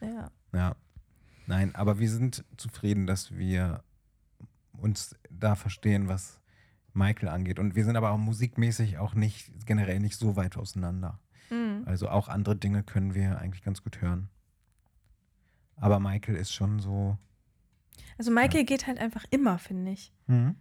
[0.00, 0.28] Ja.
[0.52, 0.76] Ja.
[1.46, 3.84] Nein, aber wir sind zufrieden, dass wir
[4.72, 6.40] uns da verstehen, was
[6.92, 7.60] Michael angeht.
[7.60, 11.20] Und wir sind aber auch musikmäßig auch nicht, generell nicht so weit auseinander.
[11.48, 11.84] Mhm.
[11.86, 14.30] Also auch andere Dinge können wir eigentlich ganz gut hören.
[15.76, 17.18] Aber Michael ist schon so.
[18.22, 20.12] Also Michael geht halt einfach immer, finde ich.
[20.28, 20.54] Hm?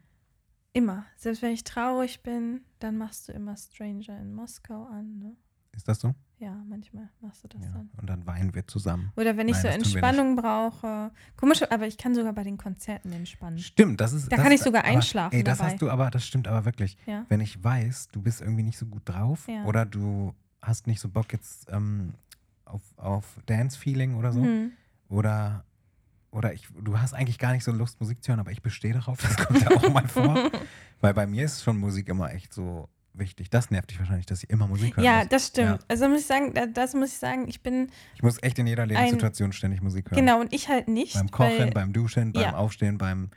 [0.74, 1.05] Immer.
[1.16, 5.20] Selbst wenn ich traurig bin, dann machst du immer Stranger in Moskau an.
[5.20, 5.36] Ne?
[5.76, 6.16] Ist das so?
[6.39, 7.70] Ja, manchmal machst du das Ja.
[7.70, 7.91] dann.
[8.01, 9.12] Und dann weinen wir zusammen.
[9.16, 11.12] Oder wenn ich Nein, so Entspannung brauche.
[11.38, 13.59] Komisch, aber ich kann sogar bei den Konzerten entspannen.
[13.59, 14.32] Stimmt, das ist.
[14.32, 15.70] Da das, kann ich sogar aber, einschlafen Ey, das dabei.
[15.74, 16.97] hast du aber, das stimmt aber wirklich.
[17.05, 17.28] Ja.
[17.30, 19.66] Wenn ich weiß, du bist irgendwie nicht so gut drauf Ja.
[19.66, 20.34] oder du
[20.64, 22.16] hast nicht so Bock jetzt ähm,
[22.66, 24.39] auf, auf Dance-Feeling oder so.
[24.41, 24.72] Mhm.
[25.09, 25.64] Oder,
[26.32, 28.93] oder ich, du hast eigentlich gar nicht so Lust, Musik zu hören, aber ich bestehe
[28.93, 30.49] darauf, das kommt ja auch mal vor.
[31.01, 33.49] Weil bei mir ist schon Musik immer echt so wichtig.
[33.49, 35.29] Das nervt dich wahrscheinlich, dass ich immer Musik hören Ja, muss.
[35.29, 35.69] das stimmt.
[35.69, 35.79] Ja.
[35.89, 38.67] Also muss ich sagen, da, das muss ich sagen, ich bin, Ich muss echt in
[38.67, 40.19] jeder Lebenssituation ständig Musik hören.
[40.19, 41.15] genau, und ich halt nicht.
[41.15, 42.55] Beim Kochen, weil, beim Duschen, beim Ja.
[42.55, 43.29] Aufstehen, beim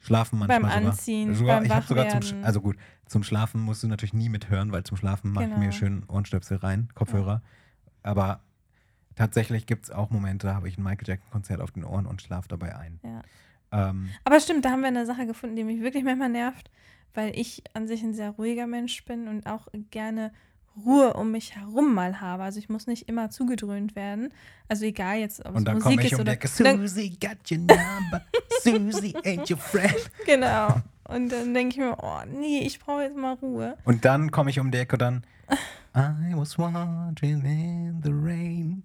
[0.00, 0.90] Schlafen manchmal Beim sogar.
[0.90, 2.76] Anziehen, sogar beim ich habe sogar zum, also gut,
[3.06, 5.72] zum Schlafen musst du natürlich nie mithören, weil zum Schlafen mache ich mir Genau.
[5.72, 7.40] schön Ohrenstöpsel rein, Kopfhörer.
[8.02, 8.42] Aber
[9.16, 12.06] tatsächlich gibt es auch Momente, da habe ich ein Michael Jackson Konzert auf den Ohren
[12.06, 13.00] und schlafe dabei ein.
[13.02, 13.22] Ja.
[13.88, 16.70] Ähm, Aber stimmt, da haben wir eine Sache gefunden, die mich wirklich manchmal nervt,
[17.14, 20.32] weil ich an sich ein sehr ruhiger Mensch bin und auch gerne
[20.84, 22.42] Ruhe um mich herum mal habe.
[22.42, 24.32] Also ich muss nicht immer zugedröhnt werden.
[24.68, 27.18] Also egal jetzt, ob und es dann komme Musik ich ist um die oder Susie
[27.20, 28.22] got your number,
[28.62, 30.10] Susie ain't your friend.
[30.26, 30.80] genau.
[31.04, 33.76] Und dann denke ich mir, oh nee, ich brauche jetzt mal Ruhe.
[33.84, 35.22] Und dann komme ich um die Ecke und dann
[35.94, 38.82] I was wandering in the rain.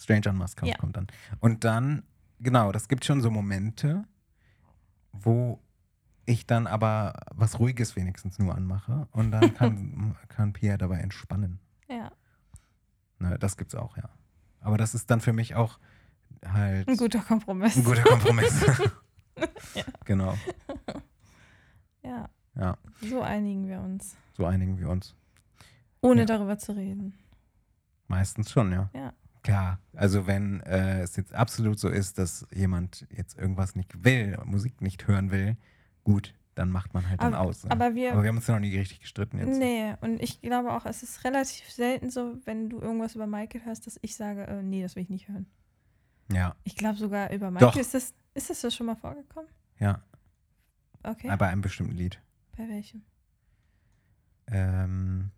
[0.00, 0.76] Stranger in Moscow Ja.
[0.76, 1.06] kommt dann.
[1.40, 2.02] Und dann,
[2.40, 4.04] genau, das gibt schon so Momente,
[5.12, 5.60] wo
[6.26, 11.60] ich dann aber was Ruhiges wenigstens nur anmache und dann kann, kann Pierre dabei entspannen.
[11.88, 12.12] Ja,
[13.18, 14.08] Ne, das gibt's auch, ja.
[14.60, 15.78] Aber das ist dann für mich auch
[16.46, 17.76] halt ein guter Kompromiss.
[17.76, 18.64] ein guter Kompromiss.
[19.74, 19.84] Ja.
[20.04, 20.36] Genau,
[22.02, 24.16] Ja, ja, so einigen wir uns.
[24.34, 25.14] so einigen wir uns.
[26.02, 26.26] Ohne Ja.
[26.26, 27.14] darüber zu reden.
[28.08, 28.90] Meistens schon, ja.
[28.94, 29.12] Ja.
[29.42, 34.36] Klar, also wenn äh, es jetzt absolut so ist, dass jemand jetzt irgendwas nicht will,
[34.44, 35.56] Musik nicht hören will,
[36.04, 37.64] gut, dann macht man halt dann Aber- aus.
[37.64, 37.70] Ne?
[37.70, 39.58] aber wir- aber wir haben uns ja noch nie richtig gestritten jetzt.
[39.58, 43.64] Nee, und ich glaube auch, es ist relativ selten so, wenn du irgendwas über Michael
[43.64, 45.46] hörst, dass ich sage, äh, nee, das will ich nicht hören.
[46.30, 47.70] Ja, Ich glaube sogar über Michael.
[47.72, 47.76] Doch.
[47.76, 49.48] Ist das, ist das schon mal vorgekommen?
[49.78, 50.02] ja,
[51.02, 51.34] Okay.
[51.38, 52.20] bei einem bestimmten Lied.
[52.58, 53.02] Bei welchem?
[54.48, 55.30] Ähm,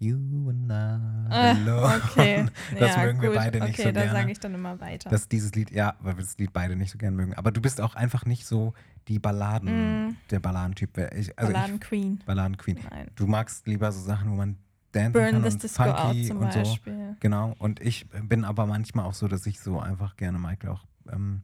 [0.00, 0.16] you
[0.48, 2.02] and I Ah, alone.
[2.04, 2.46] okay.
[2.78, 3.38] Das ja, mögen wir gut.
[3.38, 4.18] beide nicht okay, so da gerne.
[4.18, 5.08] sage ich dann immer weiter.
[5.10, 7.34] Das dieses Lied, ja, weil wir das Lied beide nicht so gern mögen.
[7.34, 8.72] Aber du bist auch einfach nicht so
[9.08, 10.16] die Balladen, Mm.
[10.30, 10.96] der Balladentyp.
[11.14, 12.20] Ich, also Balladen ich, Queen.
[12.26, 12.78] Balladen-Queen.
[12.90, 13.10] Nein.
[13.14, 14.56] Du magst lieber so Sachen, wo man
[14.92, 16.58] dancen Burn kann this und Disco funky Out zum und so.
[16.60, 17.16] Beispiel.
[17.20, 17.54] Genau.
[17.58, 21.42] Und ich bin aber manchmal auch so, dass ich so einfach gerne Michael auch, ähm,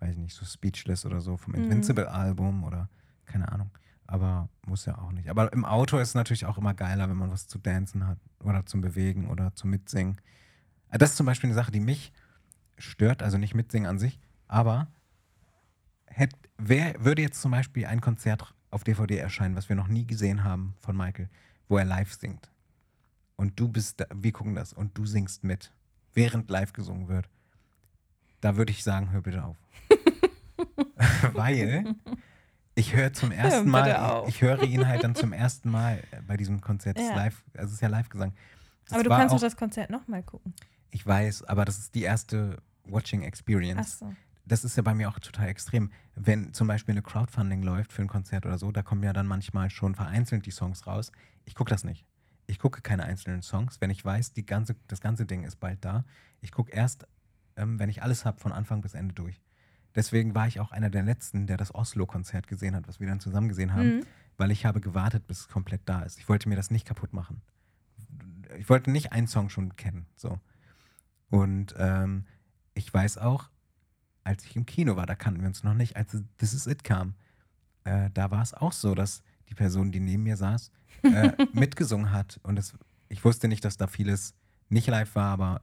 [0.00, 1.64] weiß ich nicht, so Speechless oder so vom Mhm.
[1.64, 2.88] Invincible-Album oder
[3.26, 3.70] keine Ahnung.
[4.08, 5.28] Aber muss ja auch nicht.
[5.28, 8.18] Aber im Auto ist es natürlich auch immer geiler, wenn man was zu dancen hat
[8.42, 10.18] oder zum Bewegen oder zum Mitsingen.
[10.90, 12.12] Äh, Das ist zum Beispiel eine Sache, die mich
[12.78, 14.88] stört, also nicht Mitsingen an sich, aber
[16.06, 20.06] hätt, wer würde jetzt zum Beispiel ein Konzert auf DVD erscheinen, was wir noch nie
[20.06, 21.28] gesehen haben von Michael,
[21.68, 22.50] wo er live singt?
[23.36, 25.70] Und du bist da, wir gucken das und du singst mit,
[26.14, 27.28] während live gesungen wird.
[28.40, 29.56] Da würde ich sagen, hör bitte auf.
[31.34, 31.94] Weil
[32.78, 36.60] ich höre zum ersten Mal, ich höre ihn halt dann zum ersten Mal bei diesem
[36.60, 36.98] Konzert.
[36.98, 37.14] Ja.
[37.14, 38.32] live, also es ist ja Live-Gesang.
[38.90, 40.54] Aber du kannst auch, doch das Konzert nochmal gucken.
[40.90, 44.14] Ich weiß, aber das ist die erste Watching Experience Achso.
[44.46, 45.90] das ist ja bei mir auch total extrem.
[46.14, 49.26] Wenn zum Beispiel eine Crowdfunding läuft für ein Konzert oder so, da kommen ja dann
[49.26, 51.12] manchmal schon vereinzelt die Songs raus.
[51.44, 52.06] Ich gucke das nicht.
[52.46, 55.84] Ich gucke keine einzelnen Songs, wenn ich weiß, die ganze, das ganze Ding ist bald
[55.84, 56.04] da.
[56.40, 57.06] Ich gucke erst,
[57.56, 59.42] ähm, wenn ich alles habe, von Anfang bis Ende durch.
[59.98, 63.18] Deswegen war ich auch einer der Letzten, der das Oslo-Konzert gesehen hat, was wir dann
[63.18, 64.06] zusammen gesehen haben, Mhm.
[64.36, 66.18] weil ich habe gewartet, bis es komplett da ist.
[66.20, 67.42] Ich wollte mir das nicht kaputt machen.
[68.58, 70.06] Ich wollte nicht einen Song schon kennen.
[70.14, 70.38] So.
[71.30, 72.26] Und ähm,
[72.74, 73.50] ich weiß auch,
[74.22, 76.84] als ich im Kino war, da kannten wir uns noch nicht, als This Is It
[76.84, 77.14] kam,
[77.82, 80.70] äh, da war es auch so, dass die Person, die neben mir saß,
[81.02, 82.38] äh, mitgesungen hat.
[82.44, 82.72] Und es,
[83.08, 84.34] ich wusste nicht, dass da vieles
[84.68, 85.62] nicht live war, aber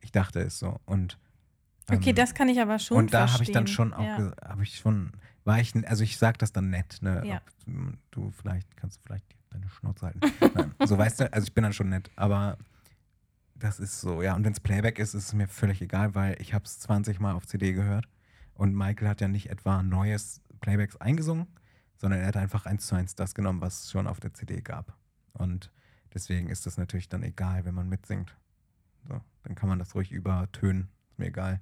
[0.00, 0.78] ich dachte es so.
[0.84, 1.18] Und
[1.90, 4.32] Okay, ähm, das kann ich aber schon und da habe ich dann schon auch, Ja.
[4.44, 5.12] habe ich schon,
[5.44, 7.22] war ich, also ich sag das dann nett, ne?
[7.26, 7.36] Ja.
[7.66, 10.20] Ob du vielleicht, kannst du vielleicht deine Schnauze halten.
[10.54, 12.56] Nein, so weißt du, also ich bin dann schon nett, aber
[13.54, 14.34] Das ist so, ja.
[14.34, 17.20] Und wenn es Playback ist, ist es mir völlig egal, weil ich habe es 20
[17.20, 18.08] Mal auf CD gehört.
[18.54, 21.46] Und Michael hat ja nicht etwa neues Playbacks eingesungen,
[21.96, 24.60] sondern er hat einfach eins zu eins das genommen, was es schon auf der CD
[24.62, 24.96] gab.
[25.32, 25.70] Und
[26.12, 28.36] deswegen ist das natürlich dann egal, wenn man mitsingt.
[29.06, 30.88] So, dann kann man das ruhig übertönen.
[31.10, 31.60] Ist mir egal.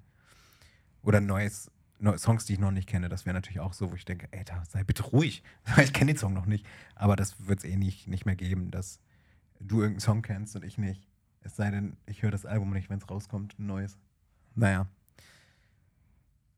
[1.03, 3.95] Oder neues, neue Songs, die ich noch nicht kenne, das wäre natürlich auch so, wo
[3.95, 5.43] ich denke, ey, da sei bitte ruhig.
[5.83, 6.67] Ich kenne den Song noch nicht.
[6.95, 9.01] Aber das wird es eh nicht, nicht mehr geben, dass
[9.61, 11.07] du irgendeinen Song kennst und ich nicht.
[11.43, 13.99] Es sei denn, ich höre das Album nicht, wenn es rauskommt, ein neues.
[14.55, 14.87] Naja.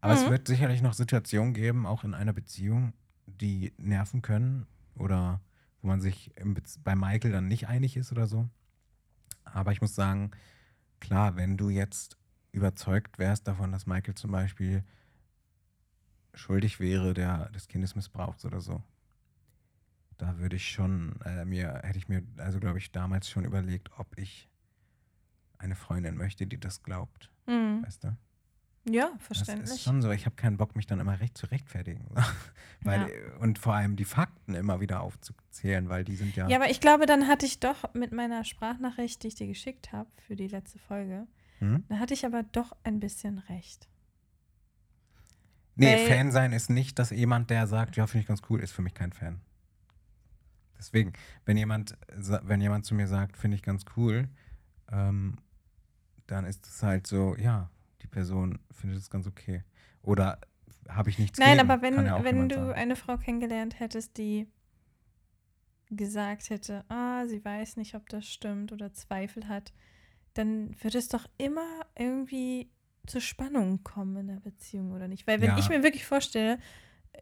[0.01, 0.31] Aber es Mhm.
[0.31, 2.93] wird sicherlich noch Situationen geben, auch in einer Beziehung,
[3.27, 4.67] die nerven können
[4.97, 5.41] oder
[5.81, 6.33] wo man sich
[6.83, 8.49] bei Michael dann nicht einig ist oder so.
[9.45, 10.31] Aber ich muss sagen,
[11.01, 12.17] klar, wenn du jetzt
[12.53, 14.85] überzeugt wärst davon, dass Michael zum Beispiel
[16.35, 18.83] schuldig wäre der, des Kindesmissbrauchs oder so,
[20.19, 23.91] da würde ich schon, äh, mir, hätte ich mir, also glaube ich, damals schon überlegt,
[23.99, 24.49] ob ich
[25.59, 27.31] eine Freundin möchte, die das glaubt.
[27.47, 27.83] Hm.
[27.85, 28.17] Weißt du?
[28.91, 29.71] Ja, Das verständlich.
[29.71, 30.11] ist schon so.
[30.11, 32.05] Ich habe keinen Bock, mich dann immer recht zu rechtfertigen.
[32.81, 33.07] weil, Ja.
[33.09, 36.49] äh, Und vor allem die Fakten immer wieder aufzuzählen, weil die sind ja.
[36.49, 39.93] Ja, aber ich glaube, dann hatte ich doch mit meiner Sprachnachricht, die ich dir geschickt
[39.93, 41.27] habe für die letzte Folge,
[41.63, 41.85] hm?
[41.89, 43.89] da hatte ich aber doch ein bisschen recht.
[45.77, 48.61] Nee, weil- Fan sein ist nicht, dass jemand, der sagt, ja, finde ich ganz cool,
[48.61, 49.41] ist für mich kein Fan.
[50.77, 51.13] Deswegen,
[51.45, 54.29] wenn jemand, wenn jemand zu mir sagt, finde ich ganz cool,
[54.91, 55.39] ähm,
[56.27, 57.71] dann ist es halt so, ja,
[58.03, 59.63] die Person findet es ganz okay.
[60.03, 60.41] Oder
[60.89, 62.73] habe ich nichts Nein, gegen, aber wenn, ja wenn du sagen.
[62.73, 64.49] eine Frau kennengelernt hättest, die
[65.91, 69.73] gesagt hätte, ah, sie weiß nicht, ob das stimmt oder Zweifel hat,
[70.35, 72.71] dann wird es doch immer irgendwie
[73.07, 75.27] zu Spannungen kommen in der Beziehung, oder nicht?
[75.27, 75.59] Weil wenn Ja.
[75.59, 76.59] ich mir wirklich vorstelle,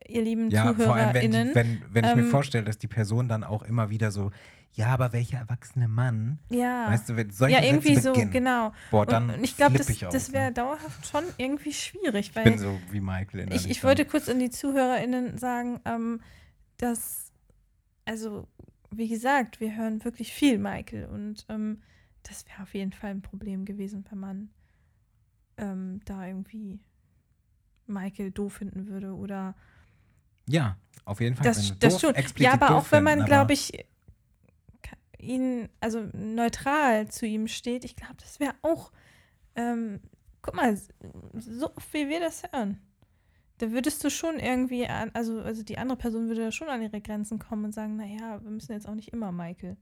[0.07, 2.79] ihr lieben Ja, vor allem, wenn, ZuhörerInnen, die, wenn, wenn ich mir ähm, vorstelle, dass
[2.79, 4.31] die Person dann auch immer wieder so,
[4.73, 8.31] ja, aber welcher erwachsene Mann, ja, weißt du, wenn solche ja, irgendwie Sätze so, beginnen,
[8.31, 8.73] genau.
[8.91, 10.53] boah, dann und, ich glaube, das, ich das wäre ne?
[10.53, 14.29] dauerhaft schon irgendwie schwierig, Ich weil bin so wie Michael in Ich, ich wollte kurz
[14.29, 16.21] an die ZuhörerInnen sagen, ähm,
[16.77, 17.33] dass,
[18.05, 18.47] also,
[18.91, 21.83] wie gesagt, wir hören wirklich viel Michael und ähm,
[22.23, 24.51] das wäre auf jeden Fall ein Problem gewesen, wenn man
[25.57, 26.81] ähm, da irgendwie
[27.87, 29.55] Michael doof finden würde oder
[30.49, 31.45] Ja, auf jeden Fall.
[31.45, 32.15] das, das schon.
[32.37, 33.73] Ja, aber auch wenn man, glaube ich,
[35.19, 38.93] ihn, also neutral zu ihm steht, ich glaube, das wäre auch,
[39.55, 40.01] ähm,
[40.43, 40.77] guck mal,
[41.35, 42.81] so oft wie wir das hören.
[43.59, 46.81] Da würdest du schon irgendwie an, also, also die andere Person würde da schon an
[46.81, 49.77] ihre Grenzen kommen und sagen, naja, wir müssen jetzt auch nicht immer Michael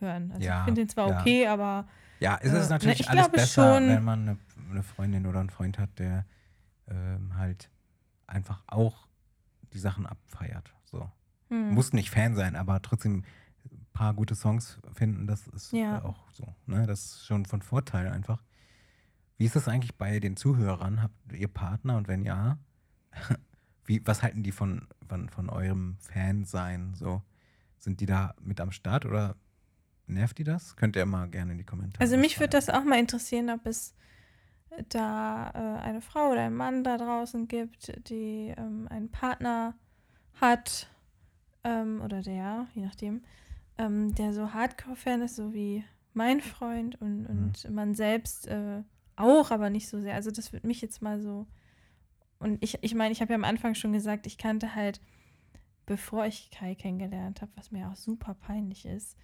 [0.00, 0.32] hören.
[0.32, 1.20] Also Ja, ich finde ihn zwar ja.
[1.20, 1.86] okay, aber
[2.20, 4.38] Ja, es Äh, ist ne, natürlich ich alles besser, schon- wenn man eine,
[4.70, 6.24] eine Freundin oder einen Freund hat, der
[6.88, 7.70] ähm, halt
[8.26, 9.06] einfach auch
[9.72, 10.72] die Sachen abfeiert.
[10.84, 11.10] So.
[11.48, 13.24] hm, Muss nicht Fan sein, aber trotzdem
[13.70, 15.98] ein paar gute Songs finden, das ist Ja.
[15.98, 16.54] äh, auch so.
[16.66, 16.86] Ne?
[16.86, 18.42] Das ist schon von Vorteil einfach.
[19.36, 21.02] Wie ist das eigentlich bei den Zuhörern?
[21.02, 22.58] Habt ihr Partner und wenn ja,
[23.86, 26.94] wie, was halten die von, von, von eurem Fansein?
[26.94, 27.22] So?
[27.78, 29.36] Sind die da mit am Start oder
[30.06, 30.76] nervt die das?
[30.76, 33.66] Könnt ihr mal gerne in die Kommentare Also mich würde das auch mal interessieren, ob
[33.66, 33.94] es
[34.88, 39.74] da äh, eine Frau oder einen Mann da draußen gibt, die ähm, einen Partner
[40.40, 40.88] hat
[41.62, 43.22] ähm, oder der, je nachdem,
[43.78, 48.82] ähm, der so Hardcore-Fan ist, so wie mein Freund und, und man selbst äh,
[49.16, 50.14] auch, aber nicht so sehr.
[50.14, 51.46] Also das würde mich jetzt mal so.
[52.38, 55.00] Und ich, ich meine, ich habe ja am Anfang schon gesagt, ich kannte halt,
[55.86, 59.16] bevor ich Kai kennengelernt habe, was mir auch super peinlich ist,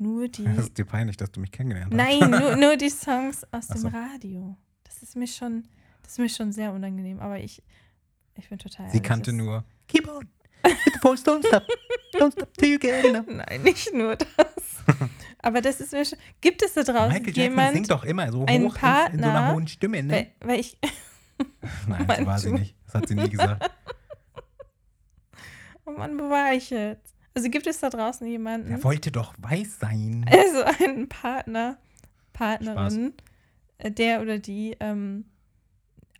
[0.00, 0.44] nur die.
[0.44, 1.96] Das ist dir peinlich, dass du mich kennengelernt hast.
[1.96, 3.88] Nein, nur, nur die Songs aus Ach dem so.
[3.88, 4.56] Radio.
[4.84, 5.64] Das ist mir schon,
[6.02, 7.20] das ist mir schon sehr unangenehm.
[7.20, 7.62] Aber ich,
[8.36, 8.86] ich bin total.
[8.86, 10.28] Sie ehrlich, kannte nur Keep on,
[10.64, 11.64] hit the voice, don't stop,
[12.14, 13.26] don't stop till you get enough.
[13.26, 14.84] Nein, nicht nur das.
[15.42, 16.18] Aber das ist mir schon.
[16.40, 17.72] Gibt es da draußen Michael Jackson jemand?
[17.74, 20.12] singt doch immer so hoch einen in, in so einer Partner, hohen Stimme, ne?
[20.12, 20.76] weil, weil ich.
[21.86, 22.76] Nein, so Mann, war sie nicht.
[22.84, 23.70] Das hat sie nie gesagt.
[25.86, 27.14] Oh Mann, wo war ich jetzt?
[27.34, 28.70] Also gibt es da draußen jemanden?
[28.70, 30.26] Er wollte doch weiß sein.
[30.30, 31.78] also einen Partner,
[32.32, 33.14] Partnerin,
[33.78, 35.24] äh, der oder die ähm,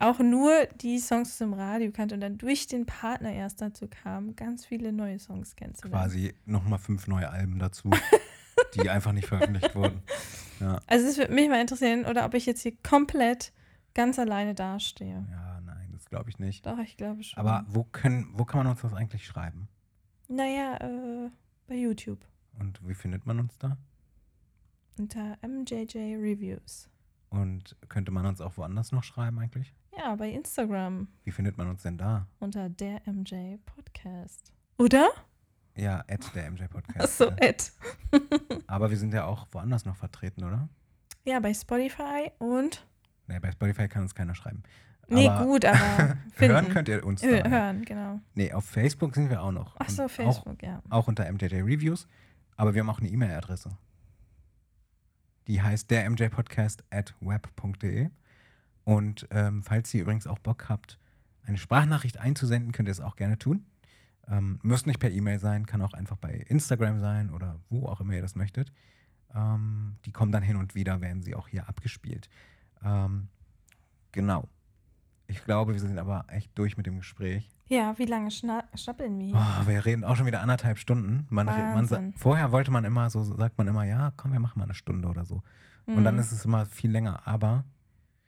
[0.01, 4.35] auch nur die Songs zum Radio kannte und dann durch den Partner erst dazu kam,
[4.35, 6.03] ganz viele neue Songs kennenzulernen.
[6.03, 7.91] Quasi nochmal fünf neue Alben dazu,
[8.75, 10.03] die einfach nicht veröffentlicht wurden.
[10.59, 10.81] Ja.
[10.87, 13.53] Also es würde mich mal interessieren, oder ob ich jetzt hier komplett
[13.95, 15.27] ganz alleine dastehe.
[15.31, 16.65] ja, nein, das glaube ich nicht.
[16.65, 17.39] Doch, ich glaube schon.
[17.39, 19.69] Aber wo, können, wo kann man uns das eigentlich schreiben?
[20.35, 21.29] Naja, äh,
[21.67, 22.25] bei YouTube
[22.61, 23.77] Und wie findet man uns da?
[24.97, 26.89] unter MJJ Reviews.
[27.31, 29.75] Und könnte man uns auch woanders noch schreiben eigentlich?
[29.97, 32.27] Ja, bei Instagram Wie findet man uns denn da?
[32.39, 34.53] unter der MJ Podcast.
[34.79, 35.09] Oder?
[35.77, 37.01] Ja, at der MJ Podcast.
[37.23, 37.73] Achso, Ed.
[38.67, 40.69] Aber wir sind ja auch woanders noch vertreten, oder?
[41.25, 42.87] Ja, bei Spotify und.
[43.27, 44.63] Nee, bei Spotify kann uns keiner schreiben.
[45.11, 46.17] Nee, Aber gut, aber.
[46.37, 47.49] Hören könnt ihr uns Hö- da.
[47.51, 48.21] Hören, genau.
[48.35, 49.77] Nee, auf Facebook sind wir auch noch.
[49.79, 50.81] Ach so, Facebook, ja.
[50.89, 52.07] Auch, auch unter MJJ Reviews.
[52.57, 53.71] Aber wir haben auch eine E-Mail-Adresse.
[55.47, 58.11] Die heißt der mjpodcast at web.de.
[58.85, 60.99] Und ähm, falls ihr übrigens auch Bock habt,
[61.45, 63.67] eine Sprachnachricht einzusenden, könnt ihr es auch gerne tun.
[64.29, 68.01] Ähm, muss nicht per E-Mail sein, kann auch einfach bei Instagram sein oder wo auch
[68.01, 68.73] immer ihr das möchtet.
[69.35, 72.29] Ähm, die kommen dann hin und wieder, werden sie auch hier abgespielt.
[72.85, 73.29] Ähm,
[74.13, 74.49] genau.
[75.31, 77.49] Ich glaube, wir sind aber echt durch mit dem Gespräch.
[77.69, 79.35] Ja, wie lange schna schnappeln wir?
[79.35, 81.27] Oh, wir reden auch schon wieder anderthalb Stunden.
[81.31, 84.65] Man, man, vorher wollte man immer, so sagt man immer, ja, komm, wir machen mal
[84.65, 85.43] eine Stunde oder so.
[85.87, 86.21] Und dann Mhm.
[86.21, 87.27] ist es immer viel länger.
[87.27, 87.65] Aber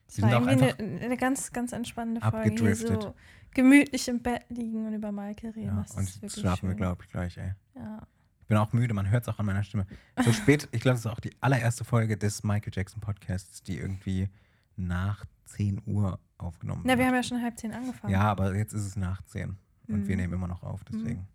[0.08, 2.74] Es wir sind auch einfach eine, eine ganz, ganz entspannende Folge.
[2.76, 3.14] So
[3.52, 5.66] gemütlich im Bett liegen und über Maike reden.
[5.76, 6.76] ja, das und ist schlafen wir, schön.
[6.78, 7.52] glaube ich, gleich, ey.
[7.74, 7.98] Ja.
[8.40, 9.86] Ich bin auch müde, man hört es auch an meiner Stimme.
[10.24, 13.78] So spät, ich glaube, es ist auch die allererste Folge des Michael Jackson Podcasts, die
[13.78, 14.28] irgendwie
[14.76, 18.12] nach 10 Uhr aufgenommen Na, wir haben ja schon halb zehn angefangen.
[18.12, 19.56] ja, aber jetzt ist es nach 10
[19.88, 20.20] und wir Mhm.
[20.22, 21.26] nehmen immer noch auf, deswegen.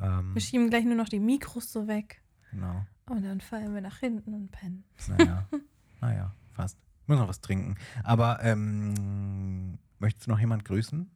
[0.00, 2.22] Ähm, Wir schieben gleich nur noch die Mikros so weg.
[2.50, 2.84] genau.
[3.06, 4.84] Und dann fallen wir nach hinten und pennen.
[5.08, 5.46] Naja,
[6.00, 6.78] naja, fast.
[7.06, 7.76] Muss noch was trinken.
[8.02, 11.10] Aber ähm, möchtest du noch jemand grüßen?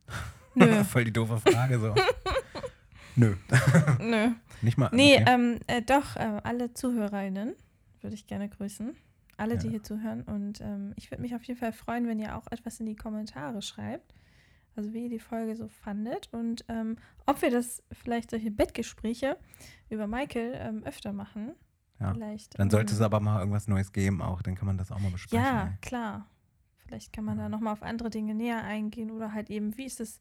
[0.55, 0.85] Nö.
[0.85, 1.95] Voll die doofe Frage so.
[3.17, 3.35] Nö.
[4.01, 4.31] Nö.
[4.61, 4.91] Nicht mal.
[4.93, 5.25] Nee, okay.
[5.27, 7.55] ähm, äh, doch, äh, alle ZuhörerInnen
[8.03, 8.95] würde ich gerne grüßen.
[9.39, 9.71] Alle, die Ja.
[9.73, 10.23] hier zuhören.
[10.23, 12.97] Und ähm, ich würde mich auf jeden Fall freuen, wenn ihr auch etwas in die
[12.97, 14.15] Kommentare schreibt.
[14.77, 19.37] Also wie ihr die Folge so fandet und ähm, ob wir das vielleicht solche Bettgespräche
[19.91, 21.53] über Michael ähm, öfter machen.
[21.99, 22.13] Ja.
[22.13, 24.41] Vielleicht, Dann sollte es ähm, aber mal irgendwas Neues geben auch.
[24.41, 25.45] Dann kann man das auch mal besprechen.
[25.45, 25.79] Ja, ey.
[25.81, 26.29] klar.
[26.87, 27.45] Vielleicht kann man Ja.
[27.45, 30.21] da nochmal auf andere Dinge näher eingehen oder halt eben, wie ist das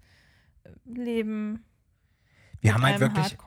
[0.63, 1.63] äh, Leben
[2.61, 3.37] Wir haben halt wirklich.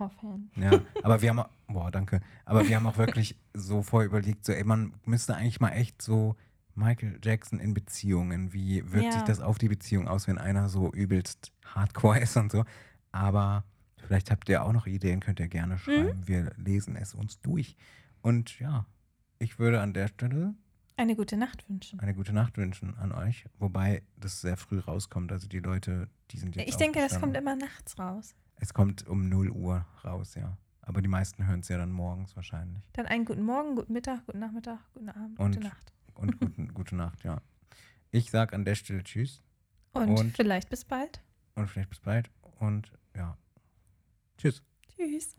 [0.57, 2.21] Ja, aber wir haben auch, boah, danke.
[2.45, 6.01] Aber wir haben auch wirklich so vorher überlegt, so, ey, man müsste eigentlich mal echt
[6.01, 6.37] so
[6.75, 9.27] Michael Jackson in Beziehungen, wie wirkt sich Ja.
[9.27, 12.65] das auf die Beziehung aus, wenn einer so übelst hardcore ist und so.
[13.13, 13.65] Aber
[13.97, 15.51] vielleicht habt ihr auch noch Ideen, könnt ihr Mhm.
[15.51, 16.27] gerne schreiben.
[16.27, 17.77] Wir lesen es uns durch.
[18.23, 18.87] Und ja,
[19.39, 20.55] ich würde an der Stelle
[20.97, 21.99] Eine gute Nacht wünschen.
[22.01, 23.45] eine gute Nacht wünschen an euch.
[23.59, 25.33] Wobei das sehr früh rauskommt.
[25.33, 28.35] Also die Leute, die sind jetzt Ich denke, das kommt immer nachts raus.
[28.61, 30.57] Es kommt um 0 Uhr raus, ja.
[30.83, 32.83] Aber die meisten hören es ja dann morgens wahrscheinlich.
[32.93, 35.93] Dann einen guten Morgen, guten Mittag, guten Nachmittag, guten Abend, Und- gute Nacht.
[36.15, 37.41] Und guten, gute Nacht, ja.
[38.11, 39.43] Ich sag an der Stelle Tschüss
[39.93, 41.23] Und, Und- vielleicht bis bald.
[41.55, 42.31] und vielleicht bis bald.
[42.59, 43.37] Und ja.
[44.37, 44.63] Tschüss.
[44.97, 45.37] Tschüss.